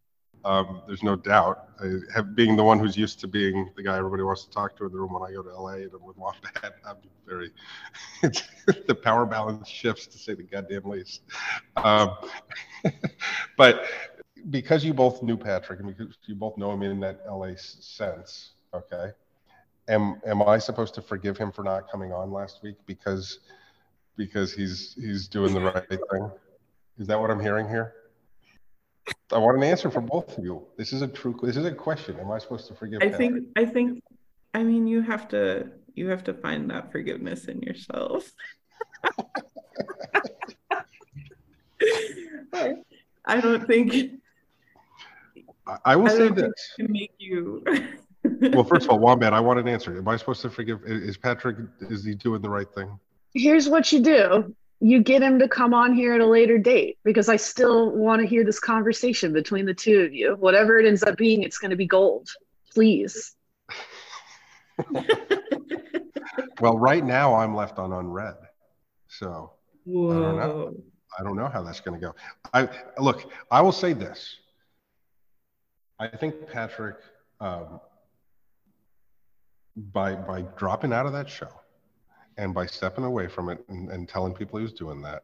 um, 0.45 0.81
there's 0.87 1.03
no 1.03 1.15
doubt. 1.15 1.69
I 1.81 1.99
have, 2.13 2.35
being 2.35 2.55
the 2.55 2.63
one 2.63 2.79
who's 2.79 2.97
used 2.97 3.19
to 3.21 3.27
being 3.27 3.71
the 3.75 3.83
guy 3.83 3.97
everybody 3.97 4.23
wants 4.23 4.43
to 4.43 4.49
talk 4.49 4.75
to 4.77 4.85
in 4.85 4.91
the 4.91 4.97
room 4.97 5.13
when 5.13 5.23
I 5.23 5.33
go 5.33 5.41
to 5.41 5.49
LA 5.49 5.73
and 5.73 5.91
I'm 5.93 6.03
with 6.03 6.17
Wombat, 6.17 6.73
I'm 6.85 6.97
very, 7.25 7.51
the 8.87 8.95
power 8.95 9.25
balance 9.25 9.67
shifts 9.67 10.07
to 10.07 10.17
say 10.17 10.33
the 10.33 10.43
goddamn 10.43 10.83
least. 10.85 11.21
Um, 11.77 12.15
but 13.57 13.85
because 14.49 14.83
you 14.83 14.93
both 14.93 15.23
knew 15.23 15.37
Patrick 15.37 15.79
and 15.79 15.95
because 15.95 16.15
you 16.25 16.35
both 16.35 16.57
know 16.57 16.71
him 16.71 16.83
in 16.83 16.99
that 16.99 17.21
LA 17.29 17.51
sense, 17.55 18.51
okay, 18.73 19.11
am, 19.87 20.21
am 20.25 20.41
I 20.41 20.57
supposed 20.57 20.93
to 20.95 21.01
forgive 21.01 21.37
him 21.37 21.51
for 21.51 21.63
not 21.63 21.89
coming 21.89 22.11
on 22.11 22.31
last 22.31 22.61
week 22.63 22.75
because, 22.85 23.39
because 24.17 24.53
he's, 24.53 24.93
he's 24.95 25.29
doing 25.29 25.53
the 25.53 25.61
right 25.61 25.87
thing? 25.87 26.31
Is 26.99 27.07
that 27.07 27.19
what 27.19 27.31
I'm 27.31 27.39
hearing 27.39 27.67
here? 27.69 27.93
I 29.31 29.37
want 29.37 29.57
an 29.57 29.63
answer 29.63 29.89
from 29.89 30.05
both 30.05 30.37
of 30.37 30.43
you. 30.43 30.65
This 30.77 30.93
is 30.93 31.01
a 31.01 31.07
true. 31.07 31.39
This 31.41 31.57
is 31.57 31.65
a 31.65 31.71
question. 31.71 32.19
Am 32.19 32.29
I 32.31 32.37
supposed 32.37 32.67
to 32.67 32.75
forgive? 32.75 33.01
I 33.01 33.09
think. 33.09 33.47
I 33.55 33.65
think. 33.65 34.03
I 34.53 34.63
mean, 34.63 34.87
you 34.87 35.01
have 35.01 35.27
to. 35.29 35.71
You 35.95 36.09
have 36.09 36.23
to 36.25 36.33
find 36.33 36.69
that 36.69 36.91
forgiveness 36.91 37.45
in 37.45 37.61
yourself. 37.61 38.31
I 43.25 43.39
don't 43.39 43.65
think. 43.65 44.19
I 45.85 45.95
will 45.95 46.07
I 46.07 46.17
say 46.17 46.29
this. 46.29 46.51
To 46.79 46.87
make 46.87 47.13
you. 47.17 47.63
well, 48.23 48.63
first 48.63 48.85
of 48.85 48.91
all, 48.91 48.99
Wombat, 48.99 49.33
I 49.33 49.39
want 49.39 49.59
an 49.59 49.67
answer. 49.67 49.97
Am 49.97 50.07
I 50.07 50.17
supposed 50.17 50.41
to 50.41 50.49
forgive? 50.49 50.81
Is 50.85 51.17
Patrick? 51.17 51.57
Is 51.81 52.03
he 52.03 52.15
doing 52.15 52.41
the 52.41 52.49
right 52.49 52.69
thing? 52.73 52.99
Here's 53.33 53.67
what 53.67 53.91
you 53.91 54.01
do 54.01 54.55
you 54.83 55.01
get 55.01 55.23
him 55.23 55.39
to 55.39 55.47
come 55.47 55.73
on 55.73 55.93
here 55.93 56.13
at 56.13 56.19
a 56.19 56.25
later 56.25 56.57
date 56.57 56.97
because 57.05 57.29
I 57.29 57.37
still 57.37 57.91
want 57.91 58.21
to 58.21 58.27
hear 58.27 58.43
this 58.43 58.59
conversation 58.59 59.31
between 59.31 59.65
the 59.65 59.73
two 59.73 60.01
of 60.01 60.13
you. 60.13 60.35
Whatever 60.37 60.77
it 60.77 60.85
ends 60.85 61.03
up 61.03 61.15
being, 61.15 61.41
it's 61.41 61.57
going 61.57 61.71
to 61.71 61.77
be 61.77 61.87
gold. 61.87 62.27
Please. 62.73 63.33
well, 66.59 66.77
right 66.77 67.05
now 67.05 67.33
I'm 67.33 67.55
left 67.55 67.79
on 67.79 67.93
unread. 67.93 68.35
So 69.07 69.53
Whoa. 69.85 70.09
I 70.09 70.19
don't 70.19 70.35
know. 70.35 70.73
I 71.17 71.23
don't 71.23 71.37
know 71.37 71.47
how 71.47 71.63
that's 71.63 71.79
going 71.79 71.97
to 71.97 72.05
go. 72.05 72.13
I 72.53 72.67
look, 72.97 73.31
I 73.49 73.61
will 73.61 73.71
say 73.71 73.93
this. 73.93 74.35
I 75.97 76.09
think 76.09 76.49
Patrick 76.51 76.97
um, 77.39 77.79
by 79.77 80.15
by 80.15 80.41
dropping 80.57 80.91
out 80.91 81.05
of 81.05 81.13
that 81.13 81.29
show 81.29 81.47
and 82.37 82.53
by 82.53 82.65
stepping 82.65 83.03
away 83.03 83.27
from 83.27 83.49
it 83.49 83.63
and, 83.69 83.89
and 83.89 84.07
telling 84.07 84.33
people 84.33 84.59
he 84.59 84.63
was 84.63 84.73
doing 84.73 85.01
that, 85.01 85.23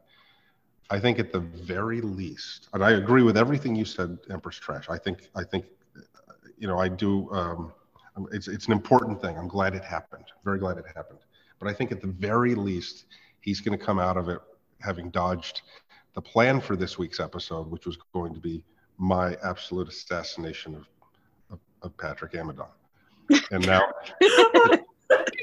I 0.90 1.00
think 1.00 1.20
at 1.20 1.32
the 1.32 1.40
very 1.40 2.02
least, 2.02 2.68
and 2.74 2.84
I 2.84 2.92
agree 2.92 3.22
with 3.22 3.38
everything 3.38 3.76
you 3.76 3.86
said, 3.86 4.18
Empress 4.30 4.58
Trash. 4.58 4.90
I 4.90 4.98
think 4.98 5.30
I 5.36 5.44
think 5.44 5.66
you 6.58 6.68
know 6.68 6.80
I 6.80 6.88
do. 6.90 7.32
Um, 7.32 7.74
it's 8.32 8.48
it's 8.48 8.66
an 8.66 8.72
important 8.72 9.22
thing. 9.22 9.38
I'm 9.38 9.48
glad 9.48 9.76
it 9.76 9.84
happened. 9.84 10.26
Very 10.44 10.58
glad 10.58 10.78
it 10.78 10.86
happened. 10.96 11.20
But 11.60 11.68
I 11.70 11.74
think 11.74 11.92
at 11.92 12.02
the 12.02 12.08
very 12.08 12.56
least, 12.56 13.06
he's 13.42 13.62
going 13.62 13.78
to 13.78 13.84
come 13.84 14.00
out 14.00 14.18
of 14.18 14.30
it 14.30 14.40
having 14.82 15.10
dodged 15.10 15.62
the 16.16 16.22
plan 16.22 16.60
for 16.60 16.76
this 16.76 16.98
week's 16.98 17.20
episode, 17.20 17.70
which 17.70 17.86
was 17.86 17.98
going 18.14 18.34
to 18.34 18.40
be 18.40 18.64
my 18.98 19.36
absolute 19.44 19.88
assassination 19.88 20.74
of 20.74 20.88
of, 21.52 21.60
of 21.84 21.96
Patrick 21.98 22.34
Amadon. 22.34 22.70
And 23.52 23.66
now 23.66 23.84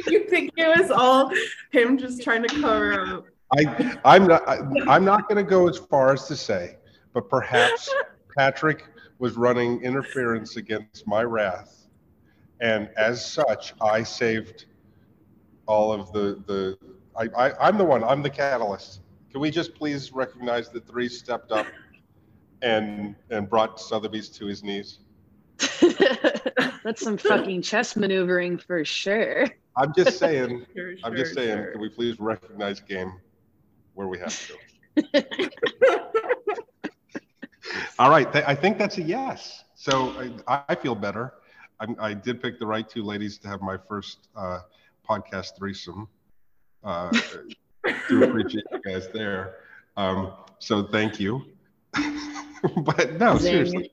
you 0.10 0.28
think 0.28 0.52
it 0.56 0.78
was 0.78 0.90
all 0.90 1.32
him 1.70 1.98
just 1.98 2.22
trying 2.22 2.42
to 2.42 2.48
cover 2.60 2.92
up? 3.00 3.26
I, 3.56 3.96
I'm 4.04 4.26
not. 4.26 4.48
I, 4.48 4.58
I'm 4.88 5.04
not 5.04 5.28
going 5.28 5.44
to 5.44 5.48
go 5.48 5.68
as 5.68 5.78
far 5.78 6.12
as 6.12 6.26
to 6.26 6.36
say, 6.36 6.76
but 7.12 7.28
perhaps 7.28 7.92
Patrick 8.36 8.84
was 9.18 9.36
running 9.36 9.80
interference 9.82 10.56
against 10.56 11.06
my 11.06 11.22
wrath, 11.22 11.86
and 12.60 12.90
as 12.96 13.24
such, 13.24 13.74
I 13.80 14.02
saved 14.02 14.66
all 15.66 15.92
of 15.92 16.12
the 16.12 16.42
the. 16.46 16.78
I, 17.16 17.46
I 17.46 17.68
I'm 17.68 17.78
the 17.78 17.84
one. 17.84 18.02
I'm 18.02 18.22
the 18.22 18.30
catalyst. 18.30 19.00
Can 19.30 19.40
we 19.40 19.50
just 19.50 19.74
please 19.74 20.12
recognize 20.12 20.70
that 20.70 20.86
three 20.86 21.08
stepped 21.08 21.52
up 21.52 21.66
and 22.62 23.14
and 23.30 23.48
brought 23.48 23.78
Sotheby's 23.80 24.28
to 24.30 24.46
his 24.46 24.64
knees? 24.64 24.98
That's 26.82 27.02
some 27.02 27.16
fucking 27.16 27.62
chess 27.62 27.96
maneuvering 27.96 28.58
for 28.58 28.84
sure. 28.84 29.46
I'm 29.76 29.92
just 29.94 30.18
saying. 30.24 30.66
Sure, 30.74 30.96
sure, 30.96 30.98
I'm 31.04 31.16
just 31.16 31.34
saying. 31.34 31.56
Sure. 31.56 31.72
Can 31.72 31.80
we 31.80 31.88
please 31.88 32.18
recognize 32.20 32.80
game 32.80 33.20
where 33.94 34.08
we 34.08 34.18
have 34.18 34.48
to? 34.48 34.56
All 37.98 38.10
right. 38.10 38.30
Th- 38.32 38.44
I 38.46 38.54
think 38.54 38.78
that's 38.78 38.98
a 38.98 39.02
yes. 39.02 39.64
So 39.74 40.30
I, 40.46 40.62
I 40.68 40.74
feel 40.74 40.94
better. 40.94 41.34
I, 41.80 41.86
I, 41.98 42.14
did 42.14 42.40
pick 42.40 42.58
the 42.58 42.66
right 42.66 42.88
two 42.88 43.02
ladies 43.02 43.36
to 43.38 43.48
have 43.48 43.60
my 43.60 43.76
first 43.76 44.28
uh, 44.34 44.60
podcast 45.06 45.56
threesome. 45.58 46.08
Uh, 46.82 47.10
do 48.08 48.24
appreciate 48.24 48.64
you 48.72 48.80
guys 48.82 49.08
there. 49.12 49.56
Um, 49.96 50.32
so 50.58 50.84
thank 50.84 51.20
you. 51.20 51.44
but 52.76 53.14
no, 53.18 53.36
seriously 53.36 53.92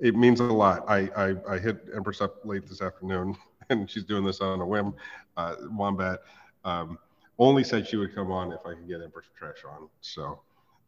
it 0.00 0.14
means 0.14 0.40
a 0.40 0.44
lot. 0.44 0.84
I, 0.88 1.08
I, 1.16 1.54
I 1.54 1.58
hit 1.58 1.88
Empress 1.94 2.20
up 2.20 2.44
late 2.44 2.66
this 2.66 2.80
afternoon, 2.80 3.36
and 3.70 3.90
she's 3.90 4.04
doing 4.04 4.24
this 4.24 4.40
on 4.40 4.60
a 4.60 4.66
whim. 4.66 4.94
Uh, 5.36 5.54
Wombat 5.70 6.20
um, 6.64 6.98
only 7.38 7.64
said 7.64 7.86
she 7.86 7.96
would 7.96 8.14
come 8.14 8.30
on 8.32 8.52
if 8.52 8.60
I 8.66 8.74
could 8.74 8.88
get 8.88 9.02
Empress 9.02 9.26
Trash 9.36 9.64
on. 9.68 9.88
So 10.00 10.40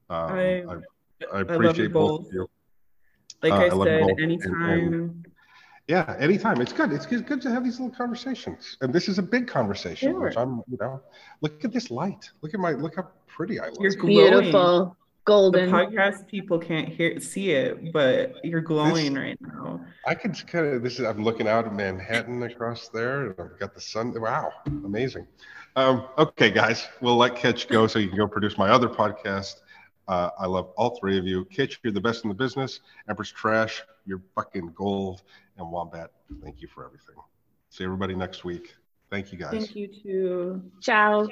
um, 0.09 0.33
I, 0.33 0.62
I, 0.62 0.76
I, 1.33 1.41
appreciate 1.41 1.93
both. 1.93 2.22
both 2.22 2.26
of 2.28 2.33
you. 2.33 2.51
Like 3.43 3.53
uh, 3.53 3.81
I, 3.81 3.85
said, 3.85 4.20
anytime. 4.20 4.55
And, 4.55 4.95
and, 4.95 5.26
yeah, 5.89 6.14
anytime. 6.18 6.61
It's 6.61 6.72
good. 6.72 6.93
It's 6.93 7.07
good, 7.07 7.26
good 7.26 7.41
to 7.43 7.51
have 7.51 7.64
these 7.64 7.81
little 7.81 7.95
conversations. 7.95 8.76
And 8.81 8.93
this 8.93 9.09
is 9.09 9.18
a 9.18 9.22
big 9.22 9.49
conversation, 9.49 10.12
sure. 10.12 10.20
which 10.20 10.37
I'm, 10.37 10.62
you 10.70 10.78
know, 10.81 11.01
look 11.41 11.64
at 11.64 11.72
this 11.72 11.91
light. 11.91 12.31
Look 12.43 12.55
at 12.55 12.61
my, 12.61 12.72
look 12.72 12.97
how 12.97 13.09
pretty 13.26 13.59
I 13.59 13.68
look. 13.68 13.81
You're 13.81 14.05
beautiful 14.05 14.97
golden. 15.25 15.71
The 15.71 15.77
podcast 15.77 16.27
people 16.27 16.59
can't 16.59 16.89
hear 16.89 17.21
see 17.21 17.53
it, 17.53 17.93
but 17.93 18.45
you're 18.45 18.61
glowing 18.61 19.14
this, 19.14 19.23
right 19.23 19.39
now. 19.41 19.81
I 20.07 20.14
could 20.14 20.35
kind 20.47 20.66
of 20.66 20.83
this 20.83 20.99
is 20.99 21.07
I'm 21.07 21.25
looking 21.25 21.49
out 21.49 21.66
at 21.66 21.75
Manhattan 21.75 22.43
across 22.43 22.89
there, 22.89 23.27
and 23.27 23.35
I've 23.39 23.59
got 23.59 23.75
the 23.75 23.81
sun. 23.81 24.14
Wow, 24.21 24.53
amazing. 24.66 25.27
Um, 25.77 26.07
okay, 26.18 26.51
guys, 26.51 26.89
we'll 27.01 27.16
let 27.16 27.37
Kitch 27.37 27.68
go 27.68 27.87
so 27.87 27.99
you 27.99 28.09
can 28.09 28.18
go 28.18 28.27
produce 28.27 28.59
my 28.59 28.71
other 28.71 28.89
podcast. 28.89 29.57
Uh, 30.09 30.31
I 30.39 30.47
love 30.47 30.73
all 30.77 30.99
three 30.99 31.18
of 31.18 31.27
you. 31.27 31.45
Kitch, 31.45 31.79
you're 31.85 31.93
the 31.93 32.01
best 32.01 32.25
in 32.25 32.29
the 32.29 32.35
business. 32.35 32.81
Empress 33.09 33.31
Trash, 33.31 33.83
you're 34.07 34.23
fucking 34.35 34.73
gold. 34.75 35.23
And 35.57 35.71
Wombat, 35.71 36.11
thank 36.43 36.61
you 36.61 36.66
for 36.66 36.85
everything. 36.85 37.14
See 37.68 37.85
everybody 37.85 38.16
next 38.16 38.45
week. 38.45 38.75
Thank 39.11 39.33
you 39.33 39.39
guys. 39.39 39.53
Thank 39.53 39.77
you 39.77 39.89
too. 39.89 40.62
Ciao. 40.81 41.29